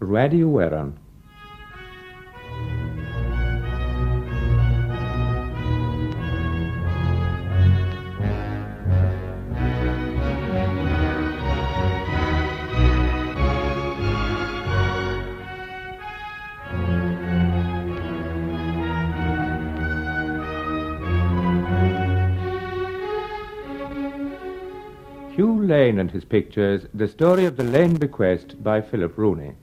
Radio 0.00 0.48
Éireann. 0.60 0.92
Hugh 25.34 25.62
Lane 25.62 25.98
and 25.98 26.10
his 26.10 26.24
pictures, 26.24 26.86
The 26.94 27.06
Story 27.06 27.44
of 27.44 27.56
the 27.56 27.64
Lane 27.64 27.94
Bequest 27.94 28.62
by 28.62 28.80
Philip 28.80 29.18
Rooney. 29.18 29.54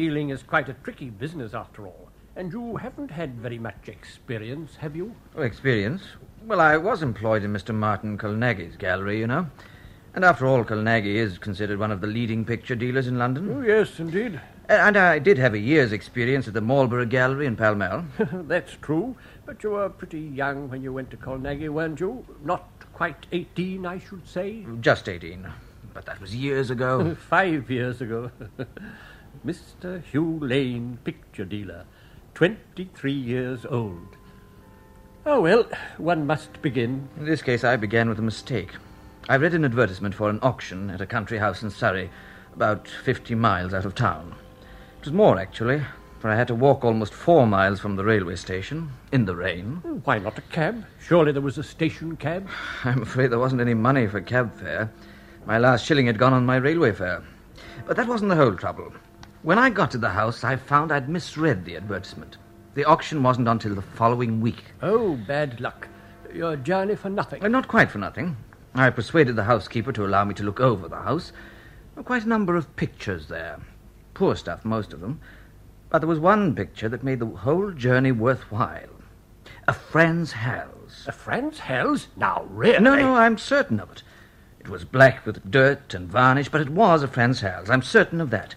Dealing 0.00 0.30
is 0.30 0.42
quite 0.42 0.70
a 0.70 0.72
tricky 0.72 1.10
business 1.10 1.52
after 1.52 1.86
all. 1.86 2.08
And 2.34 2.50
you 2.50 2.76
haven't 2.76 3.10
had 3.10 3.38
very 3.38 3.58
much 3.58 3.86
experience, 3.86 4.76
have 4.76 4.96
you? 4.96 5.14
Oh, 5.36 5.42
experience? 5.42 6.00
Well, 6.46 6.58
I 6.58 6.78
was 6.78 7.02
employed 7.02 7.44
in 7.44 7.52
Mr. 7.52 7.74
Martin 7.74 8.16
Colnaghi's 8.16 8.78
gallery, 8.78 9.18
you 9.18 9.26
know. 9.26 9.48
And 10.14 10.24
after 10.24 10.46
all, 10.46 10.64
Colnaghi 10.64 11.16
is 11.16 11.36
considered 11.36 11.78
one 11.78 11.92
of 11.92 12.00
the 12.00 12.06
leading 12.06 12.46
picture 12.46 12.74
dealers 12.74 13.08
in 13.08 13.18
London. 13.18 13.54
Oh, 13.54 13.60
yes, 13.60 14.00
indeed. 14.00 14.40
Uh, 14.70 14.72
and 14.72 14.96
I 14.96 15.18
did 15.18 15.36
have 15.36 15.52
a 15.52 15.58
year's 15.58 15.92
experience 15.92 16.48
at 16.48 16.54
the 16.54 16.62
Marlborough 16.62 17.04
Gallery 17.04 17.44
in 17.44 17.54
Pall 17.54 17.74
Mall. 17.74 18.06
That's 18.32 18.78
true. 18.80 19.16
But 19.44 19.62
you 19.62 19.72
were 19.72 19.90
pretty 19.90 20.20
young 20.20 20.70
when 20.70 20.82
you 20.82 20.94
went 20.94 21.10
to 21.10 21.18
Colnaghi, 21.18 21.68
weren't 21.68 22.00
you? 22.00 22.24
Not 22.42 22.70
quite 22.94 23.26
18, 23.32 23.84
I 23.84 23.98
should 23.98 24.26
say. 24.26 24.64
Just 24.80 25.10
18. 25.10 25.46
But 25.92 26.06
that 26.06 26.22
was 26.22 26.34
years 26.34 26.70
ago. 26.70 27.14
Five 27.28 27.70
years 27.70 28.00
ago. 28.00 28.30
Mr. 29.44 30.02
Hugh 30.02 30.38
Lane, 30.40 30.98
picture 31.04 31.44
dealer, 31.44 31.84
23 32.34 33.12
years 33.12 33.64
old. 33.64 34.16
Oh, 35.24 35.40
well, 35.40 35.64
one 35.98 36.26
must 36.26 36.60
begin. 36.62 37.08
In 37.18 37.24
this 37.24 37.42
case, 37.42 37.64
I 37.64 37.76
began 37.76 38.08
with 38.08 38.18
a 38.18 38.22
mistake. 38.22 38.72
I 39.28 39.36
read 39.36 39.54
an 39.54 39.64
advertisement 39.64 40.14
for 40.14 40.28
an 40.28 40.40
auction 40.42 40.90
at 40.90 41.00
a 41.00 41.06
country 41.06 41.38
house 41.38 41.62
in 41.62 41.70
Surrey, 41.70 42.10
about 42.54 42.88
50 42.88 43.34
miles 43.34 43.72
out 43.72 43.84
of 43.84 43.94
town. 43.94 44.34
It 44.98 45.06
was 45.06 45.14
more, 45.14 45.38
actually, 45.38 45.82
for 46.18 46.28
I 46.28 46.36
had 46.36 46.48
to 46.48 46.54
walk 46.54 46.84
almost 46.84 47.14
four 47.14 47.46
miles 47.46 47.80
from 47.80 47.96
the 47.96 48.04
railway 48.04 48.36
station, 48.36 48.90
in 49.10 49.24
the 49.24 49.36
rain. 49.36 49.80
Oh, 49.86 50.00
why 50.04 50.18
not 50.18 50.36
a 50.38 50.42
cab? 50.42 50.84
Surely 51.00 51.32
there 51.32 51.40
was 51.40 51.56
a 51.56 51.62
station 51.62 52.16
cab. 52.16 52.46
I'm 52.84 53.02
afraid 53.02 53.28
there 53.28 53.38
wasn't 53.38 53.62
any 53.62 53.74
money 53.74 54.06
for 54.06 54.20
cab 54.20 54.54
fare. 54.54 54.92
My 55.46 55.56
last 55.56 55.86
shilling 55.86 56.06
had 56.06 56.18
gone 56.18 56.34
on 56.34 56.44
my 56.44 56.56
railway 56.56 56.92
fare. 56.92 57.22
But 57.86 57.96
that 57.96 58.08
wasn't 58.08 58.28
the 58.28 58.36
whole 58.36 58.54
trouble. 58.54 58.92
When 59.42 59.58
I 59.58 59.70
got 59.70 59.90
to 59.92 59.98
the 59.98 60.10
house, 60.10 60.44
I 60.44 60.56
found 60.56 60.92
I'd 60.92 61.08
misread 61.08 61.64
the 61.64 61.76
advertisement. 61.76 62.36
The 62.74 62.84
auction 62.84 63.22
wasn't 63.22 63.48
until 63.48 63.74
the 63.74 63.80
following 63.80 64.42
week. 64.42 64.64
Oh, 64.82 65.16
bad 65.16 65.62
luck. 65.62 65.88
Your 66.34 66.56
journey 66.56 66.94
for 66.94 67.08
nothing. 67.08 67.40
Well, 67.40 67.50
not 67.50 67.66
quite 67.66 67.90
for 67.90 67.96
nothing. 67.96 68.36
I 68.74 68.90
persuaded 68.90 69.36
the 69.36 69.44
housekeeper 69.44 69.92
to 69.92 70.04
allow 70.04 70.24
me 70.24 70.34
to 70.34 70.42
look 70.42 70.60
over 70.60 70.88
the 70.88 70.96
house. 70.96 71.32
Quite 72.04 72.24
a 72.24 72.28
number 72.28 72.54
of 72.54 72.76
pictures 72.76 73.28
there. 73.28 73.60
Poor 74.12 74.36
stuff, 74.36 74.62
most 74.64 74.92
of 74.92 75.00
them. 75.00 75.20
But 75.88 76.00
there 76.00 76.08
was 76.08 76.18
one 76.18 76.54
picture 76.54 76.90
that 76.90 77.02
made 77.02 77.18
the 77.18 77.26
whole 77.26 77.72
journey 77.72 78.12
worthwhile. 78.12 78.90
A 79.66 79.72
Frans 79.72 80.32
Hals. 80.32 81.06
A 81.08 81.12
Frans 81.12 81.60
Hals? 81.60 82.08
Now, 82.14 82.46
really? 82.50 82.78
No, 82.80 82.94
no, 82.94 83.14
I'm 83.14 83.38
certain 83.38 83.80
of 83.80 83.90
it. 83.90 84.02
It 84.60 84.68
was 84.68 84.84
black 84.84 85.24
with 85.24 85.50
dirt 85.50 85.94
and 85.94 86.08
varnish, 86.08 86.50
but 86.50 86.60
it 86.60 86.68
was 86.68 87.02
a 87.02 87.08
Frans 87.08 87.40
Hals. 87.40 87.70
I'm 87.70 87.82
certain 87.82 88.20
of 88.20 88.28
that. 88.30 88.54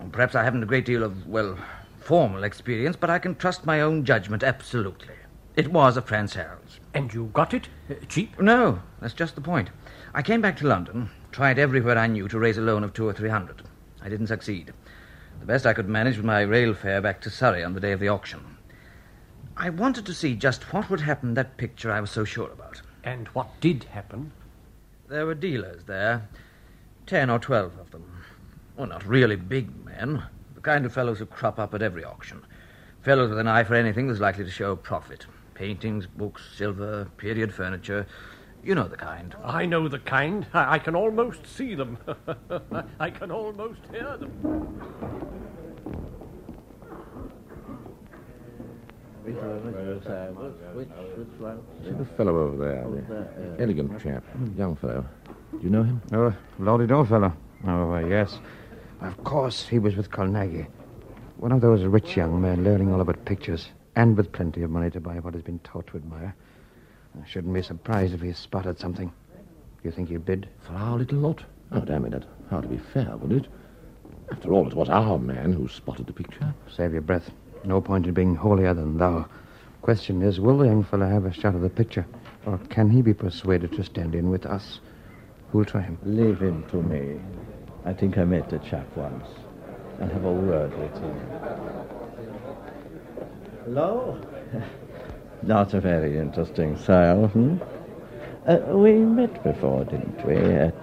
And 0.00 0.12
perhaps 0.12 0.34
I 0.34 0.42
haven't 0.42 0.62
a 0.62 0.66
great 0.66 0.86
deal 0.86 1.02
of, 1.02 1.26
well, 1.26 1.58
formal 2.00 2.42
experience, 2.42 2.96
but 2.96 3.10
I 3.10 3.18
can 3.18 3.34
trust 3.36 3.66
my 3.66 3.80
own 3.80 4.04
judgment 4.04 4.42
absolutely. 4.42 5.14
It 5.56 5.68
was 5.68 5.96
a 5.96 6.02
Frans 6.02 6.34
Hals. 6.34 6.80
And 6.94 7.12
you 7.12 7.30
got 7.32 7.52
it? 7.52 7.68
Uh, 7.88 7.94
cheap? 8.08 8.40
No, 8.40 8.80
that's 9.00 9.14
just 9.14 9.34
the 9.34 9.40
point. 9.40 9.70
I 10.14 10.22
came 10.22 10.40
back 10.40 10.56
to 10.58 10.66
London, 10.66 11.10
tried 11.30 11.58
everywhere 11.58 11.98
I 11.98 12.06
knew 12.06 12.28
to 12.28 12.38
raise 12.38 12.56
a 12.56 12.62
loan 12.62 12.82
of 12.82 12.94
two 12.94 13.06
or 13.06 13.12
three 13.12 13.28
hundred. 13.28 13.62
I 14.02 14.08
didn't 14.08 14.28
succeed. 14.28 14.72
The 15.38 15.46
best 15.46 15.66
I 15.66 15.74
could 15.74 15.88
manage 15.88 16.16
was 16.16 16.24
my 16.24 16.40
rail 16.40 16.74
fare 16.74 17.00
back 17.00 17.20
to 17.22 17.30
Surrey 17.30 17.62
on 17.62 17.74
the 17.74 17.80
day 17.80 17.92
of 17.92 18.00
the 18.00 18.08
auction. 18.08 18.56
I 19.56 19.70
wanted 19.70 20.06
to 20.06 20.14
see 20.14 20.34
just 20.34 20.72
what 20.72 20.88
would 20.88 21.02
happen 21.02 21.30
to 21.30 21.34
that 21.34 21.56
picture 21.58 21.92
I 21.92 22.00
was 22.00 22.10
so 22.10 22.24
sure 22.24 22.50
about. 22.50 22.80
And 23.04 23.28
what 23.28 23.60
did 23.60 23.84
happen? 23.84 24.32
There 25.08 25.26
were 25.26 25.34
dealers 25.34 25.84
there, 25.84 26.28
ten 27.06 27.28
or 27.28 27.38
twelve 27.38 27.78
of 27.78 27.90
them. 27.90 28.19
Well, 28.80 28.88
not 28.88 29.06
really 29.06 29.36
big 29.36 29.84
men, 29.84 30.22
the 30.54 30.62
kind 30.62 30.86
of 30.86 30.94
fellows 30.94 31.18
who 31.18 31.26
crop 31.26 31.58
up 31.58 31.74
at 31.74 31.82
every 31.82 32.02
auction. 32.02 32.42
Fellows 33.02 33.28
with 33.28 33.38
an 33.38 33.46
eye 33.46 33.62
for 33.62 33.74
anything 33.74 34.08
that's 34.08 34.20
likely 34.20 34.42
to 34.42 34.50
show 34.50 34.72
a 34.72 34.76
profit. 34.76 35.26
Paintings, 35.52 36.06
books, 36.06 36.40
silver, 36.56 37.06
period 37.18 37.52
furniture. 37.52 38.06
You 38.64 38.74
know 38.74 38.88
the 38.88 38.96
kind. 38.96 39.36
I 39.44 39.66
know 39.66 39.86
the 39.86 39.98
kind. 39.98 40.46
I, 40.54 40.76
I 40.76 40.78
can 40.78 40.96
almost 40.96 41.46
see 41.46 41.74
them. 41.74 41.98
I 42.98 43.10
can 43.10 43.30
almost 43.30 43.80
hear 43.90 44.16
them. 44.16 44.80
See 49.26 49.32
The 51.90 52.06
fellow 52.16 52.38
over 52.38 52.56
there, 52.56 52.86
the 52.88 53.62
elegant 53.62 54.02
chap, 54.02 54.24
young 54.56 54.74
fellow. 54.76 55.04
Do 55.52 55.58
you 55.60 55.68
know 55.68 55.82
him? 55.82 56.00
Oh, 56.14 56.34
Lordy 56.58 56.86
fellow. 56.86 57.34
Oh, 57.66 57.92
uh, 57.92 57.98
yes. 57.98 58.38
Of 59.00 59.24
course, 59.24 59.66
he 59.66 59.78
was 59.78 59.96
with 59.96 60.10
Colnaghi. 60.10 60.66
One 61.38 61.52
of 61.52 61.62
those 61.62 61.82
rich 61.84 62.16
young 62.16 62.40
men 62.40 62.64
learning 62.64 62.92
all 62.92 63.00
about 63.00 63.24
pictures 63.24 63.68
and 63.96 64.16
with 64.16 64.30
plenty 64.30 64.62
of 64.62 64.70
money 64.70 64.90
to 64.90 65.00
buy 65.00 65.18
what 65.20 65.34
he's 65.34 65.42
been 65.42 65.58
taught 65.60 65.86
to 65.88 65.96
admire. 65.96 66.34
I 67.20 67.26
shouldn't 67.26 67.54
be 67.54 67.62
surprised 67.62 68.12
if 68.12 68.20
he 68.20 68.32
spotted 68.32 68.78
something. 68.78 69.08
Do 69.08 69.88
you 69.88 69.90
think 69.90 70.10
he'll 70.10 70.20
bid? 70.20 70.48
For 70.60 70.74
our 70.74 70.98
little 70.98 71.18
lot? 71.18 71.42
Oh, 71.72 71.80
damn 71.80 72.04
it, 72.04 72.10
that'd 72.10 72.28
hardly 72.50 72.76
be 72.76 72.82
fair, 72.92 73.16
would 73.16 73.32
it? 73.32 73.46
After 74.30 74.52
all, 74.52 74.68
it 74.68 74.74
was 74.74 74.90
our 74.90 75.18
man 75.18 75.52
who 75.52 75.66
spotted 75.66 76.06
the 76.06 76.12
picture. 76.12 76.54
Save 76.68 76.92
your 76.92 77.02
breath. 77.02 77.30
No 77.64 77.80
point 77.80 78.06
in 78.06 78.14
being 78.14 78.34
holier 78.34 78.74
than 78.74 78.98
thou. 78.98 79.26
Question 79.82 80.20
is, 80.22 80.40
will 80.40 80.58
the 80.58 80.66
young 80.66 80.84
fellow 80.84 81.08
have 81.08 81.24
a 81.24 81.32
shot 81.32 81.54
of 81.54 81.62
the 81.62 81.70
picture? 81.70 82.06
Or 82.44 82.58
can 82.68 82.90
he 82.90 83.00
be 83.00 83.14
persuaded 83.14 83.72
to 83.72 83.82
stand 83.82 84.14
in 84.14 84.28
with 84.28 84.44
us? 84.44 84.80
Who'll 85.50 85.64
try 85.64 85.80
him? 85.80 85.98
Leave 86.04 86.40
him 86.40 86.64
to 86.70 86.82
me. 86.82 87.18
I 87.84 87.92
think 87.92 88.18
I 88.18 88.24
met 88.24 88.50
the 88.50 88.58
chap 88.58 88.86
once. 88.96 89.26
I'll 90.00 90.08
have 90.08 90.24
a 90.24 90.32
word 90.32 90.78
with 90.78 90.94
him. 90.94 91.20
Hello? 93.64 94.20
Not 95.42 95.74
a 95.74 95.80
very 95.80 96.18
interesting 96.18 96.76
style, 96.76 97.28
hmm? 97.28 97.56
Uh, 98.46 98.56
we 98.76 98.92
met 98.92 99.42
before, 99.42 99.84
didn't 99.84 100.26
we? 100.26 100.36
At, 100.36 100.74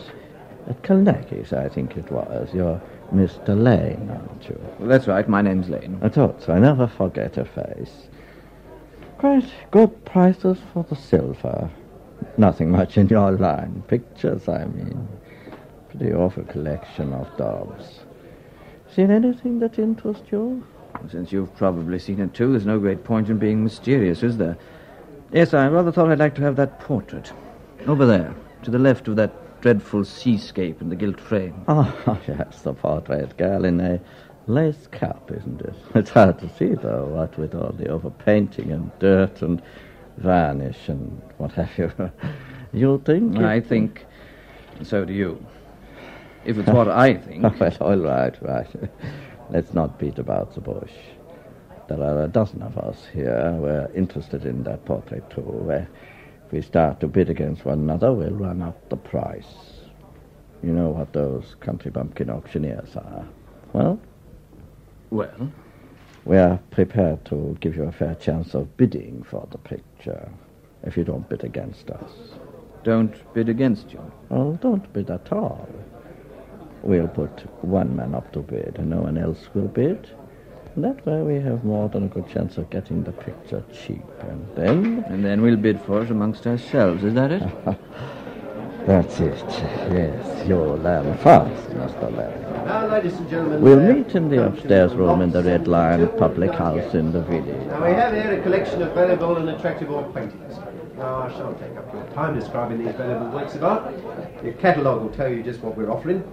at 0.67 0.81
Colnaghi's, 0.83 1.53
I 1.53 1.69
think 1.69 1.97
it 1.97 2.11
was. 2.11 2.49
You're 2.53 2.81
Mr. 3.13 3.49
Lane, 3.49 4.09
aren't 4.11 4.49
you? 4.49 4.59
Well, 4.79 4.89
that's 4.89 5.07
right. 5.07 5.27
My 5.27 5.41
name's 5.41 5.69
Lane. 5.69 5.99
I 6.01 6.09
thought 6.09 6.41
so. 6.41 6.53
I 6.53 6.59
never 6.59 6.87
forget 6.87 7.37
a 7.37 7.45
face. 7.45 8.07
Quite 9.17 9.45
good 9.71 10.05
prices 10.05 10.57
for 10.73 10.83
the 10.83 10.95
silver. 10.95 11.69
Nothing 12.37 12.71
much 12.71 12.97
in 12.97 13.07
your 13.07 13.31
line. 13.31 13.83
Pictures, 13.87 14.47
I 14.47 14.65
mean. 14.65 15.07
Pretty 15.97 16.13
awful 16.13 16.43
collection 16.43 17.11
of 17.13 17.35
daubs. 17.37 18.01
Seen 18.93 19.09
anything 19.09 19.59
that 19.59 19.79
interests 19.79 20.27
you? 20.31 20.63
Since 21.09 21.31
you've 21.31 21.55
probably 21.55 21.97
seen 21.97 22.19
it 22.19 22.35
too, 22.35 22.51
there's 22.51 22.67
no 22.67 22.77
great 22.77 23.03
point 23.03 23.29
in 23.29 23.39
being 23.39 23.63
mysterious, 23.63 24.21
is 24.21 24.37
there? 24.37 24.57
Yes, 25.31 25.55
I 25.55 25.67
rather 25.67 25.91
thought 25.91 26.11
I'd 26.11 26.19
like 26.19 26.35
to 26.35 26.43
have 26.43 26.55
that 26.57 26.79
portrait. 26.79 27.31
Over 27.87 28.05
there, 28.05 28.35
to 28.61 28.69
the 28.69 28.77
left 28.77 29.07
of 29.07 29.15
that 29.15 29.61
dreadful 29.61 30.05
seascape 30.05 30.81
in 30.81 30.89
the 30.89 30.95
gilt 30.95 31.19
frame. 31.19 31.63
Oh, 31.67 32.19
yes, 32.27 32.61
the 32.61 32.73
portrait 32.73 33.35
girl 33.37 33.65
in 33.65 33.79
a 33.79 33.99
lace 34.45 34.87
cap, 34.91 35.31
isn't 35.31 35.61
it? 35.61 35.73
It's 35.95 36.11
hard 36.11 36.37
to 36.39 36.49
see, 36.57 36.75
though, 36.75 37.05
what 37.05 37.35
with 37.39 37.55
all 37.55 37.73
the 37.73 37.87
overpainting 37.89 38.71
and 38.71 38.91
dirt 38.99 39.41
and 39.41 39.63
varnish 40.17 40.89
and 40.89 41.21
what 41.37 41.53
have 41.53 41.75
you. 41.75 41.91
you 42.71 43.01
think? 43.03 43.37
I 43.37 43.59
think, 43.59 44.05
so 44.83 45.03
do 45.03 45.13
you. 45.13 45.43
If 46.47 46.57
it's 46.57 46.69
what 46.69 46.87
I 46.87 47.15
think. 47.15 47.43
well, 47.59 47.77
all 47.81 47.97
right, 47.97 48.35
right. 48.41 48.67
Let's 49.49 49.73
not 49.73 49.99
beat 49.99 50.17
about 50.17 50.55
the 50.55 50.61
bush. 50.61 50.93
There 51.89 52.01
are 52.01 52.23
a 52.23 52.27
dozen 52.27 52.61
of 52.61 52.77
us 52.77 53.05
here. 53.13 53.53
We're 53.59 53.89
interested 53.93 54.45
in 54.45 54.63
that 54.63 54.83
portrait, 54.85 55.29
too. 55.29 55.69
If 55.71 56.51
we 56.51 56.61
start 56.61 56.99
to 57.01 57.07
bid 57.07 57.29
against 57.29 57.65
one 57.65 57.79
another, 57.79 58.13
we'll 58.13 58.31
run 58.31 58.61
up 58.61 58.89
the 58.89 58.97
price. 58.97 59.53
You 60.63 60.71
know 60.71 60.89
what 60.89 61.13
those 61.13 61.55
country 61.59 61.91
bumpkin 61.91 62.29
auctioneers 62.29 62.95
are. 62.95 63.25
Well, 63.73 63.99
Well, 65.11 65.51
we 66.25 66.37
are 66.37 66.59
prepared 66.71 67.23
to 67.25 67.57
give 67.61 67.75
you 67.75 67.83
a 67.83 67.91
fair 67.91 68.15
chance 68.15 68.53
of 68.53 68.75
bidding 68.77 69.23
for 69.23 69.47
the 69.51 69.57
picture 69.57 70.29
if 70.83 70.97
you 70.97 71.03
don't 71.03 71.27
bid 71.29 71.43
against 71.43 71.89
us. 71.89 72.11
don't 72.83 73.15
bid 73.33 73.49
against 73.49 73.91
you. 73.91 74.01
Oh, 74.31 74.53
don't 74.61 74.91
bid 74.93 75.09
at 75.09 75.31
all. 75.31 75.67
We'll 76.87 77.09
put 77.09 77.41
one 77.65 77.97
man 77.97 78.15
up 78.15 78.31
to 78.31 78.39
bid 78.39 78.77
and 78.79 78.89
no 78.89 79.01
one 79.01 79.17
else 79.17 79.49
will 79.53 79.67
bid. 79.67 80.09
That 80.77 81.05
way 81.05 81.21
we 81.21 81.35
have 81.41 81.65
more 81.65 81.89
than 81.89 82.05
a 82.05 82.07
good 82.07 82.29
chance 82.29 82.57
of 82.57 82.69
getting 82.69 83.03
the 83.03 83.11
picture 83.11 83.61
cheap. 83.73 84.05
And 84.21 84.47
then 84.55 85.03
And 85.09 85.25
then 85.25 85.41
we'll 85.41 85.57
bid 85.57 85.81
for 85.81 86.03
it 86.03 86.11
amongst 86.11 86.47
ourselves, 86.47 87.03
is 87.03 87.13
that 87.15 87.33
it? 87.33 87.43
That's 88.87 89.19
it. 89.19 89.43
Yes, 89.91 90.47
you'll 90.47 90.77
learn 90.77 91.17
fast, 91.17 91.69
Mr. 91.71 92.15
Larry. 92.15 92.39
Now, 92.65 92.87
ladies 92.87 93.15
and 93.15 93.29
gentlemen. 93.29 93.61
We'll 93.61 93.93
meet 93.93 94.15
in 94.15 94.29
the 94.29 94.45
upstairs 94.45 94.93
room 94.93 95.21
in 95.21 95.31
the 95.31 95.43
Red 95.43 95.67
Lion 95.67 96.07
public 96.17 96.53
house 96.53 96.93
in 96.93 97.11
the 97.11 97.21
village. 97.21 97.67
Now, 97.67 97.85
we 97.85 97.91
have 97.91 98.13
here 98.13 98.39
a 98.39 98.41
collection 98.41 98.81
of 98.81 98.93
valuable 98.93 99.35
and 99.35 99.49
attractive 99.49 99.91
oil 99.91 100.09
paintings. 100.13 100.55
Now, 100.97 101.23
I 101.23 101.31
shan't 101.33 101.59
take 101.59 101.75
up 101.75 101.93
your 101.93 102.05
time 102.13 102.39
describing 102.39 102.85
these 102.85 102.95
valuable 102.95 103.29
works 103.31 103.55
of 103.55 103.65
art. 103.65 103.93
Your 104.41 104.53
catalogue 104.53 105.01
will 105.01 105.09
tell 105.09 105.27
you 105.27 105.43
just 105.43 105.59
what 105.59 105.75
we're 105.75 105.91
offering. 105.91 106.23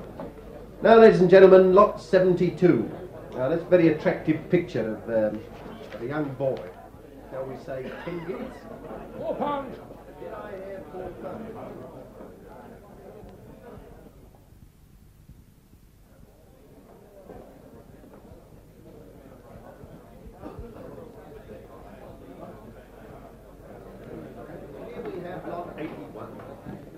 Now, 0.85 0.97
ladies 0.99 1.23
and 1.23 1.31
gentlemen, 1.31 1.73
lot 1.73 1.99
72. 1.99 2.91
Now, 3.33 3.49
that's 3.49 3.63
a 3.63 3.65
very 3.65 3.89
attractive 3.89 4.51
picture 4.51 4.97
of, 4.97 5.09
um, 5.09 5.41
of 5.95 6.03
a 6.03 6.07
young 6.07 6.29
boy. 6.35 6.61
Shall 7.31 7.47
we 7.47 7.57
say 7.65 7.91
10 8.05 8.27
guineas? 8.27 8.53
Four 9.17 9.35
pounds. 9.37 9.79
Did 10.21 10.31
I 10.35 10.51
hear 10.51 10.85
four 10.93 11.09
pounds? 11.23 11.57
Here 24.87 25.03
we 25.03 25.21
have 25.23 25.49
lot 25.49 25.75
81. 25.79 26.29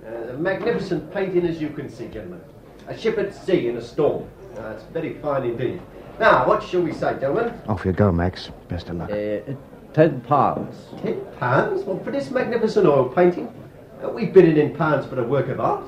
A 0.06 0.36
magnificent 0.38 1.14
painting, 1.14 1.46
as 1.46 1.60
you 1.62 1.68
can 1.68 1.88
see, 1.88 2.08
gentlemen. 2.08 2.40
A 2.88 2.96
ship 2.96 3.18
at 3.18 3.34
sea 3.34 3.68
in 3.68 3.76
a 3.76 3.82
storm. 3.82 4.28
Uh, 4.56 4.68
it's 4.68 4.84
very 4.84 5.14
fine 5.14 5.44
indeed. 5.44 5.80
Now, 6.20 6.46
what 6.46 6.62
shall 6.62 6.82
we 6.82 6.92
say, 6.92 7.18
gentlemen? 7.20 7.52
Off 7.68 7.84
you 7.84 7.92
go, 7.92 8.10
Max. 8.12 8.50
Best 8.68 8.88
of 8.88 8.96
luck. 8.96 9.10
Uh, 9.10 9.54
ten 9.92 10.20
pounds. 10.22 10.76
Ten 11.02 11.20
pounds? 11.38 11.82
Well, 11.84 11.98
for 12.02 12.10
this 12.10 12.30
magnificent 12.30 12.86
oil 12.86 13.08
painting? 13.08 13.52
Uh, 14.02 14.08
we 14.08 14.26
bid 14.26 14.44
it 14.46 14.56
in 14.56 14.74
pounds 14.74 15.06
for 15.06 15.20
a 15.20 15.24
work 15.24 15.48
of 15.48 15.60
art. 15.60 15.84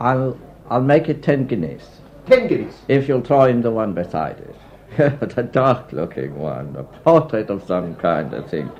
I'll 0.00 0.38
I'll 0.68 0.82
make 0.82 1.08
it 1.08 1.22
ten 1.22 1.46
guineas. 1.46 2.00
Ten 2.26 2.48
guineas. 2.48 2.74
If 2.88 3.08
you'll 3.08 3.22
throw 3.22 3.44
in 3.44 3.62
the 3.62 3.70
one 3.70 3.94
beside 3.94 4.38
it. 4.38 4.56
the 5.34 5.42
dark 5.42 5.92
looking 5.92 6.38
one. 6.38 6.76
A 6.76 6.82
portrait 6.84 7.50
of 7.50 7.64
some 7.64 7.96
kind, 7.96 8.34
I 8.34 8.42
think. 8.42 8.70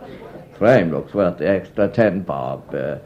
Frame 0.59 0.91
looks 0.91 1.15
worth 1.15 1.39
the 1.39 1.49
extra 1.49 1.89
ten 1.89 2.21
bob. 2.21 2.75
Uh, 2.75 2.99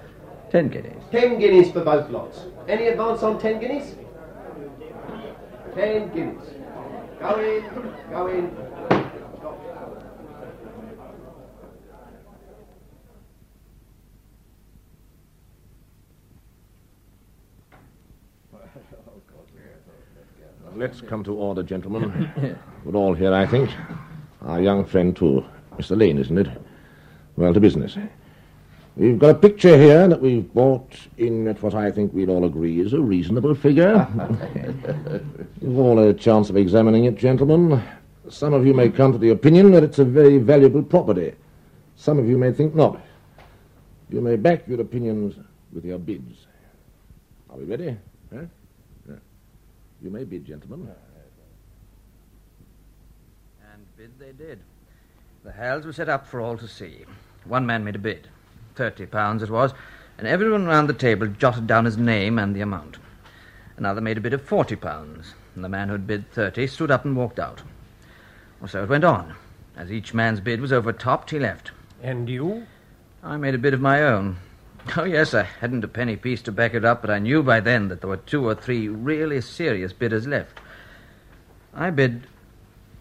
ten 0.51 0.69
guineas. 0.69 1.03
Ten 1.11 1.39
guineas 1.39 1.71
for 1.71 1.85
both 1.85 2.11
lots. 2.11 2.41
Any 2.69 2.89
advance 2.89 3.23
on 3.23 3.39
ten 3.39 3.61
guineas? 3.61 3.95
Ten 5.75 6.09
guineas. 6.13 6.49
Go 7.21 7.41
in, 7.41 7.63
go 8.11 8.27
in. 8.27 8.51
Let's 20.77 21.01
come 21.03 21.23
to 21.25 21.35
order, 21.35 21.63
gentlemen. 21.63 22.57
We're 22.85 22.97
all 22.97 23.13
here, 23.13 23.35
I 23.35 23.47
think. 23.47 23.71
Our 24.43 24.63
young 24.63 24.85
friend, 24.87 25.15
too. 25.15 25.45
Mr. 25.77 25.99
Lane, 25.99 26.19
isn't 26.19 26.39
it? 26.39 26.49
Well, 27.37 27.53
to 27.53 27.61
business. 27.61 27.99
We've 29.01 29.19
got 29.19 29.31
a 29.31 29.35
picture 29.35 29.79
here 29.79 30.07
that 30.09 30.21
we've 30.21 30.53
bought 30.53 30.95
in 31.17 31.49
at 31.49 31.63
what 31.63 31.75
I 31.75 31.91
think 31.91 32.13
we'd 32.13 32.29
all 32.29 32.45
agree 32.45 32.81
is 32.81 32.93
a 32.93 33.01
reasonable 33.01 33.55
figure. 33.55 34.07
You've 35.63 35.79
all 35.79 35.99
a 35.99 36.13
chance 36.13 36.51
of 36.51 36.59
examining 36.59 37.07
it, 37.07 37.15
gentlemen. 37.15 37.83
Some 38.29 38.53
of 38.53 38.67
you 38.67 38.75
may 38.75 38.91
come 38.91 39.13
to 39.13 39.19
the 39.19 39.31
opinion 39.31 39.71
that 39.71 39.83
it's 39.83 40.01
a 40.01 40.05
very 40.05 40.37
valuable 40.37 40.83
property. 40.83 41.33
Some 41.97 42.19
of 42.19 42.29
you 42.29 42.37
may 42.37 42.53
think 42.53 42.75
not. 42.75 43.01
You 44.11 44.21
may 44.21 44.37
back 44.37 44.69
your 44.69 44.83
opinions 44.83 45.35
with 45.73 45.87
your 45.87 45.99
bids. 45.99 46.45
Are 47.49 47.57
we 47.57 47.65
ready? 47.65 47.97
Huh? 48.31 48.43
Yeah. 49.09 49.15
You 50.03 50.11
may 50.11 50.25
bid, 50.25 50.45
gentlemen. 50.45 50.91
And 53.73 53.87
bid 53.97 54.19
they 54.19 54.33
did. 54.33 54.61
The 55.43 55.53
hales 55.53 55.87
were 55.87 55.95
set 55.95 56.11
up 56.11 56.27
for 56.27 56.43
all 56.43 56.59
to 56.59 56.69
see. 56.69 57.07
One 57.47 57.65
man 57.65 57.83
made 57.83 57.95
a 57.97 57.99
bid. 57.99 58.29
Thirty 58.75 59.07
pounds 59.07 59.43
it 59.43 59.51
was, 59.51 59.73
and 60.19 60.27
everyone 60.27 60.67
round 60.67 60.89
the 60.89 60.95
table 60.95 61.27
jotted 61.27 61.67
down 61.67 61.85
his 61.85 61.97
name 61.97 62.39
and 62.39 62.55
the 62.55 62.61
amount. 62.61 62.99
Another 63.77 64.01
made 64.01 64.19
a 64.19 64.21
bid 64.21 64.35
of 64.35 64.43
forty 64.43 64.77
pounds, 64.77 65.35
and 65.55 65.65
the 65.65 65.69
man 65.69 65.89
who 65.89 65.93
had 65.93 66.07
bid 66.07 66.31
thirty 66.33 66.67
stood 66.67 66.91
up 66.91 67.05
and 67.05 67.17
walked 67.17 67.39
out. 67.39 67.63
Well, 68.61 68.69
so 68.69 68.83
it 68.83 68.89
went 68.89 69.05
on. 69.05 69.35
As 69.77 69.91
each 69.91 70.13
man's 70.13 70.41
bid 70.41 70.61
was 70.61 70.73
overtopped, 70.73 71.31
he 71.31 71.39
left. 71.39 71.71
And 72.03 72.29
you? 72.29 72.67
I 73.23 73.37
made 73.37 73.55
a 73.55 73.59
bid 73.59 73.75
of 73.75 73.81
my 73.81 74.03
own. 74.03 74.37
Oh, 74.97 75.05
yes, 75.05 75.35
I 75.35 75.43
hadn't 75.43 75.85
a 75.85 75.89
penny 75.89 76.17
piece 76.17 76.43
to 76.43 76.53
back 76.53 76.75
it 76.75 76.85
up, 76.85 77.03
but 77.03 77.11
I 77.11 77.19
knew 77.19 77.43
by 77.43 77.61
then 77.61 77.89
that 77.89 78.01
there 78.01 78.09
were 78.09 78.17
two 78.17 78.47
or 78.47 78.55
three 78.55 78.89
really 78.89 79.41
serious 79.41 79.93
bidders 79.93 80.27
left. 80.27 80.59
I 81.75 81.91
bid 81.91 82.27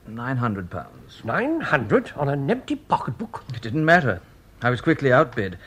nine 0.07 0.38
hundred 0.38 0.69
pounds. 0.69 1.22
Nine 1.24 1.62
hundred 1.62 2.12
on 2.15 2.30
an 2.30 2.50
empty 2.50 2.75
pocketbook? 2.75 3.44
It 3.54 3.62
didn't 3.62 3.86
matter. 3.86 4.22
I 4.62 4.70
was 4.70 4.82
quickly 4.82 5.14
outbid. 5.14 5.58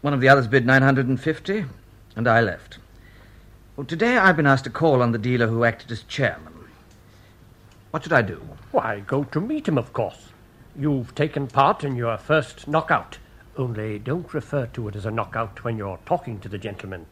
One 0.00 0.14
of 0.14 0.20
the 0.20 0.28
others 0.28 0.46
bid 0.46 0.64
950, 0.64 1.64
and 2.14 2.28
I 2.28 2.40
left. 2.40 2.78
Well, 3.74 3.84
today 3.84 4.16
I've 4.16 4.36
been 4.36 4.46
asked 4.46 4.62
to 4.64 4.70
call 4.70 5.02
on 5.02 5.10
the 5.10 5.18
dealer 5.18 5.48
who 5.48 5.64
acted 5.64 5.90
as 5.90 6.04
chairman. 6.04 6.52
What 7.90 8.04
should 8.04 8.12
I 8.12 8.22
do? 8.22 8.40
Why, 8.70 9.00
go 9.00 9.24
to 9.24 9.40
meet 9.40 9.66
him, 9.66 9.76
of 9.76 9.92
course. 9.92 10.28
You've 10.78 11.16
taken 11.16 11.48
part 11.48 11.82
in 11.82 11.96
your 11.96 12.16
first 12.16 12.68
knockout. 12.68 13.18
Only 13.56 13.98
don't 13.98 14.32
refer 14.32 14.66
to 14.66 14.86
it 14.86 14.94
as 14.94 15.04
a 15.04 15.10
knockout 15.10 15.64
when 15.64 15.76
you're 15.76 15.98
talking 16.06 16.38
to 16.38 16.48
the 16.48 16.58
gentleman. 16.58 17.06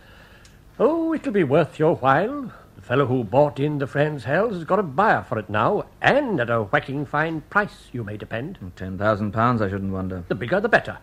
Oh, 0.78 1.12
it'll 1.12 1.32
be 1.32 1.43
worth 1.43 1.81
your 1.81 1.96
while. 1.96 2.52
The 2.76 2.82
fellow 2.82 3.06
who 3.06 3.25
bought 3.25 3.59
in 3.59 3.78
the 3.78 3.88
Frans 3.88 4.25
Hals 4.25 4.54
has 4.54 4.64
got 4.64 4.78
a 4.78 4.85
buyer 4.85 5.25
for 5.28 5.40
it 5.40 5.50
now, 5.50 5.87
and 6.00 6.40
at 6.40 6.50
a 6.50 6.62
whacking 6.62 7.04
fine 7.04 7.40
price, 7.40 7.88
you 7.90 8.04
may 8.04 8.16
depend. 8.16 8.59
Ten 8.76 8.97
thousand 8.97 9.33
pounds, 9.33 9.61
I 9.61 9.68
shouldn't 9.68 9.92
wonder. 9.92 10.23
The 10.28 10.37
bigger, 10.37 10.61
the 10.61 10.68
better. 10.68 10.99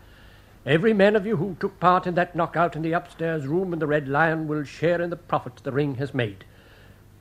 Every 0.66 0.94
man 0.94 1.18
of 1.18 1.26
you 1.26 1.36
who 1.36 1.58
took 1.60 1.78
part 1.82 2.08
in 2.08 2.16
that 2.16 2.38
knockout 2.38 2.78
in 2.78 2.84
the 2.84 2.94
upstairs 2.94 3.46
room 3.46 3.74
in 3.74 3.80
the 3.80 3.88
Red 3.88 4.08
Lion 4.08 4.48
will 4.48 4.64
share 4.64 5.02
in 5.02 5.10
the 5.10 5.18
profits 5.18 5.62
the 5.62 5.74
ring 5.74 5.96
has 5.96 6.14
made. 6.14 6.46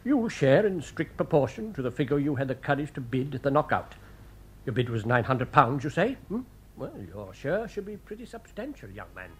You'll 0.04 0.28
share 0.28 0.64
in 0.64 0.80
strict 0.80 1.16
proportion 1.16 1.72
to 1.74 1.82
the 1.82 1.90
figure 1.90 2.20
you 2.20 2.36
had 2.36 2.46
the 2.46 2.54
courage 2.54 2.92
to 2.94 3.00
bid 3.00 3.34
at 3.34 3.42
the 3.42 3.50
knockout. 3.50 3.96
Your 4.64 4.74
bid 4.74 4.88
was 4.88 5.04
nine 5.04 5.24
hundred 5.24 5.50
pounds, 5.50 5.82
you 5.82 5.90
say? 5.90 6.18
Hmm? 6.28 6.42
Well, 6.76 6.94
your 7.08 7.34
share 7.34 7.66
should 7.66 7.86
be 7.86 7.96
pretty 7.96 8.26
substantial, 8.26 8.90
young 8.90 9.08
man. 9.12 9.30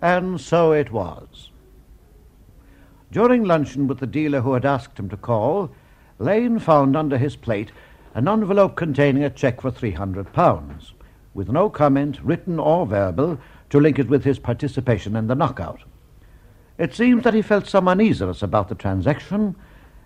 And 0.00 0.40
so 0.40 0.72
it 0.72 0.92
was. 0.92 1.50
During 3.10 3.44
luncheon 3.44 3.88
with 3.88 3.98
the 3.98 4.06
dealer 4.06 4.42
who 4.42 4.52
had 4.52 4.64
asked 4.64 4.98
him 4.98 5.08
to 5.08 5.16
call, 5.16 5.70
Lane 6.18 6.58
found 6.58 6.96
under 6.96 7.18
his 7.18 7.36
plate 7.36 7.72
an 8.14 8.28
envelope 8.28 8.76
containing 8.76 9.24
a 9.24 9.30
cheque 9.30 9.60
for 9.60 9.70
£300, 9.70 10.92
with 11.34 11.48
no 11.48 11.70
comment, 11.70 12.20
written 12.22 12.58
or 12.58 12.86
verbal, 12.86 13.38
to 13.70 13.80
link 13.80 13.98
it 13.98 14.08
with 14.08 14.24
his 14.24 14.38
participation 14.38 15.16
in 15.16 15.26
the 15.26 15.34
knockout. 15.34 15.80
It 16.78 16.94
seems 16.94 17.24
that 17.24 17.34
he 17.34 17.42
felt 17.42 17.66
some 17.66 17.88
uneasiness 17.88 18.42
about 18.42 18.68
the 18.68 18.74
transaction, 18.74 19.56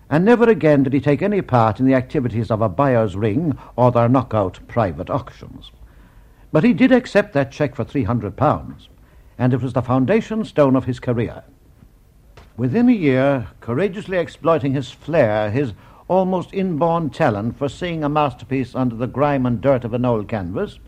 and 0.09 0.25
never 0.25 0.49
again 0.49 0.83
did 0.83 0.93
he 0.93 1.01
take 1.01 1.21
any 1.21 1.41
part 1.41 1.79
in 1.79 1.85
the 1.85 1.93
activities 1.93 2.49
of 2.49 2.61
a 2.61 2.69
buyer's 2.69 3.15
ring 3.15 3.57
or 3.75 3.91
their 3.91 4.09
knockout 4.09 4.59
private 4.67 5.09
auctions. 5.09 5.71
But 6.51 6.63
he 6.63 6.73
did 6.73 6.91
accept 6.91 7.33
that 7.33 7.51
cheque 7.51 7.75
for 7.75 7.85
£300 7.85 8.87
and 9.37 9.53
it 9.53 9.61
was 9.61 9.73
the 9.73 9.81
foundation 9.81 10.43
stone 10.45 10.75
of 10.75 10.85
his 10.85 10.99
career. 10.99 11.43
Within 12.55 12.87
a 12.87 12.93
year, 12.93 13.47
courageously 13.61 14.17
exploiting 14.17 14.73
his 14.73 14.91
flair, 14.91 15.49
his 15.49 15.73
almost 16.07 16.53
inborn 16.53 17.09
talent 17.09 17.57
for 17.57 17.67
seeing 17.67 18.03
a 18.03 18.09
masterpiece 18.09 18.75
under 18.75 18.95
the 18.95 19.07
grime 19.07 19.45
and 19.45 19.59
dirt 19.59 19.83
of 19.83 19.93
an 19.93 20.05
old 20.05 20.27
canvas, 20.27 20.79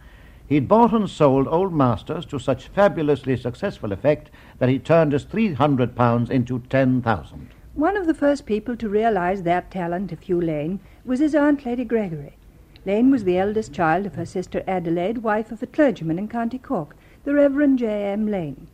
he'd 0.48 0.68
bought 0.68 0.94
and 0.94 1.10
sold 1.10 1.48
old 1.48 1.74
masters 1.74 2.25
to 2.25 2.38
such 2.38 2.68
fabulously 2.68 3.36
successful 3.36 3.92
effect 3.92 4.30
that 4.60 4.70
he 4.70 4.78
turned 4.78 5.12
his 5.12 5.25
£300 5.25 6.30
into 6.30 6.60
10,000. 6.70 7.50
One 7.74 7.98
of 7.98 8.06
the 8.06 8.14
first 8.14 8.46
people 8.46 8.78
to 8.78 8.88
realize 8.88 9.44
that 9.44 9.72
talent 9.72 10.12
of 10.12 10.22
Hugh 10.22 10.42
Lane 10.42 10.80
was 11.04 11.20
his 11.20 11.36
aunt, 11.36 11.66
Lady 11.66 11.84
Gregory. 11.84 12.38
Lane 12.86 13.10
was 13.10 13.24
the 13.24 13.38
eldest 13.38 13.74
child 13.74 14.06
of 14.06 14.16
her 14.16 14.25
sister 14.25 14.64
Adelaide, 14.68 15.20
wife 15.20 15.52
of 15.52 15.64
a 15.64 15.68
clergyman 15.68 16.20
in 16.20 16.28
County 16.28 16.60
Cork, 16.60 16.96
the 17.25 17.34
Reverend 17.34 17.79
J. 17.79 17.88
M. 18.12 18.27
Lane. 18.27 18.67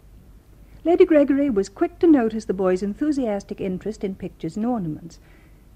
Lady 0.83 1.05
Gregory 1.05 1.49
was 1.49 1.69
quick 1.69 1.97
to 1.99 2.05
notice 2.05 2.43
the 2.43 2.53
boy's 2.53 2.83
enthusiastic 2.83 3.61
interest 3.61 4.03
in 4.03 4.13
pictures 4.13 4.57
and 4.57 4.65
ornaments, 4.65 5.19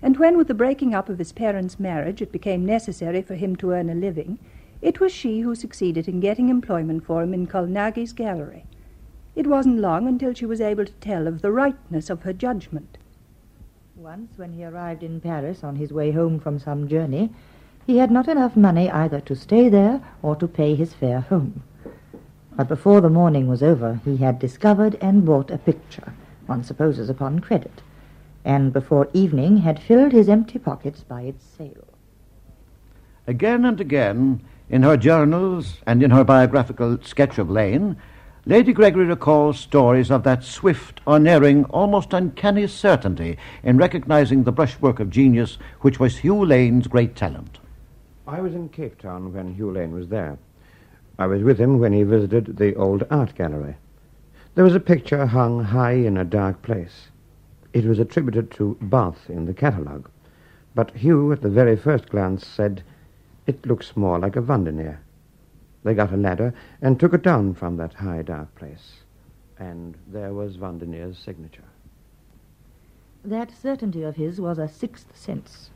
and 0.01 0.17
when, 0.17 0.35
with 0.35 0.49
the 0.49 0.53
breaking 0.53 0.93
up 0.93 1.07
of 1.07 1.17
his 1.17 1.31
parents' 1.31 1.79
marriage, 1.79 2.21
it 2.21 2.33
became 2.33 2.65
necessary 2.65 3.21
for 3.21 3.35
him 3.35 3.55
to 3.55 3.71
earn 3.71 3.89
a 3.89 3.95
living, 3.95 4.39
it 4.81 4.99
was 4.99 5.13
she 5.13 5.39
who 5.39 5.55
succeeded 5.55 6.09
in 6.09 6.19
getting 6.19 6.49
employment 6.49 7.05
for 7.05 7.23
him 7.23 7.33
in 7.33 7.47
Colnaghi's 7.47 8.11
gallery. 8.11 8.65
It 9.37 9.47
wasn't 9.47 9.79
long 9.79 10.05
until 10.05 10.33
she 10.33 10.45
was 10.45 10.59
able 10.59 10.85
to 10.85 10.91
tell 10.93 11.27
of 11.27 11.41
the 11.41 11.53
rightness 11.53 12.09
of 12.09 12.23
her 12.23 12.33
judgment. 12.33 12.97
Once, 13.95 14.37
when 14.37 14.51
he 14.51 14.65
arrived 14.65 15.01
in 15.01 15.21
Paris 15.21 15.63
on 15.63 15.77
his 15.77 15.93
way 15.93 16.11
home 16.11 16.41
from 16.41 16.59
some 16.59 16.89
journey, 16.89 17.31
he 17.87 17.99
had 17.99 18.11
not 18.11 18.27
enough 18.27 18.57
money 18.57 18.91
either 18.91 19.21
to 19.21 19.33
stay 19.33 19.69
there 19.69 20.01
or 20.21 20.35
to 20.35 20.45
pay 20.45 20.75
his 20.75 20.93
fare 20.93 21.21
home. 21.21 21.63
But 22.55 22.69
before 22.69 23.01
the 23.01 23.09
morning 23.09 23.47
was 23.47 23.61
over, 23.61 23.99
he 24.05 24.17
had 24.17 24.39
discovered 24.39 24.97
and 25.01 25.25
bought 25.25 25.51
a 25.51 25.57
picture, 25.57 26.13
one 26.45 26.63
supposes 26.63 27.09
upon 27.09 27.39
credit, 27.39 27.81
and 28.45 28.71
before 28.71 29.09
evening 29.13 29.57
had 29.57 29.81
filled 29.81 30.13
his 30.13 30.29
empty 30.29 30.57
pockets 30.59 31.03
by 31.03 31.23
its 31.23 31.43
sale. 31.43 31.87
Again 33.27 33.65
and 33.65 33.81
again, 33.81 34.41
in 34.69 34.83
her 34.83 34.95
journals 34.95 35.77
and 35.85 36.01
in 36.01 36.11
her 36.11 36.23
biographical 36.23 36.97
sketch 37.03 37.37
of 37.37 37.49
Lane, 37.49 37.97
Lady 38.45 38.71
Gregory 38.71 39.05
recalls 39.05 39.59
stories 39.59 40.11
of 40.11 40.23
that 40.23 40.43
swift, 40.43 41.01
unerring, 41.07 41.65
almost 41.65 42.13
uncanny 42.13 42.67
certainty 42.67 43.37
in 43.63 43.77
recognizing 43.77 44.43
the 44.43 44.51
brushwork 44.51 44.99
of 44.99 45.09
genius 45.09 45.57
which 45.81 45.99
was 45.99 46.17
Hugh 46.17 46.45
Lane's 46.45 46.87
great 46.87 47.15
talent. 47.15 47.57
I 48.27 48.39
was 48.39 48.53
in 48.53 48.69
Cape 48.69 49.01
Town 49.01 49.33
when 49.33 49.55
Hugh 49.55 49.71
Lane 49.71 49.91
was 49.91 50.07
there. 50.07 50.37
I 51.17 51.27
was 51.27 51.43
with 51.43 51.57
him 51.57 51.79
when 51.79 51.93
he 51.93 52.03
visited 52.03 52.57
the 52.57 52.75
old 52.75 53.03
art 53.09 53.35
gallery. 53.35 53.77
There 54.55 54.63
was 54.63 54.75
a 54.75 54.79
picture 54.79 55.25
hung 55.25 55.63
high 55.63 55.93
in 55.93 56.17
a 56.17 56.25
dark 56.25 56.61
place. 56.61 57.09
It 57.73 57.85
was 57.85 57.99
attributed 57.99 58.51
to 58.51 58.77
Both 58.81 59.29
in 59.29 59.45
the 59.45 59.53
catalogue, 59.53 60.09
but 60.73 60.91
Hugh, 60.91 61.31
at 61.31 61.41
the 61.41 61.49
very 61.49 61.75
first 61.75 62.09
glance, 62.09 62.45
said, 62.45 62.83
It 63.47 63.65
looks 63.65 63.95
more 63.95 64.19
like 64.19 64.35
a 64.35 64.41
Van 64.41 64.65
der 64.65 64.71
Neer. 64.71 64.99
They 65.83 65.93
got 65.93 66.11
a 66.11 66.17
ladder 66.17 66.53
and 66.81 66.99
took 66.99 67.13
it 67.13 67.21
down 67.21 67.53
from 67.53 67.77
that 67.77 67.93
high, 67.93 68.21
dark 68.21 68.53
place. 68.55 69.03
And 69.57 69.95
there 70.07 70.33
was 70.33 70.55
Van 70.55 70.79
der 70.79 70.85
Neer's 70.85 71.17
signature. 71.17 71.63
That 73.23 73.51
certainty 73.51 74.03
of 74.03 74.17
his 74.17 74.41
was 74.41 74.57
a 74.57 74.67
sixth 74.67 75.17
sense. 75.17 75.69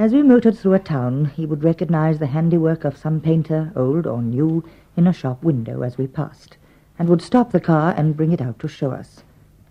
As 0.00 0.14
we 0.14 0.22
motored 0.22 0.56
through 0.56 0.72
a 0.72 0.78
town, 0.78 1.26
he 1.26 1.44
would 1.44 1.62
recognize 1.62 2.18
the 2.18 2.28
handiwork 2.28 2.86
of 2.86 2.96
some 2.96 3.20
painter, 3.20 3.70
old 3.76 4.06
or 4.06 4.22
new, 4.22 4.64
in 4.96 5.06
a 5.06 5.12
shop 5.12 5.44
window 5.44 5.82
as 5.82 5.98
we 5.98 6.06
passed, 6.06 6.56
and 6.98 7.06
would 7.06 7.20
stop 7.20 7.52
the 7.52 7.60
car 7.60 7.92
and 7.94 8.16
bring 8.16 8.32
it 8.32 8.40
out 8.40 8.58
to 8.60 8.66
show 8.66 8.92
us. 8.92 9.24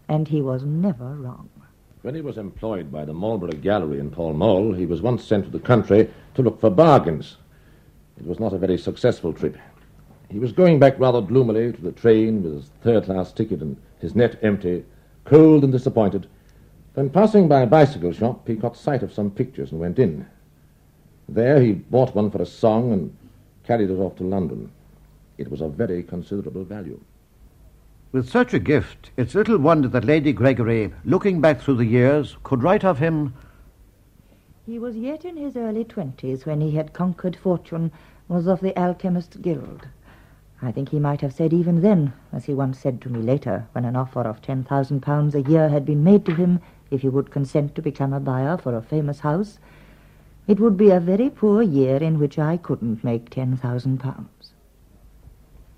And 0.07 0.27
he 0.27 0.39
was 0.43 0.63
never 0.63 1.15
wrong. 1.15 1.49
When 2.03 2.13
he 2.13 2.21
was 2.21 2.37
employed 2.37 2.91
by 2.91 3.05
the 3.05 3.13
Marlborough 3.13 3.59
Gallery 3.59 3.97
in 3.97 4.11
Pall 4.11 4.33
Mall, 4.33 4.71
he 4.71 4.85
was 4.85 5.01
once 5.01 5.23
sent 5.23 5.45
to 5.45 5.49
the 5.49 5.57
country 5.57 6.07
to 6.35 6.43
look 6.43 6.61
for 6.61 6.69
bargains. 6.69 7.37
It 8.19 8.27
was 8.27 8.39
not 8.39 8.53
a 8.53 8.59
very 8.59 8.77
successful 8.77 9.33
trip. 9.33 9.57
He 10.29 10.37
was 10.37 10.51
going 10.51 10.77
back 10.77 10.99
rather 10.99 11.21
gloomily 11.21 11.71
to 11.71 11.81
the 11.81 11.91
train 11.91 12.43
with 12.43 12.53
his 12.53 12.69
third 12.83 13.05
class 13.05 13.33
ticket 13.33 13.63
and 13.63 13.77
his 13.97 14.15
net 14.15 14.37
empty, 14.43 14.85
cold 15.25 15.63
and 15.63 15.73
disappointed. 15.73 16.27
When 16.95 17.09
passing 17.09 17.47
by 17.47 17.61
a 17.61 17.67
bicycle 17.67 18.11
shop, 18.11 18.47
he 18.47 18.55
caught 18.55 18.75
sight 18.75 19.03
of 19.03 19.13
some 19.13 19.31
pictures 19.31 19.71
and 19.71 19.79
went 19.79 19.99
in. 19.99 20.25
There 21.29 21.61
he 21.61 21.73
bought 21.73 22.15
one 22.15 22.31
for 22.31 22.41
a 22.41 22.45
song 22.45 22.91
and 22.91 23.15
carried 23.63 23.89
it 23.89 23.99
off 23.99 24.15
to 24.17 24.23
London. 24.23 24.71
It 25.37 25.49
was 25.51 25.61
of 25.61 25.75
very 25.75 26.03
considerable 26.03 26.63
value. 26.63 26.99
With 28.11 28.27
such 28.27 28.55
a 28.55 28.59
gift, 28.59 29.11
it's 29.15 29.35
little 29.35 29.59
wonder 29.59 29.87
that 29.87 30.03
Lady 30.03 30.33
Gregory, 30.33 30.91
looking 31.05 31.39
back 31.39 31.61
through 31.61 31.75
the 31.75 31.85
years, 31.85 32.35
could 32.43 32.63
write 32.63 32.83
of 32.83 32.97
him 32.97 33.33
He 34.65 34.79
was 34.79 34.97
yet 34.97 35.23
in 35.23 35.37
his 35.37 35.55
early 35.55 35.83
twenties 35.83 36.45
when 36.45 36.59
he 36.59 36.71
had 36.71 36.91
conquered 36.91 37.35
fortune, 37.35 37.91
was 38.27 38.47
of 38.47 38.61
the 38.61 38.77
Alchemist's 38.77 39.37
Guild. 39.37 39.87
I 40.61 40.71
think 40.71 40.89
he 40.89 40.99
might 40.99 41.21
have 41.21 41.33
said 41.33 41.53
even 41.53 41.81
then, 41.81 42.13
as 42.33 42.45
he 42.45 42.53
once 42.53 42.79
said 42.79 42.99
to 43.01 43.09
me 43.09 43.21
later, 43.21 43.67
when 43.73 43.85
an 43.85 43.95
offer 43.95 44.21
of 44.21 44.41
ten 44.41 44.63
thousand 44.63 45.01
pounds 45.01 45.35
a 45.35 45.43
year 45.43 45.69
had 45.69 45.85
been 45.85 46.03
made 46.03 46.25
to 46.25 46.33
him 46.33 46.59
if 46.91 47.01
he 47.01 47.09
would 47.09 47.31
consent 47.31 47.75
to 47.75 47.81
become 47.81 48.13
a 48.13 48.19
buyer 48.19 48.57
for 48.57 48.75
a 48.75 48.81
famous 48.81 49.19
house, 49.19 49.59
it 50.47 50.59
would 50.59 50.77
be 50.77 50.89
a 50.89 50.99
very 50.99 51.29
poor 51.29 51.61
year 51.61 51.97
in 51.97 52.19
which 52.19 52.39
I 52.39 52.57
couldn't 52.57 53.03
make 53.03 53.29
ten 53.29 53.55
thousand 53.55 53.99
pounds. 53.99 54.53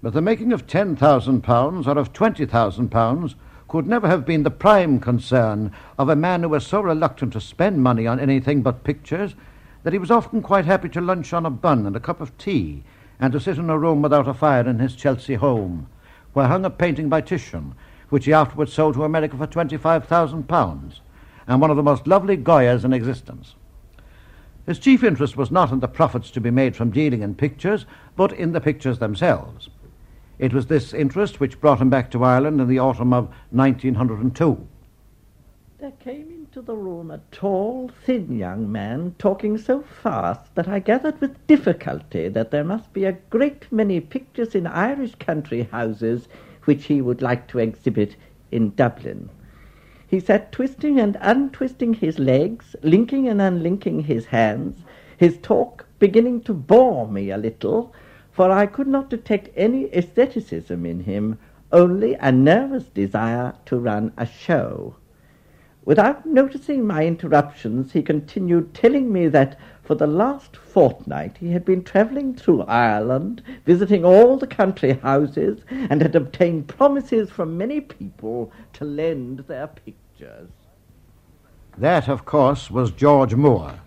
But 0.01 0.13
the 0.13 0.21
making 0.21 0.53
of 0.53 0.65
ten 0.65 0.95
thousand 0.95 1.41
pounds 1.41 1.87
or 1.87 1.97
of 1.97 2.13
twenty 2.13 2.45
thousand 2.45 2.89
pounds 2.89 3.35
could 3.67 3.87
never 3.87 4.07
have 4.07 4.25
been 4.25 4.43
the 4.43 4.51
prime 4.51 4.99
concern 4.99 5.71
of 5.97 6.09
a 6.09 6.15
man 6.15 6.43
who 6.43 6.49
was 6.49 6.65
so 6.65 6.81
reluctant 6.81 7.33
to 7.33 7.41
spend 7.41 7.81
money 7.81 8.07
on 8.07 8.19
anything 8.19 8.61
but 8.61 8.83
pictures 8.83 9.35
that 9.83 9.93
he 9.93 9.99
was 9.99 10.11
often 10.11 10.41
quite 10.41 10.65
happy 10.65 10.89
to 10.89 11.01
lunch 11.01 11.33
on 11.33 11.45
a 11.45 11.49
bun 11.49 11.85
and 11.85 11.95
a 11.95 11.99
cup 11.99 12.21
of 12.21 12.37
tea 12.37 12.83
and 13.19 13.31
to 13.31 13.39
sit 13.39 13.57
in 13.57 13.69
a 13.69 13.77
room 13.77 14.01
without 14.01 14.27
a 14.27 14.33
fire 14.33 14.67
in 14.67 14.79
his 14.79 14.95
Chelsea 14.95 15.35
home, 15.35 15.87
where 16.33 16.47
hung 16.47 16.65
a 16.65 16.69
painting 16.69 17.07
by 17.07 17.21
Titian, 17.21 17.75
which 18.11 18.25
he 18.25 18.33
afterwards 18.33 18.73
sold 18.73 18.93
to 18.93 19.03
America 19.03 19.35
for 19.35 19.47
twenty-five 19.47 20.05
thousand 20.05 20.47
pounds, 20.47 21.01
and 21.47 21.59
one 21.59 21.71
of 21.71 21.77
the 21.77 21.83
most 21.83 22.05
lovely 22.05 22.37
Goyas 22.37 22.83
in 22.83 22.93
existence. 22.93 23.55
His 24.65 24.79
chief 24.79 25.03
interest 25.03 25.37
was 25.37 25.49
not 25.49 25.71
in 25.71 25.79
the 25.79 25.87
profits 25.87 26.29
to 26.31 26.41
be 26.41 26.51
made 26.51 26.75
from 26.75 26.91
dealing 26.91 27.23
in 27.23 27.33
pictures, 27.33 27.85
but 28.15 28.31
in 28.33 28.51
the 28.51 28.61
pictures 28.61 28.99
themselves. 28.99 29.69
It 30.37 30.53
was 30.53 30.67
this 30.67 30.93
interest 30.93 31.39
which 31.39 31.59
brought 31.59 31.79
him 31.79 31.89
back 31.89 32.11
to 32.11 32.23
Ireland 32.23 32.59
in 32.59 32.67
the 32.67 32.79
autumn 32.79 33.13
of 33.13 33.29
1902. 33.51 34.67
There 35.79 35.91
came 35.99 36.29
into 36.29 36.61
the 36.61 36.75
room 36.75 37.09
a 37.11 37.21
tall, 37.31 37.89
thin 38.05 38.37
young 38.37 38.71
man, 38.71 39.15
talking 39.17 39.57
so 39.57 39.81
fast 39.81 40.53
that 40.55 40.67
I 40.67 40.79
gathered 40.79 41.19
with 41.21 41.47
difficulty 41.47 42.27
that 42.27 42.51
there 42.51 42.63
must 42.63 42.91
be 42.91 43.05
a 43.05 43.17
great 43.31 43.71
many 43.71 43.99
pictures 43.99 44.53
in 44.53 44.67
Irish 44.67 45.15
country 45.15 45.63
houses 45.71 46.27
which 46.65 46.85
he 46.85 47.01
would 47.01 47.21
like 47.21 47.47
to 47.47 47.59
exhibit 47.59 48.15
in 48.51 48.73
Dublin. 48.75 49.29
He 50.07 50.19
sat 50.19 50.51
twisting 50.51 50.99
and 50.99 51.17
untwisting 51.21 51.93
his 51.93 52.19
legs, 52.19 52.75
linking 52.83 53.27
and 53.27 53.41
unlinking 53.41 54.01
his 54.01 54.25
hands, 54.25 54.83
his 55.17 55.37
talk 55.37 55.85
beginning 55.99 56.41
to 56.41 56.53
bore 56.53 57.07
me 57.07 57.29
a 57.31 57.37
little, 57.37 57.93
for 58.31 58.51
I 58.51 58.65
could 58.65 58.87
not 58.87 59.09
detect 59.09 59.49
any 59.55 59.85
aestheticism 59.93 60.85
in 60.85 61.01
him, 61.01 61.37
only 61.71 62.15
a 62.15 62.31
nervous 62.31 62.85
desire 62.85 63.53
to 63.65 63.79
run 63.79 64.11
a 64.17 64.25
show. 64.25 64.95
Without 65.83 66.27
noticing 66.27 66.85
my 66.85 67.05
interruptions, 67.05 67.93
he 67.93 68.03
continued 68.03 68.73
telling 68.73 69.11
me 69.11 69.27
that 69.29 69.57
for 69.81 69.95
the 69.95 70.05
last 70.05 70.55
fortnight 70.55 71.37
he 71.39 71.51
had 71.51 71.65
been 71.65 71.83
travelling 71.83 72.35
through 72.35 72.61
Ireland, 72.63 73.41
visiting 73.65 74.05
all 74.05 74.37
the 74.37 74.45
country 74.45 74.93
houses, 74.93 75.61
and 75.69 76.01
had 76.01 76.15
obtained 76.15 76.67
promises 76.67 77.31
from 77.31 77.57
many 77.57 77.81
people 77.81 78.51
to 78.73 78.85
lend 78.85 79.39
their 79.47 79.67
pictures. 79.67 80.49
That, 81.77 82.07
of 82.07 82.25
course, 82.25 82.69
was 82.69 82.91
George 82.91 83.33
Moore, 83.33 83.79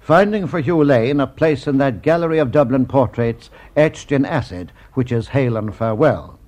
finding 0.00 0.46
for 0.46 0.60
Hugh 0.60 0.82
Lane 0.82 1.20
a 1.20 1.26
place 1.26 1.66
in 1.66 1.76
that 1.78 2.00
gallery 2.00 2.38
of 2.38 2.50
Dublin 2.50 2.86
portraits 2.86 3.50
etched 3.76 4.10
in 4.10 4.24
acid, 4.24 4.72
which 4.94 5.12
is 5.12 5.28
Hail 5.28 5.58
and 5.58 5.74
Farewell. 5.74 6.38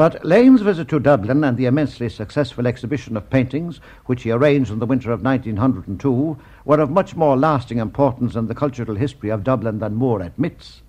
But 0.00 0.24
Lane's 0.24 0.62
visit 0.62 0.88
to 0.88 0.98
Dublin 0.98 1.44
and 1.44 1.58
the 1.58 1.66
immensely 1.66 2.08
successful 2.08 2.66
exhibition 2.66 3.18
of 3.18 3.28
paintings 3.28 3.82
which 4.06 4.22
he 4.22 4.30
arranged 4.30 4.70
in 4.70 4.78
the 4.78 4.86
winter 4.86 5.12
of 5.12 5.22
1902 5.22 6.38
were 6.64 6.80
of 6.80 6.90
much 6.90 7.16
more 7.16 7.36
lasting 7.36 7.76
importance 7.76 8.34
in 8.34 8.46
the 8.46 8.54
cultural 8.54 8.96
history 8.96 9.28
of 9.28 9.44
Dublin 9.44 9.78
than 9.78 9.96
Moore 9.96 10.22
admits. 10.22 10.80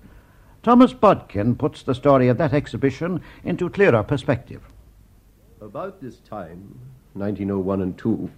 Thomas 0.63 0.93
Bodkin 0.93 1.57
puts 1.57 1.83
the 1.83 1.93
story 1.93 2.29
of 2.29 2.37
that 2.37 2.53
exhibition 2.53 3.19
into 3.43 3.69
clearer 3.69 4.01
perspective. 4.01 4.61
About 5.59 5.99
this 5.99 6.19
time, 6.19 6.79
1901 7.11 7.81
and 7.81 7.97
2, 7.97 8.31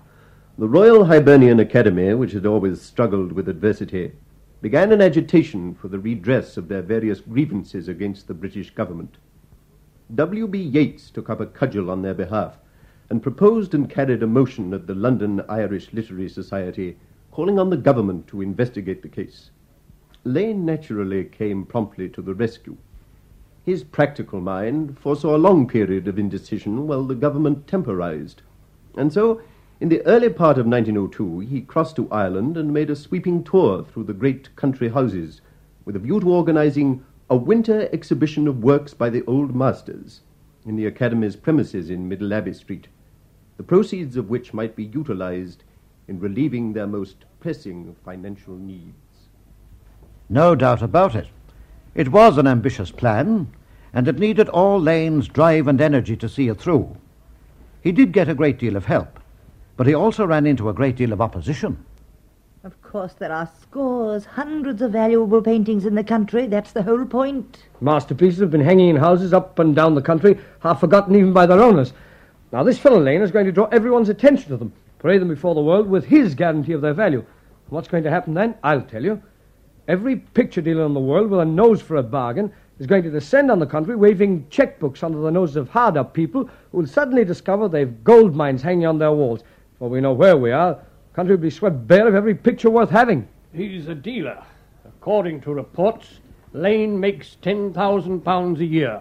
the 0.57 0.67
Royal 0.67 1.05
Hibernian 1.05 1.59
Academy, 1.59 2.15
which 2.15 2.31
had 2.31 2.47
always 2.47 2.81
struggled 2.81 3.31
with 3.31 3.47
adversity, 3.47 4.13
began 4.59 4.91
an 4.91 5.01
agitation 5.01 5.75
for 5.75 5.87
the 5.87 5.99
redress 5.99 6.57
of 6.57 6.67
their 6.67 6.81
various 6.81 7.21
grievances 7.21 7.87
against 7.87 8.27
the 8.27 8.33
British 8.33 8.71
government. 8.71 9.17
W.B. 10.13 10.59
Yeats 10.59 11.09
took 11.09 11.29
up 11.29 11.39
a 11.39 11.45
cudgel 11.45 11.89
on 11.89 12.01
their 12.01 12.13
behalf 12.13 12.57
and 13.09 13.23
proposed 13.23 13.73
and 13.73 13.89
carried 13.89 14.21
a 14.21 14.27
motion 14.27 14.73
at 14.73 14.85
the 14.85 14.93
London 14.93 15.43
Irish 15.47 15.93
Literary 15.93 16.29
Society 16.29 16.97
calling 17.31 17.57
on 17.57 17.69
the 17.69 17.77
government 17.77 18.27
to 18.27 18.41
investigate 18.41 19.01
the 19.01 19.07
case. 19.07 19.49
Lane 20.23 20.65
naturally 20.65 21.23
came 21.23 21.65
promptly 21.65 22.09
to 22.09 22.21
the 22.21 22.33
rescue. 22.33 22.77
His 23.65 23.83
practical 23.83 24.41
mind 24.41 24.99
foresaw 24.99 25.35
a 25.35 25.37
long 25.37 25.67
period 25.67 26.07
of 26.07 26.19
indecision 26.19 26.85
while 26.85 27.05
the 27.05 27.15
government 27.15 27.65
temporized. 27.65 28.41
And 28.95 29.11
so, 29.11 29.41
in 29.79 29.89
the 29.89 30.05
early 30.05 30.29
part 30.29 30.57
of 30.57 30.67
1902, 30.67 31.39
he 31.39 31.61
crossed 31.61 31.95
to 31.95 32.11
Ireland 32.11 32.57
and 32.57 32.73
made 32.73 32.89
a 32.89 32.95
sweeping 32.95 33.43
tour 33.43 33.83
through 33.83 34.03
the 34.03 34.13
great 34.13 34.55
country 34.55 34.89
houses 34.89 35.41
with 35.85 35.95
a 35.95 35.99
view 35.99 36.19
to 36.19 36.29
organizing 36.29 37.03
a 37.29 37.35
winter 37.37 37.89
exhibition 37.93 38.47
of 38.47 38.63
works 38.63 38.93
by 38.93 39.09
the 39.09 39.23
old 39.25 39.55
masters 39.55 40.21
in 40.65 40.75
the 40.75 40.85
Academy's 40.85 41.35
premises 41.35 41.89
in 41.89 42.07
Middle 42.07 42.33
Abbey 42.33 42.53
Street, 42.53 42.87
the 43.57 43.63
proceeds 43.63 44.17
of 44.17 44.29
which 44.29 44.53
might 44.53 44.75
be 44.75 44.83
utilized 44.83 45.63
in 46.07 46.19
relieving 46.19 46.73
their 46.73 46.87
most 46.87 47.25
pressing 47.39 47.95
financial 48.03 48.55
needs. 48.55 48.93
No 50.29 50.55
doubt 50.55 50.81
about 50.81 51.15
it. 51.15 51.27
It 51.95 52.11
was 52.11 52.37
an 52.37 52.47
ambitious 52.47 52.91
plan, 52.91 53.53
and 53.93 54.07
it 54.07 54.19
needed 54.19 54.49
all 54.49 54.79
Lane's 54.79 55.27
drive 55.27 55.67
and 55.67 55.79
energy 55.79 56.17
to 56.17 56.27
see 56.27 56.47
it 56.49 56.59
through. 56.59 56.97
He 57.81 57.91
did 57.91 58.11
get 58.11 58.29
a 58.29 58.35
great 58.35 58.57
deal 58.57 58.75
of 58.75 58.85
help, 58.85 59.19
but 59.77 59.87
he 59.87 59.93
also 59.93 60.25
ran 60.25 60.45
into 60.45 60.69
a 60.69 60.73
great 60.73 60.95
deal 60.95 61.13
of 61.13 61.21
opposition. 61.21 61.85
Of 62.65 62.81
course, 62.81 63.11
there 63.11 63.33
are 63.33 63.51
scores, 63.61 64.23
hundreds 64.23 64.81
of 64.81 64.93
valuable 64.93 65.41
paintings 65.41 65.85
in 65.85 65.95
the 65.95 66.03
country. 66.03 66.47
That's 66.47 66.71
the 66.71 66.83
whole 66.83 67.05
point. 67.05 67.65
Masterpieces 67.81 68.39
have 68.39 68.51
been 68.51 68.63
hanging 68.63 68.87
in 68.87 68.95
houses 68.95 69.33
up 69.33 69.59
and 69.59 69.75
down 69.75 69.95
the 69.95 70.01
country, 70.01 70.39
half 70.61 70.79
forgotten 70.79 71.13
even 71.13 71.33
by 71.33 71.45
their 71.45 71.59
owners. 71.59 71.91
Now, 72.53 72.63
this 72.63 72.79
fellow 72.79 73.01
Lane 73.01 73.21
is 73.21 73.31
going 73.31 73.47
to 73.47 73.51
draw 73.51 73.65
everyone's 73.65 74.07
attention 74.07 74.47
to 74.47 74.55
them, 74.55 74.71
parade 74.99 75.19
them 75.19 75.27
before 75.27 75.55
the 75.55 75.61
world 75.61 75.89
with 75.89 76.05
his 76.05 76.35
guarantee 76.35 76.71
of 76.71 76.79
their 76.79 76.93
value. 76.93 77.25
What's 77.67 77.89
going 77.89 78.03
to 78.03 78.09
happen 78.09 78.33
then? 78.33 78.55
I'll 78.63 78.83
tell 78.83 79.03
you. 79.03 79.21
Every 79.89 80.15
picture 80.15 80.61
dealer 80.61 80.85
in 80.85 80.93
the 80.93 81.01
world 81.01 81.31
with 81.31 81.41
a 81.41 81.45
nose 81.45 81.81
for 81.81 81.97
a 81.97 82.03
bargain 82.03 82.49
is 82.79 82.87
going 82.87 83.03
to 83.03 83.11
descend 83.11 83.51
on 83.51 83.59
the 83.59 83.65
country 83.65 83.97
waving 83.97 84.45
checkbooks 84.49 85.03
under 85.03 85.19
the 85.19 85.31
noses 85.31 85.57
of 85.57 85.67
hard 85.67 85.97
up 85.97 86.13
people 86.13 86.49
who 86.71 86.77
will 86.77 86.87
suddenly 86.87 87.25
discover 87.25 87.67
they've 87.67 88.05
gold 88.05 88.37
mines 88.37 88.61
hanging 88.61 88.85
on 88.85 88.99
their 88.99 89.11
walls. 89.11 89.41
For 89.79 89.89
we 89.89 89.99
know 89.99 90.13
where 90.13 90.37
we 90.37 90.53
are. 90.53 90.79
The 91.13 91.17
country 91.17 91.35
will 91.35 91.43
be 91.43 91.51
swept 91.51 91.87
bare 91.87 92.07
of 92.07 92.15
every 92.15 92.33
picture 92.33 92.71
worth 92.71 92.89
having. 92.89 93.27
He's 93.53 93.87
a 93.87 93.93
dealer. 93.93 94.43
According 94.83 95.41
to 95.41 95.53
reports, 95.53 96.21
Lane 96.53 96.99
makes 96.99 97.37
£10,000 97.43 98.57
a 98.57 98.65
year. 98.65 98.99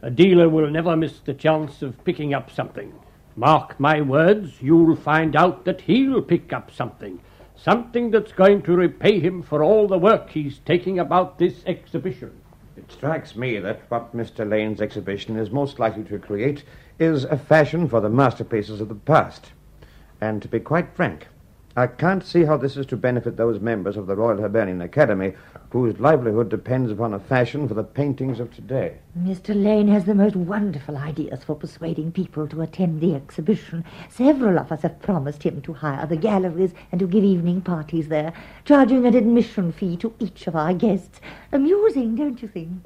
A 0.00 0.10
dealer 0.10 0.48
will 0.48 0.70
never 0.70 0.96
miss 0.96 1.20
the 1.20 1.34
chance 1.34 1.82
of 1.82 2.02
picking 2.02 2.32
up 2.32 2.50
something. 2.50 2.94
Mark 3.36 3.78
my 3.78 4.00
words, 4.00 4.62
you'll 4.62 4.96
find 4.96 5.36
out 5.36 5.66
that 5.66 5.82
he'll 5.82 6.22
pick 6.22 6.54
up 6.54 6.70
something. 6.70 7.20
Something 7.56 8.10
that's 8.10 8.32
going 8.32 8.62
to 8.62 8.72
repay 8.72 9.20
him 9.20 9.42
for 9.42 9.62
all 9.62 9.86
the 9.86 9.98
work 9.98 10.30
he's 10.30 10.60
taking 10.60 10.98
about 10.98 11.38
this 11.38 11.62
exhibition. 11.66 12.32
It 12.74 12.90
strikes 12.90 13.36
me 13.36 13.58
that 13.58 13.82
what 13.90 14.16
Mr. 14.16 14.48
Lane's 14.48 14.80
exhibition 14.80 15.36
is 15.36 15.50
most 15.50 15.78
likely 15.78 16.04
to 16.04 16.18
create 16.18 16.64
is 16.98 17.24
a 17.24 17.36
fashion 17.36 17.86
for 17.86 18.00
the 18.00 18.08
masterpieces 18.08 18.80
of 18.80 18.88
the 18.88 18.94
past. 18.94 19.52
And 20.20 20.42
to 20.42 20.48
be 20.48 20.60
quite 20.60 20.94
frank, 20.94 21.28
I 21.76 21.86
can't 21.86 22.24
see 22.24 22.44
how 22.44 22.56
this 22.56 22.76
is 22.76 22.86
to 22.86 22.96
benefit 22.96 23.36
those 23.36 23.60
members 23.60 23.96
of 23.96 24.08
the 24.08 24.16
Royal 24.16 24.40
Hibernian 24.40 24.80
Academy 24.80 25.34
whose 25.70 26.00
livelihood 26.00 26.48
depends 26.48 26.90
upon 26.90 27.14
a 27.14 27.20
fashion 27.20 27.68
for 27.68 27.74
the 27.74 27.84
paintings 27.84 28.40
of 28.40 28.52
today. 28.52 28.96
Mr. 29.16 29.54
Lane 29.54 29.86
has 29.86 30.04
the 30.04 30.14
most 30.14 30.34
wonderful 30.34 30.96
ideas 30.96 31.44
for 31.44 31.54
persuading 31.54 32.10
people 32.10 32.48
to 32.48 32.62
attend 32.62 33.00
the 33.00 33.14
exhibition. 33.14 33.84
Several 34.08 34.58
of 34.58 34.72
us 34.72 34.82
have 34.82 35.00
promised 35.02 35.42
him 35.42 35.60
to 35.62 35.74
hire 35.74 36.06
the 36.06 36.16
galleries 36.16 36.72
and 36.90 36.98
to 36.98 37.06
give 37.06 37.22
evening 37.22 37.60
parties 37.60 38.08
there, 38.08 38.32
charging 38.64 39.06
an 39.06 39.14
admission 39.14 39.70
fee 39.70 39.96
to 39.98 40.14
each 40.18 40.46
of 40.46 40.56
our 40.56 40.72
guests. 40.72 41.20
Amusing, 41.52 42.16
don't 42.16 42.40
you 42.40 42.48
think? 42.48 42.82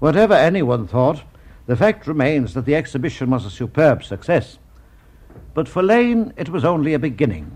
Whatever 0.00 0.34
anyone 0.34 0.86
thought, 0.86 1.22
the 1.66 1.76
fact 1.76 2.06
remains 2.06 2.54
that 2.54 2.64
the 2.64 2.74
exhibition 2.74 3.30
was 3.30 3.46
a 3.46 3.50
superb 3.50 4.02
success. 4.04 4.58
But 5.58 5.66
for 5.66 5.82
Lane, 5.82 6.32
it 6.36 6.50
was 6.50 6.64
only 6.64 6.94
a 6.94 7.00
beginning. 7.00 7.50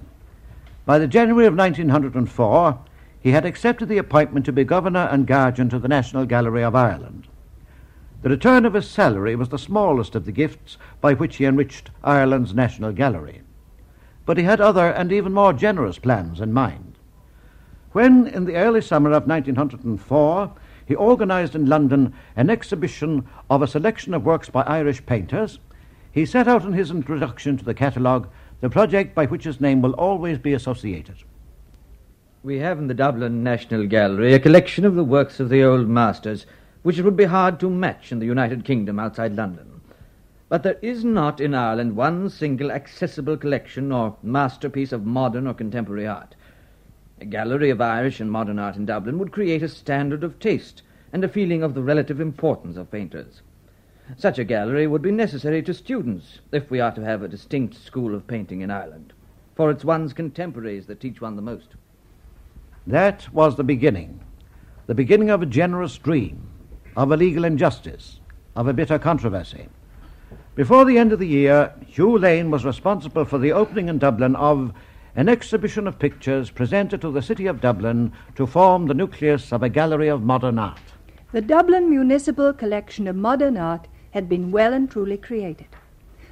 By 0.84 0.98
the 0.98 1.06
January 1.06 1.46
of 1.46 1.54
1904, 1.54 2.80
he 3.20 3.30
had 3.30 3.44
accepted 3.44 3.88
the 3.88 3.98
appointment 3.98 4.44
to 4.46 4.52
be 4.52 4.64
governor 4.64 5.08
and 5.12 5.24
guardian 5.24 5.68
to 5.68 5.78
the 5.78 5.86
National 5.86 6.26
Gallery 6.26 6.64
of 6.64 6.74
Ireland. 6.74 7.28
The 8.22 8.30
return 8.30 8.64
of 8.64 8.74
his 8.74 8.90
salary 8.90 9.36
was 9.36 9.50
the 9.50 9.56
smallest 9.56 10.16
of 10.16 10.24
the 10.24 10.32
gifts 10.32 10.78
by 11.00 11.14
which 11.14 11.36
he 11.36 11.44
enriched 11.44 11.92
Ireland's 12.02 12.52
National 12.52 12.90
Gallery. 12.90 13.42
But 14.26 14.36
he 14.36 14.42
had 14.42 14.60
other 14.60 14.90
and 14.90 15.12
even 15.12 15.32
more 15.32 15.52
generous 15.52 16.00
plans 16.00 16.40
in 16.40 16.52
mind. 16.52 16.98
When, 17.92 18.26
in 18.26 18.46
the 18.46 18.56
early 18.56 18.80
summer 18.80 19.12
of 19.12 19.28
1904, 19.28 20.50
he 20.86 20.96
organized 20.96 21.54
in 21.54 21.66
London 21.66 22.14
an 22.34 22.50
exhibition 22.50 23.28
of 23.48 23.62
a 23.62 23.68
selection 23.68 24.12
of 24.12 24.24
works 24.24 24.50
by 24.50 24.62
Irish 24.62 25.06
painters, 25.06 25.60
he 26.12 26.26
set 26.26 26.46
out 26.46 26.64
in 26.64 26.74
his 26.74 26.90
introduction 26.90 27.56
to 27.56 27.64
the 27.64 27.74
catalogue 27.74 28.28
the 28.60 28.70
project 28.70 29.14
by 29.14 29.26
which 29.26 29.44
his 29.44 29.60
name 29.60 29.82
will 29.82 29.94
always 29.94 30.38
be 30.38 30.52
associated. 30.52 31.16
We 32.44 32.58
have 32.58 32.78
in 32.78 32.86
the 32.86 32.94
Dublin 32.94 33.42
National 33.42 33.86
Gallery 33.86 34.34
a 34.34 34.38
collection 34.38 34.84
of 34.84 34.94
the 34.94 35.04
works 35.04 35.40
of 35.40 35.48
the 35.48 35.64
old 35.64 35.88
masters, 35.88 36.44
which 36.82 36.98
it 36.98 37.04
would 37.04 37.16
be 37.16 37.24
hard 37.24 37.58
to 37.60 37.70
match 37.70 38.12
in 38.12 38.18
the 38.18 38.26
United 38.26 38.64
Kingdom 38.64 38.98
outside 38.98 39.34
London. 39.34 39.80
But 40.48 40.62
there 40.64 40.78
is 40.82 41.04
not 41.04 41.40
in 41.40 41.54
Ireland 41.54 41.96
one 41.96 42.28
single 42.28 42.70
accessible 42.70 43.36
collection 43.36 43.90
or 43.90 44.16
masterpiece 44.22 44.92
of 44.92 45.06
modern 45.06 45.46
or 45.46 45.54
contemporary 45.54 46.06
art. 46.06 46.34
A 47.20 47.24
gallery 47.24 47.70
of 47.70 47.80
Irish 47.80 48.20
and 48.20 48.30
modern 48.30 48.58
art 48.58 48.76
in 48.76 48.84
Dublin 48.84 49.18
would 49.18 49.32
create 49.32 49.62
a 49.62 49.68
standard 49.68 50.22
of 50.22 50.38
taste 50.38 50.82
and 51.12 51.24
a 51.24 51.28
feeling 51.28 51.62
of 51.62 51.74
the 51.74 51.82
relative 51.82 52.20
importance 52.20 52.76
of 52.76 52.90
painters. 52.90 53.40
Such 54.16 54.38
a 54.38 54.44
gallery 54.44 54.86
would 54.86 55.02
be 55.02 55.10
necessary 55.10 55.62
to 55.62 55.74
students 55.74 56.40
if 56.50 56.70
we 56.70 56.80
are 56.80 56.92
to 56.92 57.04
have 57.04 57.22
a 57.22 57.28
distinct 57.28 57.74
school 57.74 58.14
of 58.14 58.26
painting 58.26 58.60
in 58.60 58.70
Ireland, 58.70 59.12
for 59.54 59.70
it's 59.70 59.84
one's 59.84 60.12
contemporaries 60.12 60.86
that 60.86 61.00
teach 61.00 61.20
one 61.20 61.36
the 61.36 61.42
most. 61.42 61.68
That 62.86 63.32
was 63.32 63.56
the 63.56 63.64
beginning. 63.64 64.20
The 64.86 64.94
beginning 64.94 65.30
of 65.30 65.40
a 65.40 65.46
generous 65.46 65.96
dream, 65.98 66.48
of 66.96 67.12
a 67.12 67.16
legal 67.16 67.44
injustice, 67.44 68.20
of 68.56 68.66
a 68.66 68.72
bitter 68.72 68.98
controversy. 68.98 69.68
Before 70.54 70.84
the 70.84 70.98
end 70.98 71.12
of 71.12 71.18
the 71.18 71.28
year, 71.28 71.72
Hugh 71.86 72.18
Lane 72.18 72.50
was 72.50 72.64
responsible 72.64 73.24
for 73.24 73.38
the 73.38 73.52
opening 73.52 73.88
in 73.88 73.98
Dublin 73.98 74.36
of 74.36 74.72
an 75.14 75.28
exhibition 75.28 75.86
of 75.86 75.98
pictures 75.98 76.50
presented 76.50 77.00
to 77.00 77.10
the 77.10 77.22
city 77.22 77.46
of 77.46 77.60
Dublin 77.60 78.12
to 78.34 78.46
form 78.46 78.86
the 78.86 78.94
nucleus 78.94 79.52
of 79.52 79.62
a 79.62 79.68
gallery 79.68 80.08
of 80.08 80.22
modern 80.22 80.58
art. 80.58 80.91
The 81.32 81.40
Dublin 81.40 81.88
Municipal 81.88 82.52
Collection 82.52 83.08
of 83.08 83.16
Modern 83.16 83.56
Art 83.56 83.88
had 84.10 84.28
been 84.28 84.50
well 84.50 84.74
and 84.74 84.90
truly 84.90 85.16
created. 85.16 85.68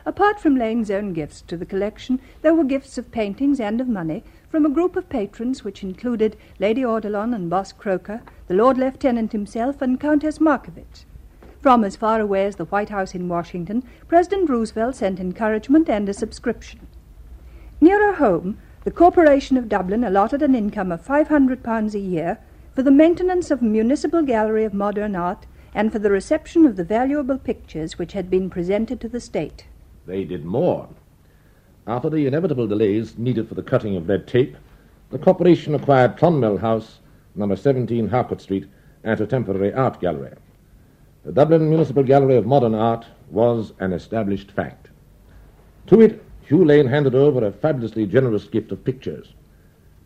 Apart 0.05 0.39
from 0.39 0.57
Lane's 0.57 0.91
own 0.91 1.15
gifts 1.15 1.41
to 1.41 1.57
the 1.57 1.65
collection, 1.65 2.21
there 2.43 2.53
were 2.53 2.65
gifts 2.65 2.99
of 2.99 3.11
paintings 3.11 3.61
and 3.61 3.81
of 3.81 3.89
money 3.89 4.23
from 4.51 4.67
a 4.67 4.69
group 4.69 4.97
of 4.97 5.09
patrons 5.09 5.65
which 5.65 5.83
included 5.83 6.37
Lady 6.59 6.83
Ardilaun 6.83 7.33
and 7.35 7.49
Boss 7.49 7.73
Croker, 7.73 8.21
the 8.47 8.53
Lord 8.53 8.77
Lieutenant 8.77 9.33
himself, 9.33 9.81
and 9.81 9.99
Countess 9.99 10.39
Markievicz. 10.39 11.07
From 11.63 11.83
as 11.83 11.97
far 11.97 12.21
away 12.21 12.45
as 12.45 12.57
the 12.57 12.67
White 12.67 12.91
House 12.91 13.15
in 13.15 13.27
Washington, 13.27 13.83
President 14.07 14.51
Roosevelt 14.51 14.97
sent 14.97 15.19
encouragement 15.19 15.89
and 15.89 16.11
a 16.11 16.13
subscription. 16.13 16.87
Nearer 17.81 18.17
home, 18.17 18.59
the 18.85 18.91
Corporation 18.91 19.57
of 19.57 19.71
Dublin 19.71 20.05
allotted 20.05 20.43
an 20.43 20.55
income 20.55 20.93
of 20.93 21.03
£500 21.03 21.95
a 21.95 21.99
year 21.99 22.39
for 22.75 22.83
the 22.83 22.91
maintenance 22.91 23.51
of 23.51 23.63
a 23.63 23.65
municipal 23.65 24.23
gallery 24.23 24.65
of 24.65 24.73
modern 24.73 25.17
art 25.17 25.47
and 25.75 25.93
for 25.93 25.99
the 25.99 26.11
reception 26.11 26.65
of 26.65 26.77
the 26.77 26.85
valuable 26.85 27.39
pictures 27.39 27.99
which 27.99 28.13
had 28.13 28.31
been 28.31 28.51
presented 28.51 29.01
to 29.01 29.09
the 29.09 29.21
state. 29.21 29.67
They 30.07 30.25
did 30.25 30.45
more. 30.45 30.89
After 31.87 32.11
the 32.11 32.27
inevitable 32.27 32.67
delays 32.67 33.19
needed 33.19 33.49
for 33.49 33.55
the 33.55 33.63
cutting 33.63 33.97
of 33.97 34.09
red 34.09 34.27
tape, 34.27 34.57
the 35.11 35.19
corporation 35.19 35.75
acquired 35.75 36.17
Clonmel 36.17 36.59
House, 36.59 37.01
number 37.35 37.57
17 37.57 38.09
Harcourt 38.09 38.41
Street, 38.41 38.67
and 39.03 39.21
a 39.21 39.27
temporary 39.27 39.73
art 39.73 40.01
gallery. 40.01 40.33
The 41.25 41.33
Dublin 41.33 41.69
Municipal 41.69 42.03
Gallery 42.03 42.37
of 42.37 42.47
Modern 42.47 42.75
Art 42.75 43.05
was 43.31 43.73
an 43.81 43.93
established 43.93 44.51
fact. 44.53 44.89
To 45.89 46.01
it, 46.01 46.23
Hugh 46.43 46.65
Lane 46.65 46.87
handed 46.87 47.15
over 47.15 47.45
a 47.45 47.53
fabulously 47.53 48.07
generous 48.07 48.45
gift 48.45 48.73
of 48.73 48.85
pictures 48.85 49.35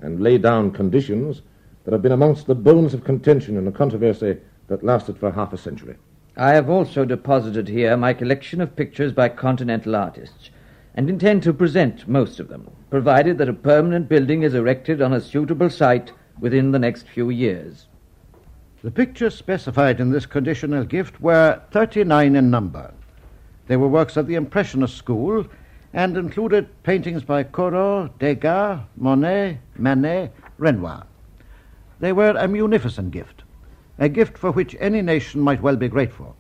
and 0.01 0.23
laid 0.23 0.43
down 0.43 0.71
conditions 0.71 1.43
that 1.85 1.93
have 1.93 2.03
been 2.03 2.13
amongst 2.13 2.47
the 2.47 2.55
bones 2.55 2.95
of 2.95 3.05
contention 3.05 3.57
in 3.57 3.67
a 3.69 3.73
controversy 3.73 4.37
that 4.69 4.83
lasted 4.83 5.19
for 5.19 5.31
half 5.31 5.53
a 5.53 5.59
century. 5.59 5.97
I 6.37 6.53
have 6.53 6.69
also 6.69 7.05
deposited 7.05 7.69
here 7.69 7.97
my 7.97 8.13
collection 8.13 8.61
of 8.61 8.75
pictures 8.75 9.13
by 9.13 9.29
continental 9.29 9.95
artists, 9.95 10.51
and 10.95 11.09
intend 11.09 11.43
to 11.43 11.53
present 11.53 12.09
most 12.09 12.41
of 12.41 12.49
them, 12.49 12.71
provided 12.91 13.39
that 13.39 13.49
a 13.49 13.53
permanent 13.53 14.09
building 14.09 14.43
is 14.43 14.55
erected 14.55 15.03
on 15.03 15.13
a 15.13 15.21
suitable 15.21 15.71
site 15.71 16.13
within 16.41 16.73
the 16.73 16.79
next 16.79 17.07
few 17.07 17.31
years. 17.31 17.87
The 18.83 18.91
pictures 18.91 19.35
specified 19.35 20.01
in 20.01 20.11
this 20.11 20.27
conditional 20.27 20.85
gift 20.85 21.21
were 21.21 21.61
39 21.71 22.37
in 22.37 22.51
number. 22.51 22.93
They 23.67 23.77
were 23.77 23.89
works 23.89 24.17
of 24.17 24.27
the 24.27 24.35
Impressionist 24.35 24.97
school, 24.97 25.47
and 25.93 26.17
included 26.17 26.83
paintings 26.83 27.23
by 27.23 27.45
Corot, 27.45 28.11
Degas, 28.19 28.81
Monet, 28.97 29.61
Manet, 29.77 30.33
Renoir. 30.59 31.07
They 32.01 32.13
were 32.13 32.35
a 32.37 32.49
munificent 32.49 33.11
gift, 33.11 33.45
a 33.99 34.09
gift 34.09 34.37
for 34.37 34.51
which 34.51 34.77
any 34.81 35.03
nation 35.03 35.41
might 35.41 35.63
well 35.63 35.77
be 35.77 35.89
grateful. 35.89 36.37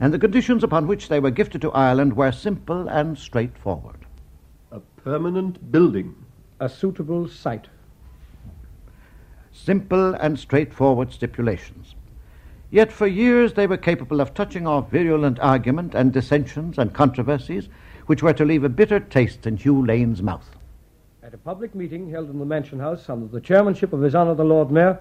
And 0.00 0.12
the 0.12 0.18
conditions 0.18 0.64
upon 0.64 0.86
which 0.86 1.08
they 1.08 1.20
were 1.20 1.30
gifted 1.30 1.60
to 1.62 1.72
Ireland 1.72 2.16
were 2.16 2.32
simple 2.32 2.88
and 2.88 3.16
straightforward. 3.16 4.06
A 4.72 4.80
permanent 4.80 5.70
building. 5.70 6.14
A 6.60 6.68
suitable 6.68 7.28
site. 7.28 7.68
Simple 9.52 10.14
and 10.14 10.38
straightforward 10.38 11.12
stipulations. 11.12 11.94
Yet 12.70 12.90
for 12.90 13.06
years 13.06 13.52
they 13.52 13.68
were 13.68 13.76
capable 13.76 14.20
of 14.20 14.34
touching 14.34 14.66
off 14.66 14.90
virulent 14.90 15.38
argument 15.38 15.94
and 15.94 16.12
dissensions 16.12 16.76
and 16.76 16.92
controversies 16.92 17.68
which 18.06 18.22
were 18.22 18.32
to 18.32 18.44
leave 18.44 18.64
a 18.64 18.68
bitter 18.68 18.98
taste 18.98 19.46
in 19.46 19.56
Hugh 19.56 19.86
Lane's 19.86 20.22
mouth. 20.22 20.56
At 21.24 21.32
a 21.32 21.38
public 21.38 21.74
meeting 21.74 22.10
held 22.10 22.28
in 22.28 22.38
the 22.38 22.44
Mansion 22.44 22.78
House 22.78 23.08
under 23.08 23.26
the 23.26 23.40
chairmanship 23.40 23.94
of 23.94 24.02
His 24.02 24.14
Honour 24.14 24.34
the 24.34 24.44
Lord 24.44 24.70
Mayor, 24.70 25.00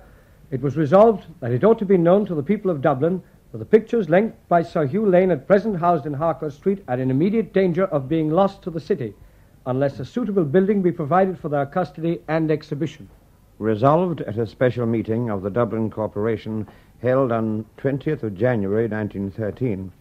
it 0.52 0.62
was 0.62 0.78
resolved 0.78 1.26
that 1.42 1.52
it 1.52 1.66
ought 1.66 1.78
to 1.80 1.86
be 1.86 1.98
known 1.98 2.26
to 2.28 2.34
the 2.34 2.42
people 2.42 2.72
of 2.72 2.82
Dublin 2.82 3.22
that 3.52 3.58
the 3.58 3.66
pictures 3.66 4.10
lent 4.10 4.34
by 4.48 4.62
Sir 4.62 4.86
Hugh 4.86 5.06
Lane 5.06 5.32
at 5.32 5.48
present 5.48 5.80
housed 5.80 6.06
in 6.06 6.14
Harcourt 6.14 6.54
Street 6.54 6.82
are 6.88 6.98
in 6.98 7.12
immediate 7.12 7.52
danger 7.52 7.88
of 7.88 8.08
being 8.08 8.30
lost 8.30 8.62
to 8.62 8.70
the 8.70 8.80
city 8.80 9.14
unless 9.66 10.00
a 10.00 10.06
suitable 10.06 10.46
building 10.46 10.82
be 10.82 10.94
provided 10.94 11.38
for 11.38 11.50
their 11.50 11.66
custody 11.66 12.22
and 12.30 12.52
exhibition. 12.52 13.10
Resolved 13.60 14.22
at 14.22 14.38
a 14.38 14.48
special 14.48 14.86
meeting 14.86 15.30
of 15.30 15.42
the 15.42 15.50
Dublin 15.50 15.90
Corporation 15.90 16.66
held 17.02 17.34
on 17.34 17.66
20th 17.80 18.24
of 18.24 18.34
January 18.34 18.88
1913 18.88 19.92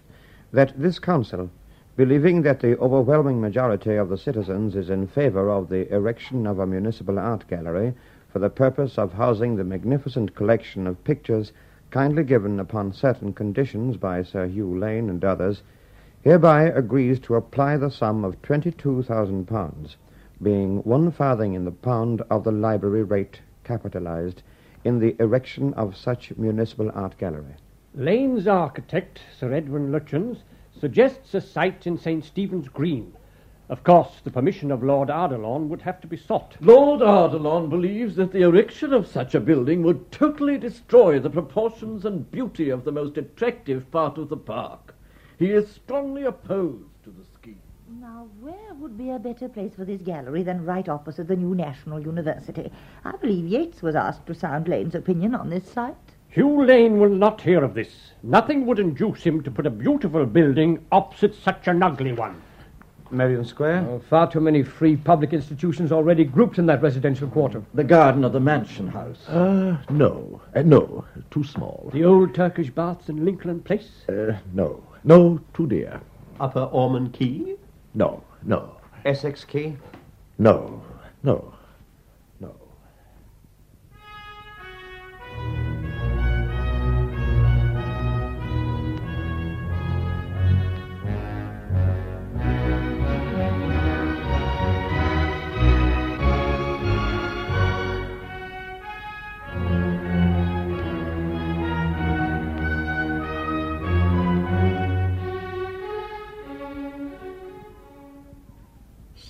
that 0.53 0.73
this 0.81 1.01
council, 1.01 1.51
believing 1.97 2.43
that 2.43 2.61
the 2.61 2.79
overwhelming 2.79 3.41
majority 3.41 3.97
of 3.97 4.09
the 4.09 4.17
citizens 4.17 4.75
is 4.75 4.89
in 4.89 5.07
favor 5.07 5.51
of 5.51 5.69
the 5.69 5.93
erection 5.93 6.47
of 6.47 6.59
a 6.59 6.67
municipal 6.67 7.19
art 7.19 7.47
gallery 7.49 7.93
for 8.31 8.39
the 8.39 8.49
purpose 8.49 8.99
of 8.99 9.13
housing 9.13 9.57
the 9.57 9.65
magnificent 9.65 10.35
collection 10.35 10.87
of 10.87 11.05
pictures 11.05 11.53
kindly 11.91 12.25
given 12.25 12.59
upon 12.59 12.93
certain 12.93 13.35
conditions 13.35 13.99
by 13.99 14.23
Sir 14.23 14.47
Hugh 14.47 14.79
Lane 14.79 15.11
and 15.11 15.23
others, 15.23 15.63
hereby 16.23 16.63
agrees 16.63 17.21
to 17.21 17.35
apply 17.35 17.77
the 17.77 17.91
sum 17.91 18.25
of 18.25 18.41
£22,000, 18.41 19.97
being 20.41 20.79
one 20.85 21.11
farthing 21.11 21.53
in 21.53 21.67
the 21.67 21.71
pound 21.71 22.23
of 22.31 22.45
the 22.45 22.53
library 22.53 23.03
rate 23.03 23.41
capitalized, 23.65 24.43
in 24.85 24.99
the 24.99 25.15
erection 25.21 25.75
of 25.75 25.95
such 25.95 26.35
municipal 26.39 26.91
art 26.95 27.19
gallery. 27.19 27.55
Lane's 27.95 28.47
architect, 28.47 29.21
Sir 29.39 29.53
Edwin 29.53 29.93
Lutyens, 29.93 30.39
suggests 30.83 31.33
a 31.33 31.41
site 31.41 31.87
in 31.87 31.97
St. 31.97 32.25
Stephen's 32.25 32.67
Green. 32.67 33.13
Of 33.69 33.85
course, 33.85 34.21
the 34.25 34.33
permission 34.33 34.73
of 34.73 34.83
Lord 34.83 35.11
Ardilaun 35.11 35.69
would 35.69 35.83
have 35.83 36.01
to 36.01 36.09
be 36.09 36.17
sought. 36.17 36.57
Lord 36.61 37.03
Ardilaun 37.03 37.71
believes 37.71 38.17
that 38.17 38.33
the 38.33 38.43
erection 38.43 38.93
of 38.93 39.07
such 39.07 39.37
a 39.37 39.41
building 39.41 39.85
would 39.85 40.11
totally 40.11 40.59
destroy 40.59 41.21
the 41.21 41.31
proportions 41.31 42.05
and 42.05 42.29
beauty 42.33 42.69
of 42.69 42.83
the 42.83 42.91
most 42.91 43.17
attractive 43.17 43.89
part 43.93 44.19
of 44.19 44.29
the 44.29 44.37
park. 44.37 44.97
He 45.39 45.53
is 45.53 45.71
strongly 45.71 46.25
opposed 46.25 46.91
to 47.05 47.11
the 47.11 47.25
scheme. 47.33 47.63
Now, 48.01 48.27
where 48.41 48.75
would 48.75 48.99
be 48.99 49.11
a 49.11 49.21
better 49.21 49.49
place 49.49 49.77
for 49.77 49.85
this 49.85 50.03
gallery 50.03 50.43
than 50.43 50.65
right 50.65 50.89
opposite 50.89 51.29
the 51.29 51.37
new 51.37 51.55
National 51.55 52.01
University? 52.01 52.73
I 53.05 53.13
believe 53.13 53.47
Yeats 53.47 53.83
was 53.83 53.95
asked 53.95 54.27
to 54.27 54.35
sound 54.35 54.67
Lane's 54.67 54.97
opinion 54.97 55.37
on 55.37 55.49
this 55.49 55.71
site. 55.71 56.12
Hugh 56.33 56.65
Lane 56.65 56.99
will 56.99 57.11
not 57.11 57.43
hear 57.43 57.63
of 57.63 57.75
this. 57.75 57.91
Nothing 58.23 58.65
would 58.65 58.79
induce 58.79 59.23
him 59.23 59.43
to 59.43 59.51
put 59.51 59.67
a 59.67 59.71
beautiful 59.71 60.25
building 60.25 60.83
opposite 60.91 61.35
such 61.35 61.69
an 61.69 61.83
ugly 61.83 62.13
one. 62.15 62.41
Merrion 63.11 63.45
Square? 63.45 63.87
Oh, 63.87 63.99
far 64.09 64.33
too 64.33 64.41
many 64.41 64.63
free 64.63 64.97
public 64.97 65.35
institutions 65.35 65.93
already 65.93 66.25
grouped 66.25 66.59
in 66.59 66.65
that 66.67 66.81
residential 66.81 67.29
quarter. 67.29 67.63
The 67.75 67.85
garden 67.85 68.25
of 68.25 68.33
the 68.33 68.41
Mansion 68.41 68.89
House. 68.89 69.29
Uh, 69.29 69.77
no. 69.91 70.41
Uh, 70.57 70.63
no. 70.63 71.05
Too 71.31 71.45
small. 71.45 71.91
The 71.93 72.07
old 72.07 72.35
Turkish 72.35 72.71
baths 72.71 73.11
in 73.11 73.27
Lincoln 73.27 73.61
Place? 73.61 73.91
Uh, 74.09 74.39
no. 74.55 74.83
No, 75.05 75.39
too 75.53 75.67
dear. 75.67 76.01
Upper 76.41 76.63
Ormond 76.73 77.13
Quay? 77.13 77.57
No, 77.93 78.25
no. 78.43 78.75
Essex 79.05 79.45
Quay? 79.45 79.77
No, 80.39 80.83
no, 81.23 81.33
no. 81.35 81.52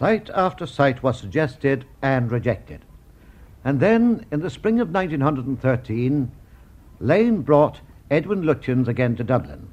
Site 0.03 0.31
after 0.35 0.67
site 0.67 1.01
was 1.05 1.17
suggested 1.17 1.85
and 2.03 2.33
rejected. 2.33 2.81
And 3.65 3.79
then, 3.79 4.27
in 4.33 4.41
the 4.41 4.51
spring 4.51 4.81
of 4.81 4.91
1913, 4.93 6.29
Lane 6.99 7.43
brought 7.43 7.81
Edwin 8.11 8.43
Lutyens 8.43 8.89
again 8.89 9.15
to 9.15 9.23
Dublin. 9.23 9.69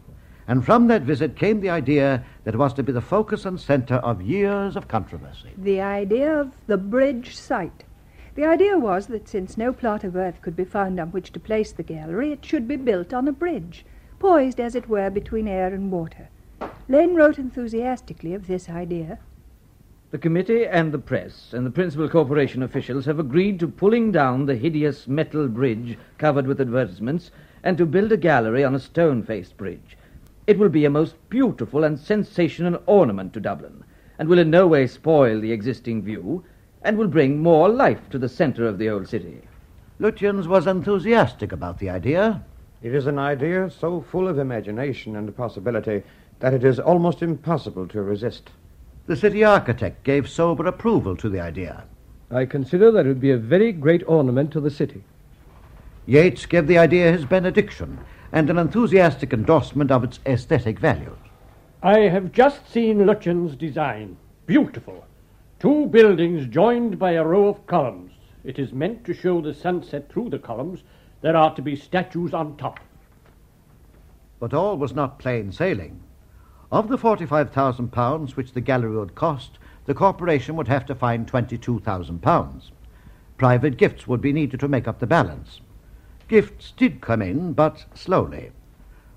And 0.48 0.64
from 0.64 0.86
that 0.86 1.02
visit 1.02 1.36
came 1.36 1.62
the 1.62 1.72
idea 1.72 2.24
that 2.44 2.56
was 2.56 2.76
to 2.76 2.84
be 2.84 2.92
the 2.92 3.02
focus 3.02 3.44
and 3.44 3.60
centre 3.60 3.96
of 3.96 4.22
years 4.22 4.76
of 4.76 4.88
controversy. 4.88 5.50
The 5.58 5.82
idea 5.82 6.32
of 6.40 6.52
the 6.68 6.78
bridge 6.78 7.36
site. 7.36 7.84
The 8.36 8.46
idea 8.46 8.78
was 8.78 9.08
that 9.08 9.28
since 9.28 9.58
no 9.58 9.74
plot 9.74 10.04
of 10.04 10.16
earth 10.16 10.44
could 10.44 10.56
be 10.56 10.64
found 10.64 11.00
on 11.00 11.10
which 11.10 11.32
to 11.32 11.40
place 11.40 11.72
the 11.72 11.82
gallery, 11.82 12.32
it 12.32 12.46
should 12.46 12.68
be 12.68 12.76
built 12.76 13.16
on 13.16 13.28
a 13.28 13.32
bridge, 13.32 13.84
poised 14.20 14.60
as 14.60 14.76
it 14.76 14.88
were 14.88 15.10
between 15.10 15.48
air 15.48 15.74
and 15.74 15.92
water. 15.92 16.30
Lane 16.88 17.16
wrote 17.16 17.40
enthusiastically 17.40 18.36
of 18.36 18.46
this 18.46 18.70
idea. 18.70 19.18
The 20.12 20.18
committee 20.18 20.66
and 20.66 20.92
the 20.92 20.98
press 20.98 21.54
and 21.54 21.68
the 21.68 21.72
principal 21.72 22.10
corporation 22.10 22.64
officials 22.64 23.06
have 23.06 23.20
agreed 23.20 23.60
to 23.60 23.68
pulling 23.68 24.12
down 24.12 24.48
the 24.48 24.56
hideous 24.56 25.08
metal 25.08 25.48
bridge 25.48 26.00
covered 26.18 26.48
with 26.48 26.60
advertisements 26.60 27.30
and 27.62 27.78
to 27.78 27.86
build 27.86 28.12
a 28.12 28.18
gallery 28.18 28.64
on 28.64 28.74
a 28.74 28.80
stone 28.80 29.22
faced 29.22 29.56
bridge. 29.56 29.98
It 30.48 30.58
will 30.58 30.70
be 30.70 30.84
a 30.84 30.90
most 30.90 31.14
beautiful 31.30 31.84
and 31.84 32.00
sensational 32.00 32.82
ornament 32.88 33.34
to 33.34 33.40
Dublin, 33.40 33.84
and 34.18 34.28
will 34.28 34.40
in 34.40 34.50
no 34.50 34.66
way 34.66 34.88
spoil 34.88 35.40
the 35.40 35.52
existing 35.52 36.02
view, 36.02 36.44
and 36.82 36.98
will 36.98 37.08
bring 37.08 37.38
more 37.38 37.70
life 37.70 38.10
to 38.10 38.18
the 38.18 38.30
centre 38.30 38.66
of 38.66 38.80
the 38.80 38.90
old 38.90 39.08
city. 39.08 39.42
Lutyens 40.00 40.48
was 40.48 40.66
enthusiastic 40.66 41.52
about 41.52 41.78
the 41.78 41.92
idea. 41.92 42.44
It 42.82 42.96
is 42.96 43.06
an 43.06 43.20
idea 43.20 43.70
so 43.70 44.02
full 44.02 44.28
of 44.28 44.40
imagination 44.40 45.16
and 45.16 45.38
possibility 45.38 46.02
that 46.40 46.56
it 46.56 46.64
is 46.64 46.80
almost 46.80 47.22
impossible 47.22 47.88
to 47.90 48.02
resist. 48.02 48.50
The 49.10 49.16
city 49.16 49.44
architect 49.44 50.04
gave 50.04 50.30
sober 50.30 50.68
approval 50.68 51.18
to 51.18 51.30
the 51.30 51.40
idea. 51.40 51.86
I 52.30 52.46
consider 52.46 52.92
that 52.92 53.08
it 53.08 53.10
would 53.10 53.20
be 53.20 53.32
a 53.32 53.38
very 53.38 53.72
great 53.72 54.04
ornament 54.06 54.52
to 54.52 54.60
the 54.60 54.70
city. 54.70 55.04
Yeats 56.06 56.46
gave 56.46 56.68
the 56.68 56.78
idea 56.78 57.12
his 57.12 57.26
benediction 57.26 57.98
and 58.32 58.52
an 58.52 58.60
enthusiastic 58.60 59.34
endorsement 59.34 59.90
of 59.90 60.04
its 60.04 60.20
aesthetic 60.28 60.78
values. 60.78 61.18
I 61.82 62.02
have 62.02 62.32
just 62.32 62.72
seen 62.72 63.00
Lutyens' 63.00 63.58
design. 63.58 64.16
Beautiful. 64.46 65.04
Two 65.58 65.88
buildings 65.88 66.46
joined 66.46 67.00
by 67.00 67.14
a 67.14 67.26
row 67.26 67.48
of 67.48 67.66
columns. 67.66 68.12
It 68.44 68.60
is 68.60 68.74
meant 68.74 69.06
to 69.06 69.16
show 69.16 69.42
the 69.42 69.56
sunset 69.56 70.12
through 70.12 70.30
the 70.30 70.38
columns. 70.38 70.84
There 71.22 71.36
are 71.36 71.56
to 71.56 71.64
be 71.64 71.76
statues 71.76 72.36
on 72.36 72.58
top. 72.58 72.80
But 74.40 74.54
all 74.54 74.78
was 74.78 74.94
not 74.94 75.18
plain 75.18 75.52
sailing. 75.52 76.00
Of 76.72 76.88
the 76.88 77.00
£45,000 77.00 78.36
which 78.36 78.54
the 78.54 78.62
gallery 78.62 78.96
would 78.96 79.16
cost, 79.16 79.58
the 79.86 79.96
corporation 79.96 80.56
would 80.56 80.68
have 80.68 80.86
to 80.86 80.94
find 80.94 81.26
£22,000. 81.26 82.72
Private 83.40 83.78
gifts 83.78 84.08
would 84.08 84.22
be 84.22 84.32
needed 84.32 84.60
to 84.60 84.68
make 84.68 84.88
up 84.88 85.00
the 85.00 85.08
balance. 85.08 85.62
Gifts 86.28 86.72
did 86.78 87.02
come 87.02 87.24
in, 87.24 87.54
but 87.54 87.86
slowly. 87.96 88.52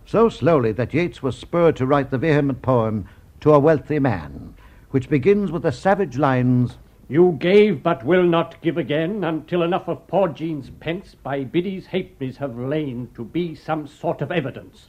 So 0.06 0.30
slowly 0.30 0.72
that 0.72 0.94
Yeats 0.94 1.22
was 1.22 1.36
spurred 1.36 1.76
to 1.76 1.86
write 1.86 2.10
the 2.10 2.16
vehement 2.16 2.62
poem 2.62 3.04
To 3.40 3.52
a 3.52 3.58
Wealthy 3.58 3.98
Man, 3.98 4.54
which 4.90 5.10
begins 5.10 5.52
with 5.52 5.62
the 5.62 5.72
savage 5.72 6.16
lines 6.16 6.78
You 7.06 7.36
gave 7.38 7.82
but 7.82 8.02
will 8.02 8.22
not 8.22 8.62
give 8.62 8.78
again 8.78 9.24
until 9.24 9.62
enough 9.62 9.88
of 9.88 10.06
Paudeen's 10.06 10.70
pence 10.70 11.14
by 11.14 11.44
Biddy's 11.44 11.88
halfpennies 11.88 12.38
have 12.38 12.58
lain 12.58 13.10
to 13.14 13.24
be 13.24 13.54
some 13.54 13.86
sort 13.86 14.22
of 14.22 14.32
evidence. 14.32 14.88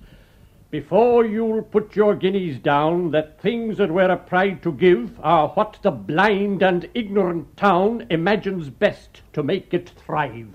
Before 0.73 1.23
you'll 1.23 1.61
put 1.61 1.95
your 1.95 2.15
guineas 2.15 2.57
down, 2.57 3.11
that 3.11 3.39
things 3.39 3.77
that 3.77 3.91
we're 3.91 4.09
a 4.09 4.17
pride 4.17 4.63
to 4.63 4.71
give 4.71 5.19
are 5.21 5.49
what 5.49 5.77
the 5.83 5.91
blind 5.91 6.63
and 6.63 6.89
ignorant 6.95 7.55
town 7.55 8.07
imagines 8.09 8.71
best 8.71 9.21
to 9.33 9.43
make 9.43 9.71
it 9.71 9.91
thrive. 10.03 10.47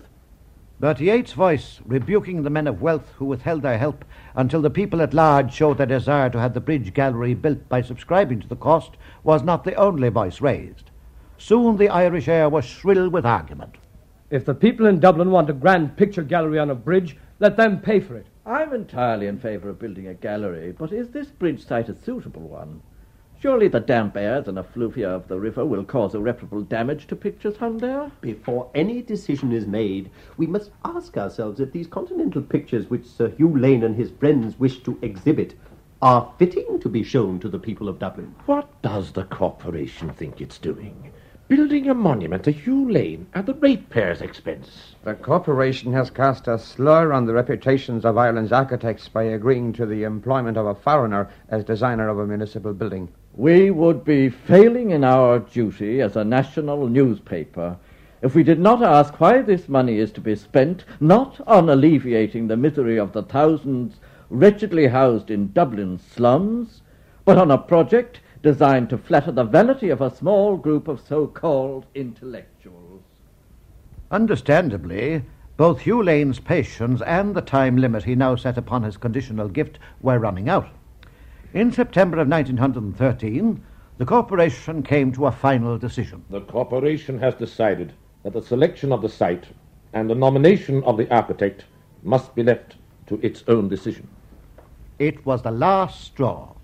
But 0.81 0.99
Yeats' 0.99 1.35
voice, 1.35 1.79
rebuking 1.87 2.43
the 2.43 2.51
men 2.51 2.67
of 2.67 2.83
wealth 2.83 3.13
who 3.19 3.27
withheld 3.27 3.63
their 3.63 3.79
help 3.79 4.05
until 4.35 4.61
the 4.61 4.71
people 4.71 5.03
at 5.03 5.15
large 5.15 5.55
showed 5.55 5.79
their 5.79 5.87
desire 5.87 6.31
to 6.31 6.41
have 6.41 6.53
the 6.53 6.61
Bridge 6.61 6.93
Gallery 6.95 7.35
built 7.35 7.69
by 7.69 7.81
subscribing 7.81 8.41
to 8.41 8.49
the 8.49 8.57
cost, 8.57 8.97
was 9.23 9.45
not 9.45 9.63
the 9.63 9.77
only 9.77 10.09
voice 10.09 10.41
raised. 10.41 10.91
Soon 11.37 11.77
the 11.77 11.91
Irish 11.91 12.27
air 12.27 12.49
was 12.49 12.65
shrill 12.65 13.09
with 13.09 13.25
argument. 13.25 13.77
If 14.31 14.45
the 14.45 14.55
people 14.55 14.87
in 14.87 14.99
Dublin 14.99 15.31
want 15.31 15.49
a 15.49 15.53
grand 15.53 15.97
picture 15.97 16.25
gallery 16.25 16.59
on 16.59 16.71
a 16.71 16.75
bridge, 16.75 17.17
let 17.39 17.57
them 17.57 17.79
pay 17.79 18.01
for 18.01 18.17
it. 18.17 18.27
I'm 18.49 18.73
entirely 18.73 19.27
in 19.27 19.39
favour 19.39 19.69
of 19.69 19.79
building 19.79 20.07
a 20.07 20.15
gallery, 20.15 20.73
but 20.73 20.91
is 20.91 21.11
this 21.11 21.29
bridge 21.29 21.67
site 21.67 21.91
a 21.91 21.95
suitable 21.95 22.49
one? 22.49 22.81
Surely 23.39 23.69
the 23.69 23.79
damp 23.79 24.17
airs 24.17 24.49
and 24.49 24.57
the 24.57 24.63
effluvia 24.63 25.07
of 25.07 25.29
the 25.29 25.39
river 25.39 25.67
will 25.67 25.85
cause 25.85 26.15
irreparable 26.15 26.63
damage 26.63 27.07
to 27.09 27.15
pictures 27.15 27.59
hung 27.59 27.77
there? 27.77 28.11
Before 28.23 28.71
any 28.75 29.03
decision 29.03 29.53
is 29.53 29.67
made, 29.67 30.11
we 30.39 30.47
must 30.47 30.71
ask 30.83 31.19
ourselves 31.19 31.61
if 31.61 31.73
these 31.73 31.87
continental 31.87 32.41
pictures 32.41 32.89
which 32.89 33.05
Sir 33.05 33.29
Hugh 33.37 33.55
Lane 33.55 33.85
and 33.85 33.97
his 33.97 34.13
friends 34.13 34.59
wish 34.59 34.83
to 34.85 34.99
exhibit 35.03 35.55
are 36.01 36.33
fitting 36.39 36.81
to 36.81 36.89
be 36.89 37.03
shown 37.03 37.39
to 37.41 37.51
the 37.51 37.59
people 37.59 37.87
of 37.87 37.99
Dublin. 37.99 38.35
What 38.47 38.81
does 38.81 39.13
the 39.13 39.25
corporation 39.25 40.09
think 40.15 40.41
it's 40.41 40.57
doing? 40.57 41.13
Building 41.49 41.89
a 41.89 41.95
monument 41.95 42.45
to 42.45 42.51
Hugh 42.51 42.91
Lane 42.91 43.27
at 43.33 43.47
the 43.47 43.55
ratepayers' 43.55 44.21
expense. 44.21 44.95
The 45.03 45.15
corporation 45.15 45.95
has 45.95 46.11
cast 46.11 46.47
a 46.47 46.59
slur 46.59 47.11
on 47.11 47.25
the 47.25 47.33
reputations 47.33 48.05
of 48.05 48.19
Ireland's 48.19 48.53
architects 48.53 49.09
by 49.09 49.23
agreeing 49.23 49.73
to 49.73 49.87
the 49.87 50.03
employment 50.03 50.59
of 50.59 50.67
a 50.67 50.75
foreigner 50.75 51.31
as 51.49 51.65
designer 51.65 52.11
of 52.11 52.19
a 52.19 52.27
municipal 52.27 52.75
building. 52.75 53.09
We 53.35 53.71
would 53.71 54.05
be 54.05 54.29
failing 54.29 54.91
in 54.91 55.05
our 55.05 55.39
duty 55.39 56.03
as 56.03 56.17
a 56.17 56.25
national 56.25 56.87
newspaper 56.87 57.79
if 58.21 58.35
we 58.35 58.43
did 58.43 58.61
not 58.61 58.83
ask 58.83 59.19
why 59.19 59.41
this 59.41 59.71
money 59.71 59.97
is 59.97 60.13
to 60.13 60.21
be 60.21 60.37
spent 60.37 60.85
not 61.01 61.41
on 61.47 61.71
alleviating 61.71 62.49
the 62.49 62.59
misery 62.59 62.99
of 62.99 63.13
the 63.13 63.23
thousands 63.23 64.01
wretchedly 64.29 64.89
housed 64.89 65.31
in 65.31 65.53
Dublin 65.53 65.99
slums, 65.99 66.83
but 67.25 67.39
on 67.39 67.51
a 67.51 67.57
project 67.57 68.21
designed 68.43 68.91
to 68.91 68.99
flatter 68.99 69.33
the 69.33 69.45
vanity 69.45 69.91
of 69.91 70.01
a 70.01 70.15
small 70.15 70.57
group 70.57 70.89
of 70.89 71.01
so-called 71.01 71.85
intellectuals. 71.95 73.03
Understandably, 74.11 75.23
both 75.57 75.81
Hugh 75.81 76.03
Lane's 76.03 76.39
patience 76.39 77.03
and 77.03 77.35
the 77.35 77.43
time 77.43 77.77
limit 77.77 78.05
he 78.05 78.15
now 78.15 78.37
set 78.37 78.57
upon 78.57 78.85
his 78.85 78.97
conditional 78.97 79.49
gift 79.49 79.79
were 80.01 80.19
running 80.19 80.49
out. 80.49 80.69
In 81.53 81.73
September 81.73 82.19
of 82.19 82.29
1913, 82.29 83.63
the 83.99 84.05
corporation 84.05 84.83
came 84.83 85.11
to 85.13 85.27
a 85.27 85.33
final 85.33 85.77
decision. 85.77 86.25
The 86.31 86.43
corporation 86.43 87.19
has 87.19 87.35
decided 87.35 87.93
that 88.23 88.33
the 88.33 88.43
selection 88.43 88.93
of 88.93 89.03
the 89.03 89.09
site 89.09 89.47
and 89.93 90.09
the 90.09 90.15
nomination 90.15 90.85
of 90.85 90.97
the 90.97 91.13
architect 91.13 91.65
must 92.05 92.35
be 92.35 92.45
left 92.45 92.77
to 93.09 93.19
its 93.23 93.43
own 93.49 93.69
decision. 93.69 94.07
It 94.99 95.25
was 95.27 95.43
the 95.43 95.51
last 95.51 96.05
straw. 96.05 96.55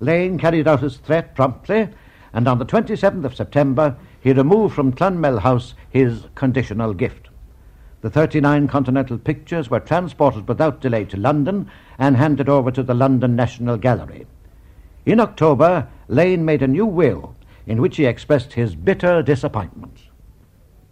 Lane 0.00 0.38
carried 0.38 0.68
out 0.68 0.80
his 0.80 0.98
threat 0.98 1.34
promptly, 1.34 1.88
and 2.32 2.46
on 2.46 2.58
the 2.58 2.66
27th 2.66 3.24
of 3.24 3.34
September 3.34 3.96
he 4.20 4.32
removed 4.32 4.74
from 4.74 4.92
Clonmel 4.92 5.40
House 5.40 5.74
his 5.90 6.26
conditional 6.34 6.94
gift. 6.94 7.28
The 8.00 8.10
39 8.10 8.68
Continental 8.68 9.18
pictures 9.18 9.70
were 9.70 9.80
transported 9.80 10.46
without 10.46 10.80
delay 10.80 11.04
to 11.06 11.16
London 11.16 11.68
and 11.98 12.16
handed 12.16 12.48
over 12.48 12.70
to 12.70 12.82
the 12.82 12.94
London 12.94 13.34
National 13.34 13.76
Gallery. 13.76 14.26
In 15.04 15.18
October, 15.18 15.88
Lane 16.06 16.44
made 16.44 16.62
a 16.62 16.68
new 16.68 16.86
will 16.86 17.34
in 17.66 17.80
which 17.80 17.96
he 17.96 18.06
expressed 18.06 18.52
his 18.52 18.76
bitter 18.76 19.20
disappointment. 19.22 19.98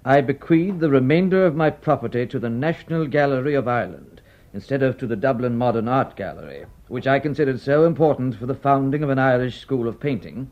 I 0.05 0.21
bequeath 0.21 0.81
the 0.81 0.91
remainder 0.91 1.47
of 1.47 1.55
my 1.55 1.71
property 1.71 2.27
to 2.27 2.39
the 2.39 2.51
National 2.51 3.07
Gallery 3.07 3.55
of 3.55 3.69
Ireland 3.69 4.16
instead 4.57 4.83
of 4.83 4.97
to 4.97 5.07
the 5.07 5.17
Dublin 5.17 5.55
Modern 5.55 5.87
Art 5.87 6.17
Gallery, 6.17 6.65
which 6.89 7.07
I 7.07 7.19
considered 7.19 7.61
so 7.61 7.85
important 7.85 8.37
for 8.37 8.47
the 8.47 8.55
founding 8.55 9.03
of 9.03 9.11
an 9.11 9.19
Irish 9.19 9.61
school 9.61 9.87
of 9.87 10.01
painting, 10.01 10.51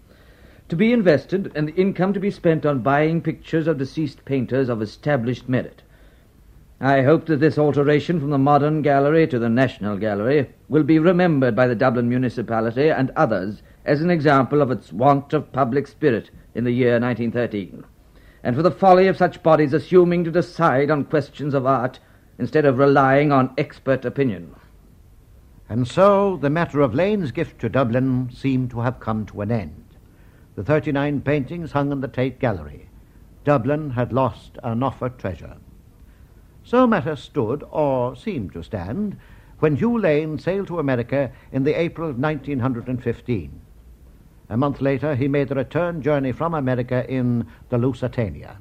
to 0.69 0.77
be 0.77 0.93
invested 0.93 1.51
and 1.55 1.69
the 1.69 1.75
income 1.75 2.13
to 2.13 2.21
be 2.21 2.31
spent 2.31 2.67
on 2.67 2.81
buying 2.81 3.23
pictures 3.23 3.67
of 3.67 3.79
deceased 3.79 4.23
painters 4.27 4.69
of 4.69 4.83
established 4.83 5.49
merit. 5.49 5.81
I 6.83 7.01
hope 7.01 7.25
that 7.27 7.41
this 7.41 7.57
alteration 7.57 8.21
from 8.21 8.29
the 8.29 8.37
Modern 8.37 8.83
Gallery 8.83 9.27
to 9.27 9.39
the 9.39 9.49
National 9.49 9.97
Gallery 9.97 10.51
will 10.69 10.83
be 10.83 10.99
remembered 10.99 11.57
by 11.57 11.67
the 11.67 11.75
Dublin 11.75 12.07
municipality 12.07 12.91
and 12.91 13.11
others 13.17 13.63
as 13.87 14.03
an 14.03 14.11
example 14.11 14.61
of 14.61 14.71
its 14.71 14.93
want 14.93 15.33
of 15.33 15.51
public 15.51 15.87
spirit 15.87 16.29
in 16.55 16.65
the 16.65 16.73
year 16.73 17.01
1913, 17.01 17.83
and 18.43 18.55
for 18.55 18.63
the 18.63 18.71
folly 18.71 19.07
of 19.07 19.17
such 19.17 19.43
bodies 19.43 19.73
assuming 19.73 20.25
to 20.25 20.31
decide 20.31 20.91
on 20.91 21.07
questions 21.07 21.55
of 21.55 21.65
art 21.65 22.01
instead 22.39 22.65
of 22.65 22.79
relying 22.79 23.33
on 23.33 23.55
expert 23.57 24.05
opinion. 24.05 24.55
And 25.69 25.89
so 25.89 26.37
the 26.37 26.51
matter 26.51 26.81
of 26.81 26.95
Lane's 26.95 27.31
gift 27.31 27.61
to 27.61 27.69
Dublin 27.69 28.31
seemed 28.33 28.71
to 28.71 28.81
have 28.81 29.01
come 29.01 29.25
to 29.27 29.41
an 29.41 29.51
end. 29.51 29.85
The 30.57 30.65
39 30.65 31.23
paintings 31.23 31.73
hung 31.73 31.91
in 31.91 32.01
the 32.01 32.09
Tate 32.09 32.39
Gallery. 32.39 32.89
Dublin 33.45 33.91
had 33.91 34.13
lost 34.13 34.59
an 34.63 34.83
offered 34.83 35.19
treasure. 35.19 35.57
So 36.63 36.87
matters 36.87 37.21
stood, 37.21 37.63
or 37.71 38.17
seemed 38.17 38.53
to 38.55 38.63
stand, 38.63 39.19
when 39.59 39.77
Hugh 39.77 39.99
Lane 39.99 40.39
sailed 40.39 40.67
to 40.69 40.79
America 40.79 41.31
in 41.53 41.65
the 41.65 41.79
April 41.79 42.09
of 42.09 42.19
1915. 42.19 43.61
A 44.49 44.57
month 44.57 44.81
later, 44.81 45.15
he 45.15 45.29
made 45.29 45.49
the 45.49 45.55
return 45.55 46.03
journey 46.03 46.33
from 46.33 46.55
America 46.55 47.05
in 47.09 47.47
the 47.69 47.79
Lusitania. 47.79 48.59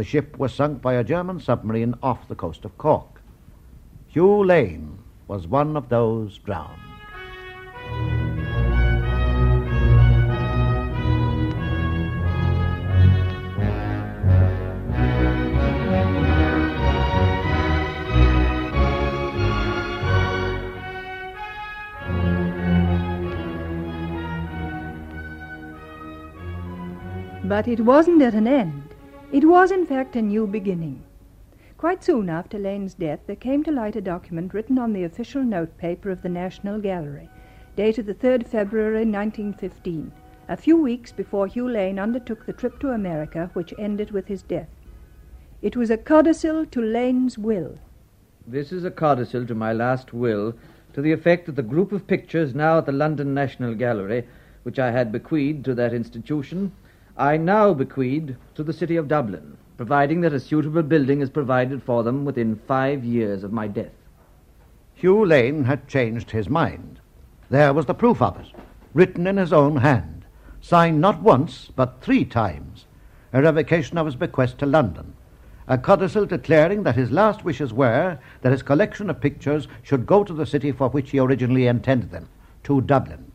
The 0.00 0.06
ship 0.06 0.38
was 0.38 0.54
sunk 0.54 0.80
by 0.80 0.94
a 0.94 1.04
German 1.04 1.40
submarine 1.40 1.94
off 2.02 2.26
the 2.26 2.34
coast 2.34 2.64
of 2.64 2.78
Cork. 2.78 3.20
Hugh 4.06 4.42
Lane 4.42 4.98
was 5.28 5.46
one 5.46 5.76
of 5.76 5.90
those 5.90 6.38
drowned. 6.38 6.80
But 27.44 27.68
it 27.68 27.80
wasn't 27.80 28.22
at 28.22 28.32
an 28.32 28.48
end. 28.48 28.89
It 29.32 29.44
was, 29.44 29.70
in 29.70 29.86
fact, 29.86 30.16
a 30.16 30.22
new 30.22 30.48
beginning. 30.48 31.04
Quite 31.78 32.02
soon 32.02 32.28
after 32.28 32.58
Lane's 32.58 32.94
death, 32.94 33.20
there 33.26 33.36
came 33.36 33.62
to 33.62 33.70
light 33.70 33.94
a 33.94 34.00
document 34.00 34.52
written 34.52 34.76
on 34.76 34.92
the 34.92 35.04
official 35.04 35.44
note 35.44 35.78
paper 35.78 36.10
of 36.10 36.22
the 36.22 36.28
National 36.28 36.80
Gallery, 36.80 37.30
dated 37.76 38.06
the 38.06 38.14
3rd 38.14 38.48
February 38.48 39.04
1915, 39.06 40.10
a 40.48 40.56
few 40.56 40.76
weeks 40.76 41.12
before 41.12 41.46
Hugh 41.46 41.68
Lane 41.68 41.96
undertook 42.00 42.44
the 42.44 42.52
trip 42.52 42.80
to 42.80 42.90
America 42.90 43.50
which 43.52 43.72
ended 43.78 44.10
with 44.10 44.26
his 44.26 44.42
death. 44.42 44.68
It 45.62 45.76
was 45.76 45.90
a 45.90 45.96
codicil 45.96 46.66
to 46.66 46.82
Lane's 46.82 47.38
will. 47.38 47.78
This 48.48 48.72
is 48.72 48.84
a 48.84 48.90
codicil 48.90 49.46
to 49.46 49.54
my 49.54 49.72
last 49.72 50.12
will 50.12 50.54
to 50.92 51.00
the 51.00 51.12
effect 51.12 51.46
that 51.46 51.54
the 51.54 51.62
group 51.62 51.92
of 51.92 52.08
pictures 52.08 52.52
now 52.52 52.78
at 52.78 52.86
the 52.86 52.92
London 52.92 53.32
National 53.32 53.76
Gallery, 53.76 54.26
which 54.64 54.80
I 54.80 54.90
had 54.90 55.12
bequeathed 55.12 55.64
to 55.66 55.74
that 55.76 55.94
institution, 55.94 56.72
I 57.20 57.36
now 57.36 57.74
bequeath 57.74 58.34
to 58.54 58.62
the 58.62 58.72
city 58.72 58.96
of 58.96 59.06
Dublin, 59.06 59.58
providing 59.76 60.22
that 60.22 60.32
a 60.32 60.40
suitable 60.40 60.82
building 60.82 61.20
is 61.20 61.28
provided 61.28 61.82
for 61.82 62.02
them 62.02 62.24
within 62.24 62.62
five 62.66 63.04
years 63.04 63.44
of 63.44 63.52
my 63.52 63.68
death. 63.68 63.92
Hugh 64.94 65.26
Lane 65.26 65.64
had 65.64 65.86
changed 65.86 66.30
his 66.30 66.48
mind. 66.48 66.98
There 67.50 67.74
was 67.74 67.84
the 67.84 67.92
proof 67.92 68.22
of 68.22 68.40
it, 68.40 68.46
written 68.94 69.26
in 69.26 69.36
his 69.36 69.52
own 69.52 69.76
hand, 69.76 70.24
signed 70.62 71.02
not 71.02 71.20
once, 71.20 71.70
but 71.76 72.00
three 72.00 72.24
times, 72.24 72.86
a 73.34 73.42
revocation 73.42 73.98
of 73.98 74.06
his 74.06 74.16
bequest 74.16 74.56
to 74.60 74.64
London, 74.64 75.12
a 75.68 75.76
codicil 75.76 76.24
declaring 76.24 76.84
that 76.84 76.96
his 76.96 77.10
last 77.10 77.44
wishes 77.44 77.70
were 77.70 78.18
that 78.40 78.52
his 78.52 78.62
collection 78.62 79.10
of 79.10 79.20
pictures 79.20 79.68
should 79.82 80.06
go 80.06 80.24
to 80.24 80.32
the 80.32 80.46
city 80.46 80.72
for 80.72 80.88
which 80.88 81.10
he 81.10 81.18
originally 81.18 81.66
intended 81.66 82.12
them, 82.12 82.30
to 82.62 82.80
Dublin. 82.80 83.29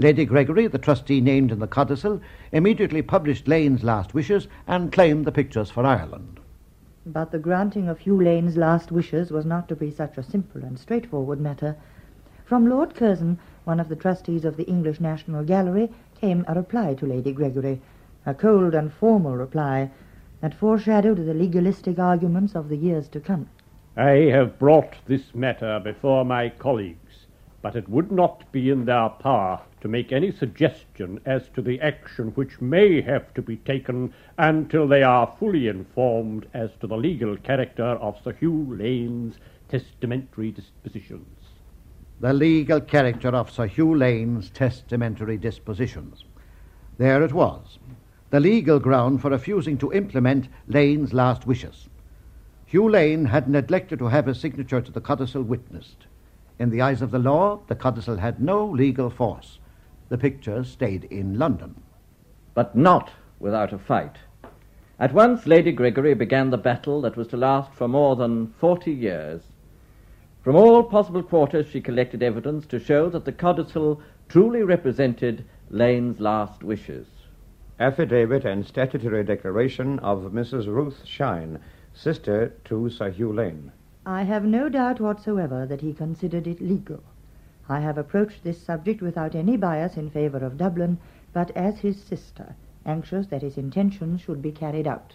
Lady 0.00 0.24
Gregory, 0.24 0.66
the 0.66 0.78
trustee 0.78 1.20
named 1.20 1.52
in 1.52 1.58
the 1.58 1.66
codicil, 1.66 2.22
immediately 2.52 3.02
published 3.02 3.46
Lane's 3.46 3.84
last 3.84 4.14
wishes 4.14 4.48
and 4.66 4.90
claimed 4.90 5.26
the 5.26 5.32
pictures 5.32 5.70
for 5.70 5.84
Ireland. 5.84 6.40
But 7.04 7.32
the 7.32 7.38
granting 7.38 7.86
of 7.86 7.98
Hugh 7.98 8.18
Lane's 8.18 8.56
last 8.56 8.90
wishes 8.90 9.30
was 9.30 9.44
not 9.44 9.68
to 9.68 9.76
be 9.76 9.90
such 9.90 10.16
a 10.16 10.22
simple 10.22 10.64
and 10.64 10.78
straightforward 10.78 11.38
matter. 11.38 11.76
From 12.46 12.66
Lord 12.66 12.94
Curzon, 12.94 13.38
one 13.64 13.78
of 13.78 13.90
the 13.90 13.96
trustees 13.96 14.46
of 14.46 14.56
the 14.56 14.64
English 14.66 15.00
National 15.00 15.44
Gallery, 15.44 15.90
came 16.18 16.46
a 16.48 16.54
reply 16.54 16.94
to 16.94 17.04
Lady 17.04 17.32
Gregory, 17.34 17.82
a 18.24 18.32
cold 18.32 18.74
and 18.74 18.90
formal 18.90 19.36
reply 19.36 19.90
that 20.40 20.54
foreshadowed 20.54 21.18
the 21.18 21.34
legalistic 21.34 21.98
arguments 21.98 22.54
of 22.54 22.70
the 22.70 22.76
years 22.76 23.06
to 23.08 23.20
come. 23.20 23.50
I 23.98 24.30
have 24.32 24.58
brought 24.58 24.94
this 25.06 25.34
matter 25.34 25.78
before 25.78 26.24
my 26.24 26.48
colleagues, 26.48 26.99
but 27.62 27.76
it 27.76 27.88
would 27.88 28.10
not 28.10 28.50
be 28.52 28.70
in 28.70 28.84
their 28.86 29.08
power 29.08 29.60
to 29.80 29.88
make 29.88 30.12
any 30.12 30.32
suggestion 30.32 31.20
as 31.26 31.48
to 31.54 31.60
the 31.60 31.80
action 31.80 32.28
which 32.30 32.60
may 32.60 33.00
have 33.00 33.32
to 33.34 33.42
be 33.42 33.56
taken 33.56 34.12
until 34.38 34.88
they 34.88 35.02
are 35.02 35.34
fully 35.38 35.68
informed 35.68 36.46
as 36.54 36.70
to 36.80 36.86
the 36.86 36.96
legal 36.96 37.36
character 37.36 37.84
of 37.84 38.18
Sir 38.22 38.32
Hugh 38.32 38.74
Lane's 38.76 39.36
testamentary 39.68 40.50
dispositions. 40.50 41.26
The 42.20 42.32
legal 42.32 42.80
character 42.80 43.28
of 43.28 43.50
Sir 43.50 43.66
Hugh 43.66 43.94
Lane's 43.94 44.50
testamentary 44.50 45.36
dispositions. 45.36 46.24
There 46.98 47.22
it 47.22 47.32
was, 47.32 47.78
the 48.30 48.40
legal 48.40 48.78
ground 48.78 49.20
for 49.20 49.30
refusing 49.30 49.78
to 49.78 49.92
implement 49.92 50.48
Lane's 50.66 51.12
last 51.12 51.46
wishes. 51.46 51.88
Hugh 52.66 52.88
Lane 52.88 53.24
had 53.24 53.48
neglected 53.48 53.98
to 53.98 54.06
have 54.06 54.26
his 54.26 54.38
signature 54.38 54.80
to 54.80 54.92
the 54.92 55.00
codicil 55.00 55.42
witnessed. 55.42 56.06
In 56.60 56.68
the 56.68 56.82
eyes 56.82 57.00
of 57.00 57.10
the 57.10 57.18
law, 57.18 57.60
the 57.68 57.74
codicil 57.74 58.18
had 58.18 58.38
no 58.38 58.66
legal 58.66 59.08
force. 59.08 59.58
The 60.10 60.18
picture 60.18 60.62
stayed 60.62 61.04
in 61.04 61.38
London. 61.38 61.80
But 62.52 62.76
not 62.76 63.12
without 63.38 63.72
a 63.72 63.78
fight. 63.78 64.16
At 64.98 65.14
once, 65.14 65.46
Lady 65.46 65.72
Gregory 65.72 66.12
began 66.12 66.50
the 66.50 66.58
battle 66.58 67.00
that 67.00 67.16
was 67.16 67.28
to 67.28 67.38
last 67.38 67.72
for 67.72 67.88
more 67.88 68.14
than 68.14 68.52
forty 68.58 68.92
years. 68.92 69.40
From 70.42 70.54
all 70.54 70.82
possible 70.82 71.22
quarters, 71.22 71.66
she 71.66 71.80
collected 71.80 72.22
evidence 72.22 72.66
to 72.66 72.78
show 72.78 73.08
that 73.08 73.24
the 73.24 73.32
codicil 73.32 74.02
truly 74.28 74.62
represented 74.62 75.46
Lane's 75.70 76.20
last 76.20 76.62
wishes. 76.62 77.06
Affidavit 77.78 78.44
and 78.44 78.66
statutory 78.66 79.24
declaration 79.24 79.98
of 80.00 80.32
Mrs. 80.32 80.66
Ruth 80.66 81.06
Shine, 81.06 81.58
sister 81.94 82.52
to 82.66 82.90
Sir 82.90 83.08
Hugh 83.08 83.32
Lane. 83.32 83.72
I 84.06 84.22
have 84.22 84.44
no 84.44 84.68
doubt 84.70 84.98
whatsoever 84.98 85.66
that 85.66 85.82
he 85.82 85.92
considered 85.92 86.46
it 86.46 86.60
legal. 86.60 87.00
I 87.68 87.80
have 87.80 87.98
approached 87.98 88.42
this 88.42 88.60
subject 88.60 89.02
without 89.02 89.34
any 89.34 89.56
bias 89.56 89.96
in 89.96 90.08
favor 90.08 90.38
of 90.38 90.56
Dublin, 90.56 90.98
but 91.32 91.50
as 91.56 91.80
his 91.80 92.00
sister, 92.00 92.54
anxious 92.86 93.26
that 93.26 93.42
his 93.42 93.58
intentions 93.58 94.22
should 94.22 94.40
be 94.40 94.52
carried 94.52 94.86
out. 94.86 95.14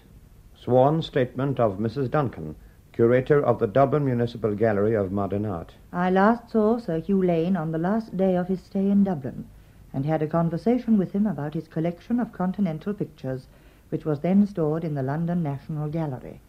Sworn 0.56 1.02
statement 1.02 1.60
of 1.60 1.80
Mrs. 1.80 2.12
Duncan, 2.12 2.56
curator 2.91 3.43
of 3.43 3.60
the 3.60 3.67
Dublin 3.67 4.06
Municipal 4.06 4.54
Gallery 4.54 4.93
of 4.93 5.12
Modern 5.12 5.45
Art. 5.45 5.74
I 5.91 6.12
last 6.12 6.52
saw 6.52 6.78
Sir 6.78 7.00
Hugh 7.00 7.24
Lane 7.24 7.58
on 7.58 7.71
the 7.71 7.78
last 7.78 8.15
day 8.15 8.36
of 8.36 8.48
his 8.48 8.62
stay 8.62 8.89
in 8.89 9.04
Dublin, 9.04 9.45
and 9.93 10.06
had 10.06 10.21
a 10.21 10.28
conversation 10.28 10.98
with 10.98 11.12
him 11.12 11.26
about 11.26 11.56
his 11.56 11.67
collection 11.67 12.19
of 12.19 12.32
continental 12.32 12.93
pictures, 12.93 13.48
which 13.89 14.06
was 14.06 14.19
then 14.19 14.45
stored 14.45 14.84
in 14.84 14.93
the 14.93 15.04
London 15.04 15.41
National 15.41 15.89
Gallery. 15.89 16.39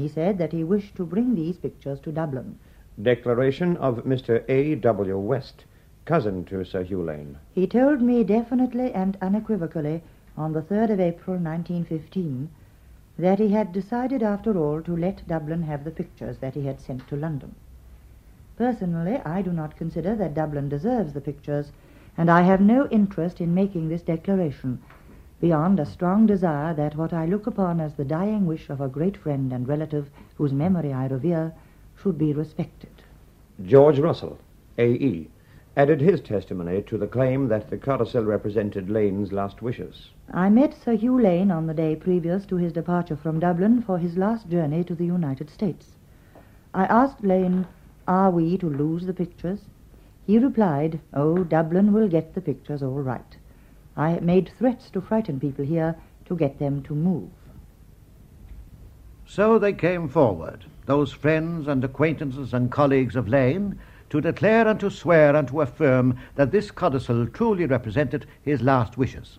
He 0.00 0.08
said 0.08 0.38
that 0.38 0.52
he 0.52 0.64
wished 0.64 0.96
to 0.96 1.04
bring 1.04 1.34
these 1.34 1.58
pictures 1.58 2.00
to 2.00 2.10
Dublin. 2.10 2.58
Declaration 3.02 3.76
of 3.76 4.04
Mr. 4.06 4.42
A. 4.48 4.74
W. 4.76 5.18
West, 5.18 5.66
cousin 6.06 6.46
to 6.46 6.64
Sir 6.64 6.84
Hugh 6.84 7.02
Lane. 7.02 7.36
He 7.52 7.66
told 7.66 8.00
me 8.00 8.24
definitely 8.24 8.94
and 8.94 9.18
unequivocally 9.20 10.02
on 10.38 10.54
the 10.54 10.62
3rd 10.62 10.92
of 10.92 11.00
April 11.00 11.36
1915 11.36 12.48
that 13.18 13.40
he 13.40 13.50
had 13.50 13.74
decided 13.74 14.22
after 14.22 14.56
all 14.56 14.80
to 14.80 14.96
let 14.96 15.28
Dublin 15.28 15.64
have 15.64 15.84
the 15.84 15.90
pictures 15.90 16.38
that 16.38 16.54
he 16.54 16.64
had 16.64 16.80
sent 16.80 17.06
to 17.08 17.16
London. 17.16 17.54
Personally, 18.56 19.20
I 19.26 19.42
do 19.42 19.52
not 19.52 19.76
consider 19.76 20.16
that 20.16 20.32
Dublin 20.32 20.70
deserves 20.70 21.12
the 21.12 21.20
pictures, 21.20 21.72
and 22.16 22.30
I 22.30 22.40
have 22.40 22.62
no 22.62 22.88
interest 22.88 23.38
in 23.38 23.52
making 23.52 23.90
this 23.90 24.00
declaration 24.00 24.80
beyond 25.40 25.80
a 25.80 25.86
strong 25.86 26.26
desire 26.26 26.74
that 26.74 26.96
what 26.96 27.12
I 27.12 27.24
look 27.26 27.46
upon 27.46 27.80
as 27.80 27.94
the 27.94 28.04
dying 28.04 28.46
wish 28.46 28.68
of 28.68 28.80
a 28.80 28.88
great 28.88 29.16
friend 29.16 29.52
and 29.52 29.66
relative 29.66 30.10
whose 30.36 30.52
memory 30.52 30.92
I 30.92 31.06
revere 31.06 31.52
should 31.96 32.18
be 32.18 32.32
respected. 32.32 32.90
George 33.64 33.98
Russell, 33.98 34.38
A.E., 34.78 35.28
added 35.76 36.00
his 36.00 36.20
testimony 36.20 36.82
to 36.82 36.98
the 36.98 37.06
claim 37.06 37.48
that 37.48 37.70
the 37.70 37.78
codicil 37.78 38.24
represented 38.24 38.90
Lane's 38.90 39.32
last 39.32 39.62
wishes. 39.62 40.10
I 40.32 40.50
met 40.50 40.74
Sir 40.74 40.92
Hugh 40.92 41.20
Lane 41.20 41.50
on 41.50 41.66
the 41.66 41.74
day 41.74 41.96
previous 41.96 42.44
to 42.46 42.56
his 42.56 42.72
departure 42.72 43.16
from 43.16 43.40
Dublin 43.40 43.82
for 43.82 43.98
his 43.98 44.16
last 44.16 44.48
journey 44.48 44.84
to 44.84 44.94
the 44.94 45.06
United 45.06 45.48
States. 45.48 45.92
I 46.74 46.84
asked 46.84 47.24
Lane, 47.24 47.66
Are 48.06 48.30
we 48.30 48.58
to 48.58 48.68
lose 48.68 49.06
the 49.06 49.14
pictures? 49.14 49.60
He 50.26 50.38
replied, 50.38 51.00
Oh, 51.14 51.44
Dublin 51.44 51.92
will 51.92 52.08
get 52.08 52.34
the 52.34 52.40
pictures 52.40 52.82
all 52.82 53.02
right. 53.02 53.36
I 54.00 54.18
made 54.20 54.50
threats 54.58 54.88
to 54.92 55.02
frighten 55.02 55.38
people 55.38 55.62
here 55.62 55.94
to 56.24 56.34
get 56.34 56.58
them 56.58 56.82
to 56.84 56.94
move. 56.94 57.28
So 59.26 59.58
they 59.58 59.74
came 59.74 60.08
forward, 60.08 60.64
those 60.86 61.12
friends 61.12 61.68
and 61.68 61.84
acquaintances 61.84 62.54
and 62.54 62.72
colleagues 62.72 63.14
of 63.14 63.28
Lane, 63.28 63.78
to 64.08 64.22
declare 64.22 64.66
and 64.66 64.80
to 64.80 64.90
swear 64.90 65.36
and 65.36 65.46
to 65.48 65.60
affirm 65.60 66.16
that 66.36 66.50
this 66.50 66.70
codicil 66.70 67.26
truly 67.26 67.66
represented 67.66 68.24
his 68.40 68.62
last 68.62 68.96
wishes. 68.96 69.38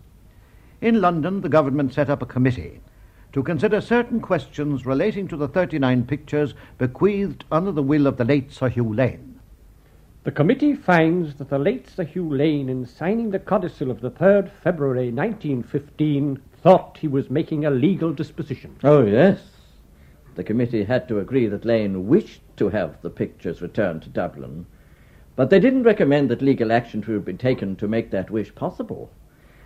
In 0.79 1.01
London, 1.01 1.41
the 1.41 1.49
government 1.49 1.91
set 1.91 2.11
up 2.11 2.21
a 2.21 2.27
committee 2.27 2.81
to 3.33 3.41
consider 3.41 3.81
certain 3.81 4.19
questions 4.19 4.85
relating 4.85 5.27
to 5.29 5.37
the 5.37 5.47
39 5.47 6.05
pictures 6.05 6.53
bequeathed 6.77 7.45
under 7.51 7.71
the 7.71 7.81
will 7.81 8.05
of 8.05 8.17
the 8.17 8.25
late 8.25 8.51
Sir 8.51 8.69
Hugh 8.69 8.93
Lane. 8.93 9.30
The 10.23 10.31
committee 10.31 10.75
finds 10.75 11.33
that 11.35 11.49
the 11.49 11.57
late 11.57 11.89
Sir 11.89 12.03
Hugh 12.03 12.29
Lane, 12.29 12.69
in 12.69 12.85
signing 12.85 13.31
the 13.31 13.39
codicil 13.39 13.89
of 13.89 14.01
the 14.01 14.11
3rd 14.11 14.51
February 14.51 15.11
1915, 15.11 16.39
thought 16.61 16.99
he 17.01 17.07
was 17.07 17.31
making 17.31 17.65
a 17.65 17.71
legal 17.71 18.13
disposition. 18.13 18.75
Oh, 18.83 19.03
yes. 19.03 19.41
The 20.35 20.43
committee 20.43 20.83
had 20.83 21.07
to 21.07 21.17
agree 21.17 21.47
that 21.47 21.65
Lane 21.65 22.07
wished 22.07 22.43
to 22.57 22.69
have 22.69 23.01
the 23.01 23.09
pictures 23.09 23.63
returned 23.63 24.03
to 24.03 24.09
Dublin, 24.09 24.67
but 25.35 25.49
they 25.49 25.59
didn't 25.59 25.83
recommend 25.89 26.29
that 26.29 26.43
legal 26.43 26.71
action 26.71 27.01
should 27.01 27.25
be 27.25 27.33
taken 27.33 27.75
to 27.77 27.87
make 27.87 28.11
that 28.11 28.29
wish 28.29 28.53
possible. 28.53 29.09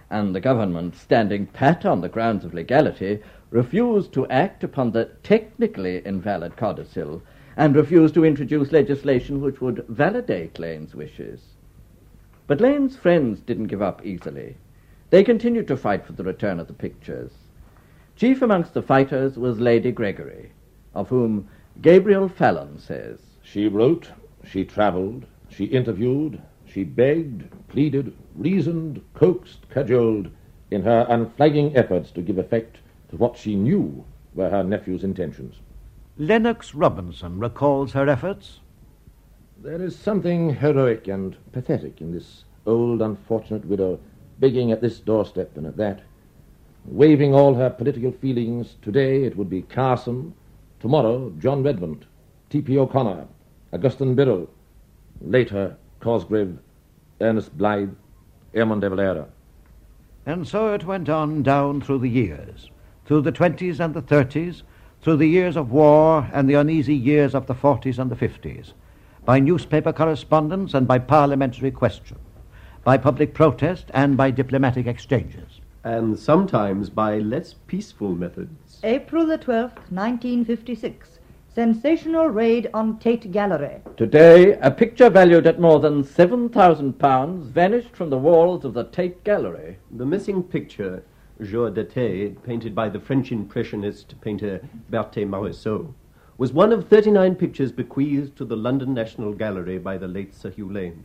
And 0.09 0.33
the 0.33 0.39
government, 0.39 0.95
standing 0.95 1.47
pat 1.47 1.85
on 1.85 1.99
the 1.99 2.07
grounds 2.07 2.45
of 2.45 2.53
legality, 2.53 3.19
refused 3.49 4.13
to 4.13 4.25
act 4.27 4.63
upon 4.63 4.91
the 4.91 5.09
technically 5.21 6.01
invalid 6.05 6.55
codicil 6.55 7.21
and 7.57 7.75
refused 7.75 8.13
to 8.13 8.25
introduce 8.25 8.71
legislation 8.71 9.41
which 9.41 9.61
would 9.61 9.85
validate 9.87 10.59
Lane's 10.59 10.93
wishes. 10.93 11.41
But 12.47 12.61
Lane's 12.61 12.95
friends 12.95 13.39
didn't 13.39 13.67
give 13.67 13.81
up 13.81 14.05
easily. 14.05 14.55
They 15.09 15.23
continued 15.23 15.67
to 15.69 15.77
fight 15.77 16.05
for 16.05 16.13
the 16.13 16.23
return 16.23 16.59
of 16.59 16.67
the 16.67 16.73
pictures. 16.73 17.31
Chief 18.15 18.41
amongst 18.41 18.73
the 18.73 18.81
fighters 18.81 19.37
was 19.37 19.59
Lady 19.59 19.91
Gregory, 19.91 20.51
of 20.93 21.09
whom 21.09 21.47
Gabriel 21.81 22.29
Fallon 22.29 22.79
says, 22.79 23.19
She 23.41 23.67
wrote, 23.67 24.11
she 24.43 24.63
travelled, 24.63 25.25
she 25.49 25.65
interviewed, 25.65 26.41
she 26.65 26.83
begged, 26.83 27.43
pleaded, 27.67 28.13
reasoned, 28.35 29.01
coaxed, 29.13 29.67
cajoled 29.69 30.29
in 30.71 30.83
her 30.83 31.05
unflagging 31.09 31.75
efforts 31.75 32.11
to 32.11 32.21
give 32.21 32.37
effect 32.37 32.77
to 33.09 33.17
what 33.17 33.37
she 33.37 33.55
knew 33.55 34.03
were 34.33 34.49
her 34.49 34.63
nephew's 34.63 35.03
intentions. 35.03 35.55
Lennox 36.17 36.73
Robinson 36.73 37.39
recalls 37.39 37.91
her 37.91 38.07
efforts. 38.07 38.61
There 39.61 39.81
is 39.81 39.97
something 39.97 40.55
heroic 40.55 41.09
and 41.09 41.35
pathetic 41.51 41.99
in 41.99 42.13
this 42.13 42.45
old 42.65 43.01
unfortunate 43.01 43.65
widow 43.65 43.99
begging 44.39 44.71
at 44.71 44.79
this 44.79 44.99
doorstep 45.01 45.57
and 45.57 45.67
at 45.67 45.75
that, 45.75 46.03
waving 46.85 47.33
all 47.33 47.53
her 47.55 47.69
political 47.69 48.13
feelings. 48.13 48.77
Today 48.81 49.23
it 49.23 49.35
would 49.35 49.49
be 49.49 49.63
Carson, 49.63 50.33
tomorrow 50.79 51.33
John 51.37 51.63
Redmond, 51.63 52.05
T.P. 52.49 52.77
O'Connor, 52.77 53.27
Augustine 53.73 54.15
Birrell, 54.15 54.47
later 55.19 55.75
Cosgrave, 55.99 56.57
Ernest 57.19 57.57
Blythe, 57.57 57.93
Eamon 58.53 58.79
de 58.79 58.89
Valera. 58.89 59.27
And 60.25 60.47
so 60.47 60.73
it 60.73 60.85
went 60.85 61.09
on 61.09 61.43
down 61.43 61.81
through 61.81 61.99
the 61.99 62.09
years, 62.09 62.69
through 63.05 63.21
the 63.21 63.33
twenties 63.33 63.81
and 63.81 63.93
the 63.93 64.01
thirties, 64.01 64.63
through 65.05 65.17
the 65.17 65.29
years 65.29 65.55
of 65.55 65.71
war 65.71 66.27
and 66.33 66.49
the 66.49 66.55
uneasy 66.55 66.95
years 66.95 67.35
of 67.35 67.45
the 67.45 67.53
forties 67.53 67.99
and 67.99 68.09
the 68.09 68.15
fifties, 68.15 68.73
by 69.23 69.39
newspaper 69.39 69.93
correspondence 69.93 70.73
and 70.73 70.87
by 70.87 70.97
parliamentary 70.97 71.69
question, 71.69 72.17
by 72.83 72.97
public 72.97 73.31
protest 73.31 73.85
and 73.93 74.17
by 74.17 74.31
diplomatic 74.31 74.87
exchanges. 74.87 75.61
And 75.83 76.17
sometimes 76.17 76.89
by 76.89 77.19
less 77.19 77.53
peaceful 77.67 78.15
methods. 78.15 78.79
April 78.83 79.27
the 79.27 79.37
12th, 79.37 79.77
1956. 79.91 81.19
Sensational 81.53 82.29
raid 82.29 82.71
on 82.73 82.97
Tate 82.97 83.31
Gallery. 83.31 83.81
Today, 83.97 84.53
a 84.53 84.71
picture 84.71 85.11
valued 85.11 85.45
at 85.45 85.59
more 85.59 85.79
than 85.79 86.03
£7,000 86.03 87.43
vanished 87.43 87.95
from 87.95 88.09
the 88.09 88.17
walls 88.17 88.65
of 88.65 88.73
the 88.73 88.85
Tate 88.85 89.23
Gallery. 89.23 89.77
The 89.91 90.05
missing 90.07 90.41
picture, 90.41 91.03
Jour 91.41 91.71
d'été, 91.71 92.33
painted 92.43 92.73
by 92.73 92.87
the 92.87 92.99
French 92.99 93.29
Impressionist 93.29 94.15
painter 94.21 94.61
Berthe 94.89 95.27
Morisot, 95.27 95.93
was 96.37 96.53
one 96.53 96.71
of 96.71 96.87
39 96.87 97.35
pictures 97.35 97.73
bequeathed 97.73 98.37
to 98.37 98.45
the 98.45 98.55
London 98.55 98.93
National 98.93 99.33
Gallery 99.33 99.77
by 99.77 99.97
the 99.97 100.07
late 100.07 100.33
Sir 100.33 100.49
Hugh 100.49 100.71
Lane. 100.71 101.03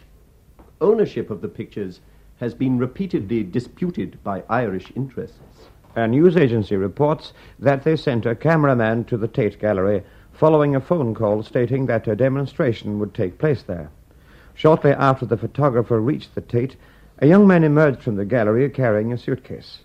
Ownership 0.80 1.30
of 1.30 1.40
the 1.40 1.48
pictures 1.48 1.98
has 2.36 2.54
been 2.54 2.78
repeatedly 2.78 3.42
disputed 3.42 4.22
by 4.22 4.44
Irish 4.48 4.92
interests. 4.94 5.68
A 5.96 6.06
news 6.06 6.36
agency 6.36 6.76
reports 6.76 7.32
that 7.58 7.82
they 7.82 7.96
sent 7.96 8.24
a 8.24 8.36
cameraman 8.36 9.06
to 9.06 9.16
the 9.16 9.26
Tate 9.26 9.58
Gallery 9.58 10.04
following 10.32 10.76
a 10.76 10.80
phone 10.80 11.12
call 11.12 11.42
stating 11.42 11.86
that 11.86 12.06
a 12.06 12.14
demonstration 12.14 13.00
would 13.00 13.14
take 13.14 13.38
place 13.38 13.64
there. 13.64 13.90
Shortly 14.54 14.92
after 14.92 15.26
the 15.26 15.36
photographer 15.36 16.00
reached 16.00 16.36
the 16.36 16.40
Tate, 16.40 16.76
a 17.18 17.26
young 17.26 17.48
man 17.48 17.64
emerged 17.64 18.00
from 18.00 18.14
the 18.14 18.24
gallery 18.24 18.70
carrying 18.70 19.12
a 19.12 19.18
suitcase. 19.18 19.80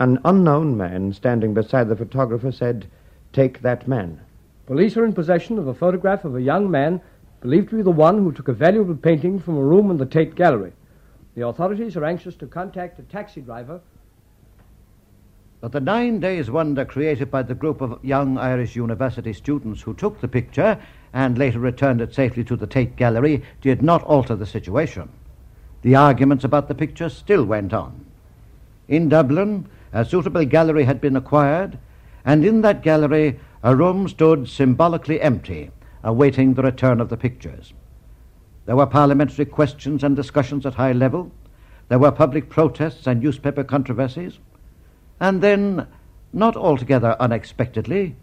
An 0.00 0.18
unknown 0.24 0.76
man 0.76 1.12
standing 1.12 1.54
beside 1.54 1.88
the 1.88 1.96
photographer 1.96 2.50
said, 2.50 2.88
Take 3.32 3.62
that 3.62 3.86
man. 3.86 4.20
Police 4.66 4.96
are 4.96 5.04
in 5.04 5.12
possession 5.12 5.58
of 5.58 5.68
a 5.68 5.74
photograph 5.74 6.24
of 6.24 6.34
a 6.34 6.42
young 6.42 6.68
man 6.70 7.00
believed 7.40 7.70
to 7.70 7.76
be 7.76 7.82
the 7.82 7.90
one 7.90 8.18
who 8.18 8.32
took 8.32 8.48
a 8.48 8.52
valuable 8.52 8.96
painting 8.96 9.38
from 9.38 9.56
a 9.56 9.62
room 9.62 9.90
in 9.90 9.98
the 9.98 10.06
Tate 10.06 10.34
Gallery. 10.34 10.72
The 11.36 11.46
authorities 11.46 11.96
are 11.96 12.04
anxious 12.04 12.34
to 12.36 12.46
contact 12.46 12.98
a 12.98 13.02
taxi 13.02 13.40
driver. 13.40 13.80
But 15.60 15.72
the 15.72 15.80
nine 15.80 16.18
days 16.20 16.50
wonder 16.50 16.84
created 16.84 17.30
by 17.30 17.42
the 17.42 17.54
group 17.54 17.80
of 17.80 18.04
young 18.04 18.36
Irish 18.36 18.74
university 18.74 19.32
students 19.32 19.82
who 19.82 19.94
took 19.94 20.20
the 20.20 20.28
picture 20.28 20.78
and 21.12 21.38
later 21.38 21.60
returned 21.60 22.00
it 22.00 22.14
safely 22.14 22.42
to 22.44 22.56
the 22.56 22.66
Tate 22.66 22.96
Gallery 22.96 23.42
did 23.60 23.80
not 23.80 24.02
alter 24.02 24.34
the 24.34 24.44
situation. 24.44 25.08
The 25.82 25.94
arguments 25.94 26.44
about 26.44 26.66
the 26.66 26.74
picture 26.74 27.08
still 27.08 27.44
went 27.44 27.72
on. 27.72 28.04
In 28.88 29.08
Dublin, 29.08 29.68
a 29.94 30.04
suitable 30.04 30.44
gallery 30.44 30.84
had 30.84 31.00
been 31.00 31.16
acquired, 31.16 31.78
and 32.24 32.44
in 32.44 32.60
that 32.62 32.82
gallery 32.82 33.38
a 33.62 33.74
room 33.74 34.08
stood 34.08 34.48
symbolically 34.48 35.20
empty, 35.20 35.70
awaiting 36.02 36.52
the 36.52 36.62
return 36.62 37.00
of 37.00 37.08
the 37.08 37.16
pictures. 37.16 37.72
There 38.66 38.76
were 38.76 38.86
parliamentary 38.86 39.44
questions 39.44 40.02
and 40.02 40.16
discussions 40.16 40.66
at 40.66 40.74
high 40.74 40.92
level. 40.92 41.30
There 41.88 41.98
were 41.98 42.10
public 42.10 42.50
protests 42.50 43.06
and 43.06 43.22
newspaper 43.22 43.62
controversies. 43.62 44.38
And 45.20 45.40
then, 45.40 45.86
not 46.32 46.56
altogether 46.56 47.16
unexpectedly, 47.20 48.16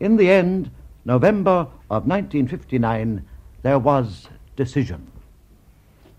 in 0.00 0.16
the 0.16 0.30
end, 0.30 0.70
November 1.04 1.68
of 1.90 2.06
1959, 2.06 3.24
there 3.62 3.78
was 3.78 4.28
decision. 4.56 5.10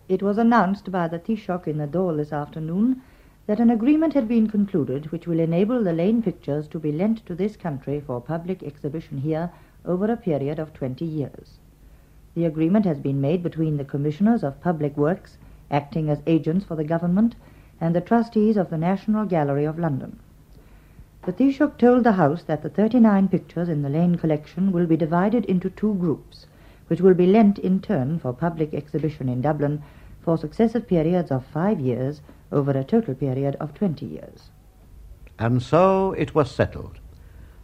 It 0.07 0.21
was 0.21 0.37
announced 0.37 0.91
by 0.91 1.07
the 1.07 1.19
Taoiseach 1.19 1.67
in 1.67 1.77
the 1.77 1.87
Dáil 1.87 2.17
this 2.17 2.31
afternoon 2.31 3.01
that 3.49 3.59
an 3.59 3.71
agreement 3.71 4.13
had 4.13 4.27
been 4.27 4.47
concluded 4.47 5.11
which 5.11 5.25
will 5.25 5.39
enable 5.39 5.83
the 5.83 5.91
Lane 5.91 6.21
pictures 6.21 6.67
to 6.67 6.77
be 6.77 6.91
lent 6.91 7.25
to 7.25 7.33
this 7.33 7.57
country 7.57 7.99
for 7.99 8.21
public 8.21 8.61
exhibition 8.61 9.17
here 9.17 9.49
over 9.83 10.05
a 10.05 10.15
period 10.15 10.59
of 10.59 10.71
20 10.71 11.03
years. 11.03 11.57
The 12.35 12.45
agreement 12.45 12.85
has 12.85 12.99
been 12.99 13.19
made 13.19 13.41
between 13.41 13.77
the 13.77 13.83
Commissioners 13.83 14.43
of 14.43 14.61
Public 14.61 14.95
Works, 14.95 15.39
acting 15.71 16.11
as 16.11 16.21
agents 16.27 16.63
for 16.63 16.75
the 16.75 16.83
government, 16.83 17.33
and 17.81 17.95
the 17.95 18.01
trustees 18.01 18.55
of 18.55 18.69
the 18.69 18.77
National 18.77 19.25
Gallery 19.25 19.65
of 19.65 19.79
London. 19.79 20.19
The 21.25 21.33
Taoiseach 21.33 21.79
told 21.79 22.03
the 22.03 22.11
House 22.21 22.43
that 22.43 22.61
the 22.61 22.69
39 22.69 23.29
pictures 23.29 23.67
in 23.67 23.81
the 23.81 23.89
Lane 23.89 24.17
collection 24.17 24.71
will 24.71 24.85
be 24.85 24.95
divided 24.95 25.43
into 25.45 25.71
two 25.71 25.95
groups, 25.95 26.45
which 26.85 27.01
will 27.01 27.15
be 27.15 27.25
lent 27.25 27.57
in 27.57 27.79
turn 27.79 28.19
for 28.19 28.31
public 28.31 28.75
exhibition 28.75 29.27
in 29.27 29.41
Dublin 29.41 29.81
for 30.21 30.37
successive 30.37 30.87
periods 30.87 31.31
of 31.31 31.43
five 31.47 31.79
years 31.79 32.21
over 32.51 32.71
a 32.71 32.83
total 32.83 33.15
period 33.15 33.55
of 33.59 33.73
20 33.73 34.05
years. 34.05 34.49
And 35.37 35.61
so 35.61 36.13
it 36.13 36.35
was 36.35 36.51
settled. 36.51 36.99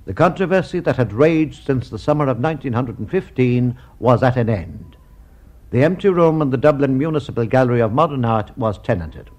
The 0.06 0.14
controversy 0.14 0.80
that 0.82 0.98
had 0.98 1.14
raged 1.14 1.66
since 1.66 1.90
the 1.90 2.00
summer 2.00 2.26
of 2.26 2.40
1915 2.40 3.78
was 4.00 4.22
at 4.22 4.38
an 4.38 4.50
end. 4.50 4.96
The 5.72 5.84
empty 5.84 6.10
room 6.10 6.42
in 6.42 6.52
the 6.52 6.58
Dublin 6.58 6.98
Municipal 6.98 7.46
Gallery 7.46 7.82
of 7.82 7.92
Modern 7.92 8.24
Art 8.24 8.56
was 8.58 8.78
tenanted. 8.78 9.30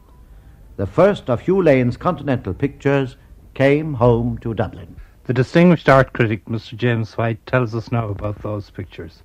The 0.76 0.86
first 0.86 1.30
of 1.30 1.40
Hugh 1.40 1.62
Lane's 1.62 1.97
continental 1.97 2.53
pictures 2.53 3.16
came 3.55 3.94
home 3.94 4.38
to 4.38 4.53
Dublin. 4.53 4.97
The 5.24 5.32
distinguished 5.32 5.88
art 5.88 6.12
critic, 6.12 6.44
Mr. 6.44 6.76
James 6.76 7.16
White, 7.16 7.44
tells 7.47 7.74
us 7.74 7.90
now 7.90 8.09
about 8.09 8.42
those 8.42 8.70
pictures. 8.70 9.22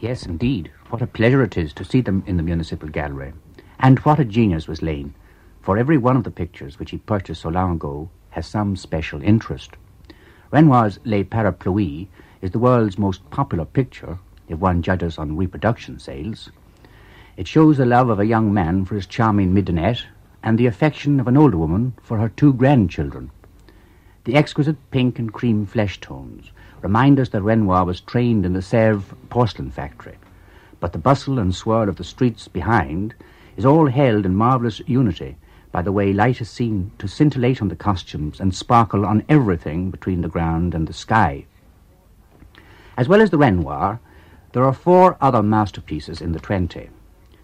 Yes, 0.00 0.26
indeed. 0.26 0.70
What 0.88 1.02
a 1.02 1.06
pleasure 1.06 1.42
it 1.42 1.56
is 1.58 1.72
to 1.74 1.84
see 1.84 2.00
them 2.00 2.24
in 2.26 2.36
the 2.36 2.42
Municipal 2.42 2.88
Gallery. 2.88 3.32
And 3.80 3.98
what 4.00 4.18
a 4.18 4.24
genius 4.24 4.66
was 4.66 4.80
Lane, 4.80 5.14
for 5.64 5.78
every 5.78 5.96
one 5.96 6.14
of 6.14 6.24
the 6.24 6.30
pictures 6.30 6.78
which 6.78 6.90
he 6.90 6.98
purchased 6.98 7.40
so 7.40 7.48
long 7.48 7.72
ago 7.72 8.10
has 8.28 8.46
some 8.46 8.76
special 8.76 9.22
interest. 9.22 9.70
Renoir's 10.50 10.98
Les 11.06 11.24
Parapluies 11.24 12.06
is 12.42 12.50
the 12.50 12.58
world's 12.58 12.98
most 12.98 13.28
popular 13.30 13.64
picture, 13.64 14.18
if 14.46 14.58
one 14.58 14.82
judges 14.82 15.16
on 15.16 15.38
reproduction 15.38 15.98
sales. 15.98 16.50
It 17.38 17.48
shows 17.48 17.78
the 17.78 17.86
love 17.86 18.10
of 18.10 18.20
a 18.20 18.26
young 18.26 18.52
man 18.52 18.84
for 18.84 18.94
his 18.94 19.06
charming 19.06 19.54
midinette 19.54 20.04
and 20.42 20.58
the 20.58 20.66
affection 20.66 21.18
of 21.18 21.28
an 21.28 21.36
older 21.38 21.56
woman 21.56 21.94
for 22.02 22.18
her 22.18 22.28
two 22.28 22.52
grandchildren. 22.52 23.30
The 24.24 24.36
exquisite 24.36 24.76
pink 24.90 25.18
and 25.18 25.32
cream 25.32 25.64
flesh 25.64 25.98
tones 25.98 26.50
remind 26.82 27.18
us 27.18 27.30
that 27.30 27.42
Renoir 27.42 27.86
was 27.86 28.02
trained 28.02 28.44
in 28.44 28.52
the 28.52 28.60
Sèvres 28.60 29.16
porcelain 29.30 29.70
factory, 29.70 30.18
but 30.78 30.92
the 30.92 30.98
bustle 30.98 31.38
and 31.38 31.54
swirl 31.54 31.88
of 31.88 31.96
the 31.96 32.04
streets 32.04 32.48
behind 32.48 33.14
is 33.56 33.64
all 33.64 33.86
held 33.86 34.26
in 34.26 34.36
marvellous 34.36 34.82
unity 34.86 35.36
by 35.74 35.82
the 35.82 35.90
way 35.90 36.12
light 36.12 36.40
is 36.40 36.48
seen 36.48 36.92
to 37.00 37.08
scintillate 37.08 37.60
on 37.60 37.66
the 37.66 37.74
costumes 37.74 38.38
and 38.38 38.54
sparkle 38.54 39.04
on 39.04 39.24
everything 39.28 39.90
between 39.90 40.20
the 40.20 40.28
ground 40.28 40.72
and 40.72 40.86
the 40.86 40.92
sky. 40.92 41.44
As 42.96 43.08
well 43.08 43.20
as 43.20 43.30
the 43.30 43.38
Renoir, 43.38 43.98
there 44.52 44.62
are 44.62 44.72
four 44.72 45.16
other 45.20 45.42
masterpieces 45.42 46.20
in 46.20 46.30
the 46.30 46.38
Twenty. 46.38 46.90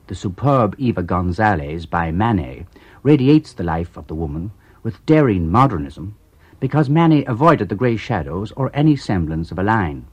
The 0.07 0.15
superb 0.15 0.77
Eva 0.79 1.03
Gonzalez 1.03 1.87
by 1.87 2.13
Manet 2.13 2.67
radiates 3.03 3.53
the 3.53 3.65
life 3.65 3.97
of 3.97 4.07
the 4.07 4.15
woman 4.15 4.53
with 4.85 5.05
daring 5.07 5.51
modernism 5.51 6.15
because 6.61 6.89
Manet 6.89 7.25
avoided 7.25 7.69
the 7.69 7.75
grey 7.75 7.97
shadows 7.97 8.53
or 8.53 8.71
any 8.73 8.95
semblance 8.95 9.51
of 9.51 9.59
a 9.59 9.65
line. 9.65 10.07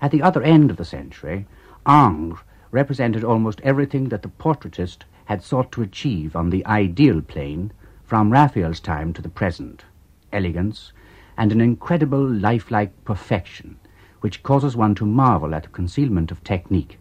At 0.00 0.10
the 0.10 0.22
other 0.22 0.42
end 0.42 0.72
of 0.72 0.76
the 0.76 0.84
century, 0.84 1.46
Ingres 1.86 2.40
represented 2.72 3.22
almost 3.22 3.60
everything 3.60 4.08
that 4.08 4.22
the 4.22 4.28
portraitist 4.28 5.04
had 5.26 5.42
sought 5.42 5.72
to 5.72 5.82
achieve 5.82 6.34
on 6.34 6.50
the 6.50 6.64
ideal 6.66 7.20
plane 7.20 7.72
from 8.04 8.32
Raphael's 8.32 8.80
time 8.80 9.12
to 9.12 9.22
the 9.22 9.28
present 9.28 9.84
elegance 10.32 10.92
and 11.36 11.52
an 11.52 11.60
incredible 11.60 12.26
lifelike 12.26 13.04
perfection 13.04 13.78
which 14.20 14.42
causes 14.42 14.76
one 14.76 14.94
to 14.94 15.04
marvel 15.04 15.54
at 15.54 15.64
the 15.64 15.68
concealment 15.68 16.30
of 16.30 16.42
technique 16.44 16.98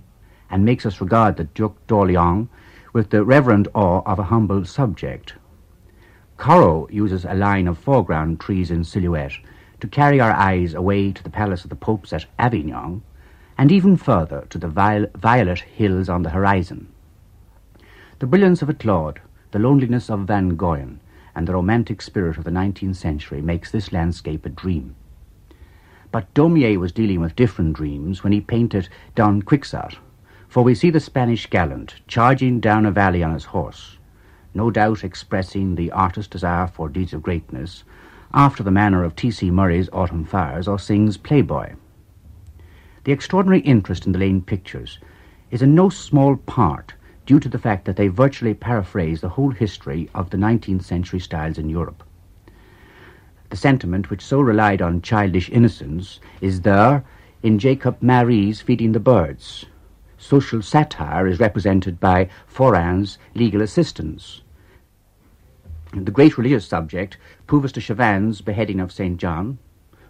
and 0.49 0.65
makes 0.65 0.85
us 0.85 0.99
regard 0.99 1.37
the 1.37 1.43
Duc 1.43 1.75
d'Orléans 1.87 2.47
with 2.93 3.09
the 3.09 3.23
reverent 3.23 3.67
awe 3.73 4.01
of 4.05 4.19
a 4.19 4.23
humble 4.23 4.65
subject. 4.65 5.35
Corot 6.37 6.91
uses 6.91 7.23
a 7.23 7.33
line 7.33 7.67
of 7.67 7.77
foreground 7.77 8.39
trees 8.39 8.71
in 8.71 8.83
silhouette 8.83 9.37
to 9.79 9.87
carry 9.87 10.19
our 10.19 10.31
eyes 10.31 10.73
away 10.73 11.11
to 11.11 11.23
the 11.23 11.29
palace 11.29 11.63
of 11.63 11.69
the 11.69 11.75
popes 11.75 12.11
at 12.11 12.25
Avignon 12.39 13.01
and 13.57 13.71
even 13.71 13.95
further 13.95 14.45
to 14.49 14.57
the 14.57 14.67
violet 14.67 15.59
hills 15.59 16.09
on 16.09 16.23
the 16.23 16.31
horizon. 16.31 16.90
The 18.21 18.27
brilliance 18.27 18.61
of 18.61 18.69
a 18.69 18.75
Claude, 18.75 19.19
the 19.49 19.57
loneliness 19.57 20.07
of 20.07 20.27
Van 20.27 20.49
Goyen, 20.49 20.99
and 21.33 21.47
the 21.47 21.55
romantic 21.55 22.03
spirit 22.03 22.37
of 22.37 22.43
the 22.43 22.51
nineteenth 22.51 22.97
century 22.97 23.41
makes 23.41 23.71
this 23.71 23.91
landscape 23.91 24.45
a 24.45 24.49
dream. 24.49 24.95
But 26.11 26.31
Daumier 26.35 26.79
was 26.79 26.91
dealing 26.91 27.19
with 27.19 27.35
different 27.35 27.73
dreams 27.73 28.23
when 28.23 28.31
he 28.31 28.39
painted 28.39 28.89
Don 29.15 29.41
Quixote, 29.41 29.97
for 30.47 30.61
we 30.61 30.75
see 30.75 30.91
the 30.91 30.99
Spanish 30.99 31.47
gallant 31.47 31.95
charging 32.05 32.59
down 32.59 32.85
a 32.85 32.91
valley 32.91 33.23
on 33.23 33.33
his 33.33 33.45
horse, 33.45 33.97
no 34.53 34.69
doubt 34.69 35.03
expressing 35.03 35.73
the 35.73 35.89
artist's 35.89 36.29
desire 36.29 36.67
for 36.67 36.89
deeds 36.89 37.13
of 37.13 37.23
greatness, 37.23 37.83
after 38.35 38.61
the 38.61 38.69
manner 38.69 39.03
of 39.03 39.15
T.C. 39.15 39.49
Murray's 39.49 39.89
Autumn 39.91 40.25
Fires 40.25 40.67
or 40.67 40.77
Synge's 40.77 41.17
Playboy. 41.17 41.73
The 43.03 43.13
extraordinary 43.13 43.61
interest 43.61 44.05
in 44.05 44.11
the 44.11 44.19
Lane 44.19 44.43
pictures 44.43 44.99
is 45.49 45.63
in 45.63 45.73
no 45.73 45.89
small 45.89 46.35
part 46.37 46.93
due 47.25 47.39
to 47.39 47.49
the 47.49 47.59
fact 47.59 47.85
that 47.85 47.95
they 47.95 48.07
virtually 48.07 48.53
paraphrase 48.53 49.21
the 49.21 49.29
whole 49.29 49.51
history 49.51 50.09
of 50.13 50.29
the 50.29 50.37
19th 50.37 50.83
century 50.83 51.19
styles 51.19 51.57
in 51.57 51.69
Europe. 51.69 52.03
The 53.49 53.57
sentiment 53.57 54.09
which 54.09 54.25
so 54.25 54.39
relied 54.39 54.81
on 54.81 55.01
childish 55.01 55.49
innocence 55.49 56.19
is 56.39 56.61
there 56.61 57.03
in 57.43 57.59
Jacob 57.59 57.97
Maris' 58.01 58.61
Feeding 58.61 58.93
the 58.93 58.99
Birds. 58.99 59.65
Social 60.17 60.61
satire 60.61 61.27
is 61.27 61.39
represented 61.39 61.99
by 61.99 62.29
Forain's 62.47 63.17
legal 63.33 63.61
assistance. 63.61 64.41
The 65.93 66.11
great 66.11 66.37
religious 66.37 66.65
subject, 66.65 67.17
Puvis 67.47 67.73
de 67.73 67.81
Chavannes' 67.81 68.41
Beheading 68.45 68.79
of 68.79 68.91
St. 68.91 69.17
John, 69.17 69.57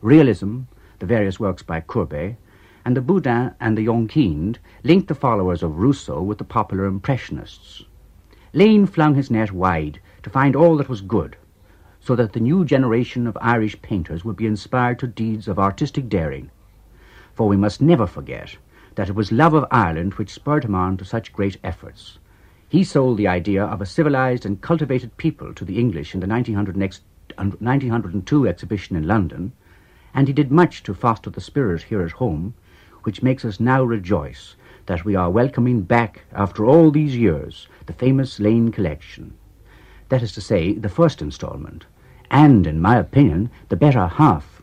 realism, 0.01 0.61
the 0.99 1.07
various 1.07 1.39
works 1.39 1.63
by 1.63 1.81
Courbet, 1.81 2.35
and 2.83 2.97
the 2.97 3.01
Boudin 3.01 3.53
and 3.59 3.77
the 3.77 3.85
Jongkind 3.85 4.57
linked 4.83 5.07
the 5.07 5.15
followers 5.15 5.61
of 5.61 5.77
Rousseau 5.77 6.21
with 6.21 6.39
the 6.39 6.43
popular 6.43 6.85
Impressionists. 6.85 7.85
Lane 8.53 8.87
flung 8.87 9.15
his 9.15 9.29
net 9.29 9.51
wide 9.51 9.99
to 10.23 10.29
find 10.29 10.55
all 10.55 10.77
that 10.77 10.89
was 10.89 11.01
good, 11.01 11.37
so 11.99 12.15
that 12.15 12.33
the 12.33 12.39
new 12.39 12.65
generation 12.65 13.27
of 13.27 13.37
Irish 13.39 13.79
painters 13.83 14.25
would 14.25 14.35
be 14.35 14.47
inspired 14.47 14.97
to 14.99 15.07
deeds 15.07 15.47
of 15.47 15.59
artistic 15.59 16.09
daring. 16.09 16.49
For 17.33 17.47
we 17.47 17.55
must 17.55 17.81
never 17.81 18.07
forget 18.07 18.57
that 18.95 19.09
it 19.09 19.15
was 19.15 19.31
love 19.31 19.53
of 19.53 19.67
Ireland 19.69 20.15
which 20.15 20.33
spurred 20.33 20.65
him 20.65 20.73
on 20.73 20.97
to 20.97 21.05
such 21.05 21.33
great 21.33 21.57
efforts. 21.63 22.17
He 22.67 22.83
sold 22.83 23.17
the 23.17 23.27
idea 23.27 23.63
of 23.63 23.79
a 23.79 23.85
civilized 23.85 24.43
and 24.45 24.59
cultivated 24.59 25.15
people 25.17 25.53
to 25.53 25.63
the 25.63 25.77
English 25.77 26.15
in 26.15 26.19
the 26.19 26.27
1902 26.27 28.47
exhibition 28.47 28.95
in 28.95 29.07
London, 29.07 29.51
and 30.13 30.27
he 30.27 30.33
did 30.33 30.51
much 30.51 30.83
to 30.83 30.93
foster 30.93 31.29
the 31.29 31.39
spirit 31.39 31.83
here 31.83 32.01
at 32.01 32.11
home 32.13 32.53
which 33.03 33.23
makes 33.23 33.45
us 33.45 33.59
now 33.59 33.83
rejoice 33.83 34.55
that 34.85 35.05
we 35.05 35.15
are 35.15 35.29
welcoming 35.29 35.81
back, 35.81 36.21
after 36.33 36.65
all 36.65 36.91
these 36.91 37.15
years, 37.15 37.67
the 37.85 37.93
famous 37.93 38.39
Lane 38.39 38.71
collection. 38.71 39.33
That 40.09 40.23
is 40.23 40.33
to 40.33 40.41
say, 40.41 40.73
the 40.73 40.89
first 40.89 41.21
installment, 41.21 41.85
and, 42.29 42.67
in 42.67 42.81
my 42.81 42.97
opinion, 42.97 43.49
the 43.69 43.75
better 43.75 44.07
half. 44.07 44.61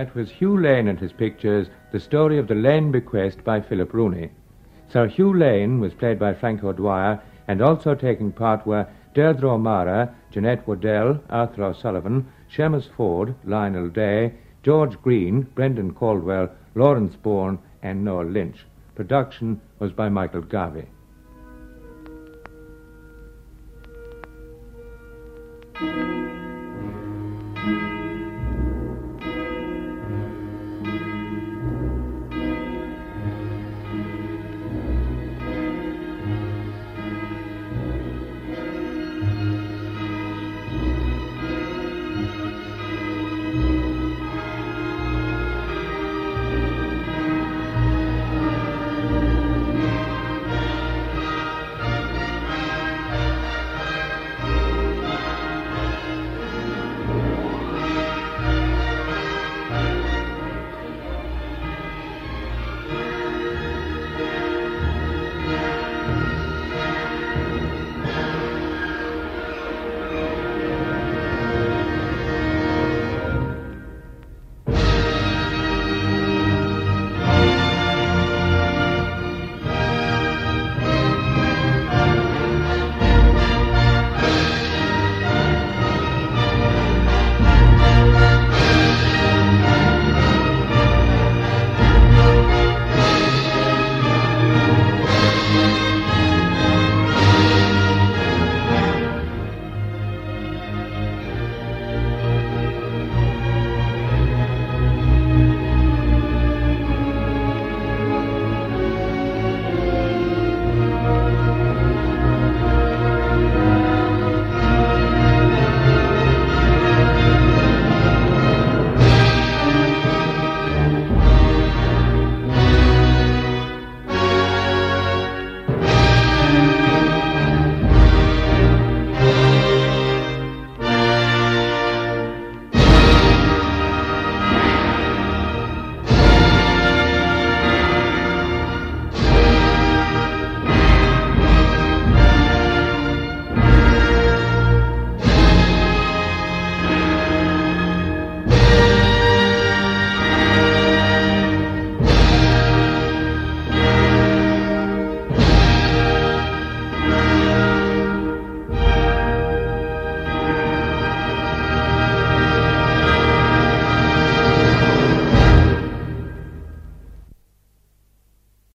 that 0.00 0.14
was 0.14 0.30
Hugh 0.30 0.58
Lane 0.58 0.88
and 0.88 0.98
his 0.98 1.12
pictures, 1.12 1.68
The 1.92 2.00
Story 2.00 2.38
of 2.38 2.48
the 2.48 2.54
Lane 2.54 2.90
Bequest 2.90 3.44
by 3.44 3.60
Philip 3.60 3.92
Rooney. 3.92 4.30
Sir 4.88 5.06
Hugh 5.06 5.36
Lane 5.36 5.78
was 5.78 5.92
played 5.92 6.18
by 6.18 6.32
Frank 6.32 6.64
O'Dwyer, 6.64 7.20
and 7.46 7.60
also 7.60 7.94
taking 7.94 8.32
part 8.32 8.66
were 8.66 8.86
Deirdre 9.12 9.50
O'Mara, 9.50 10.14
Jeanette 10.30 10.66
Waddell, 10.66 11.20
Arthur 11.28 11.64
O'Sullivan, 11.64 12.26
Seamus 12.50 12.88
Ford, 12.96 13.34
Lionel 13.44 13.90
Day, 13.90 14.32
George 14.62 14.98
Green, 15.02 15.42
Brendan 15.54 15.92
Caldwell, 15.92 16.48
Lawrence 16.74 17.16
Bourne, 17.16 17.58
and 17.82 18.02
Noel 18.02 18.24
Lynch. 18.24 18.64
Production 18.94 19.60
was 19.80 19.92
by 19.92 20.08
Michael 20.08 20.40
Garvey. 20.40 20.86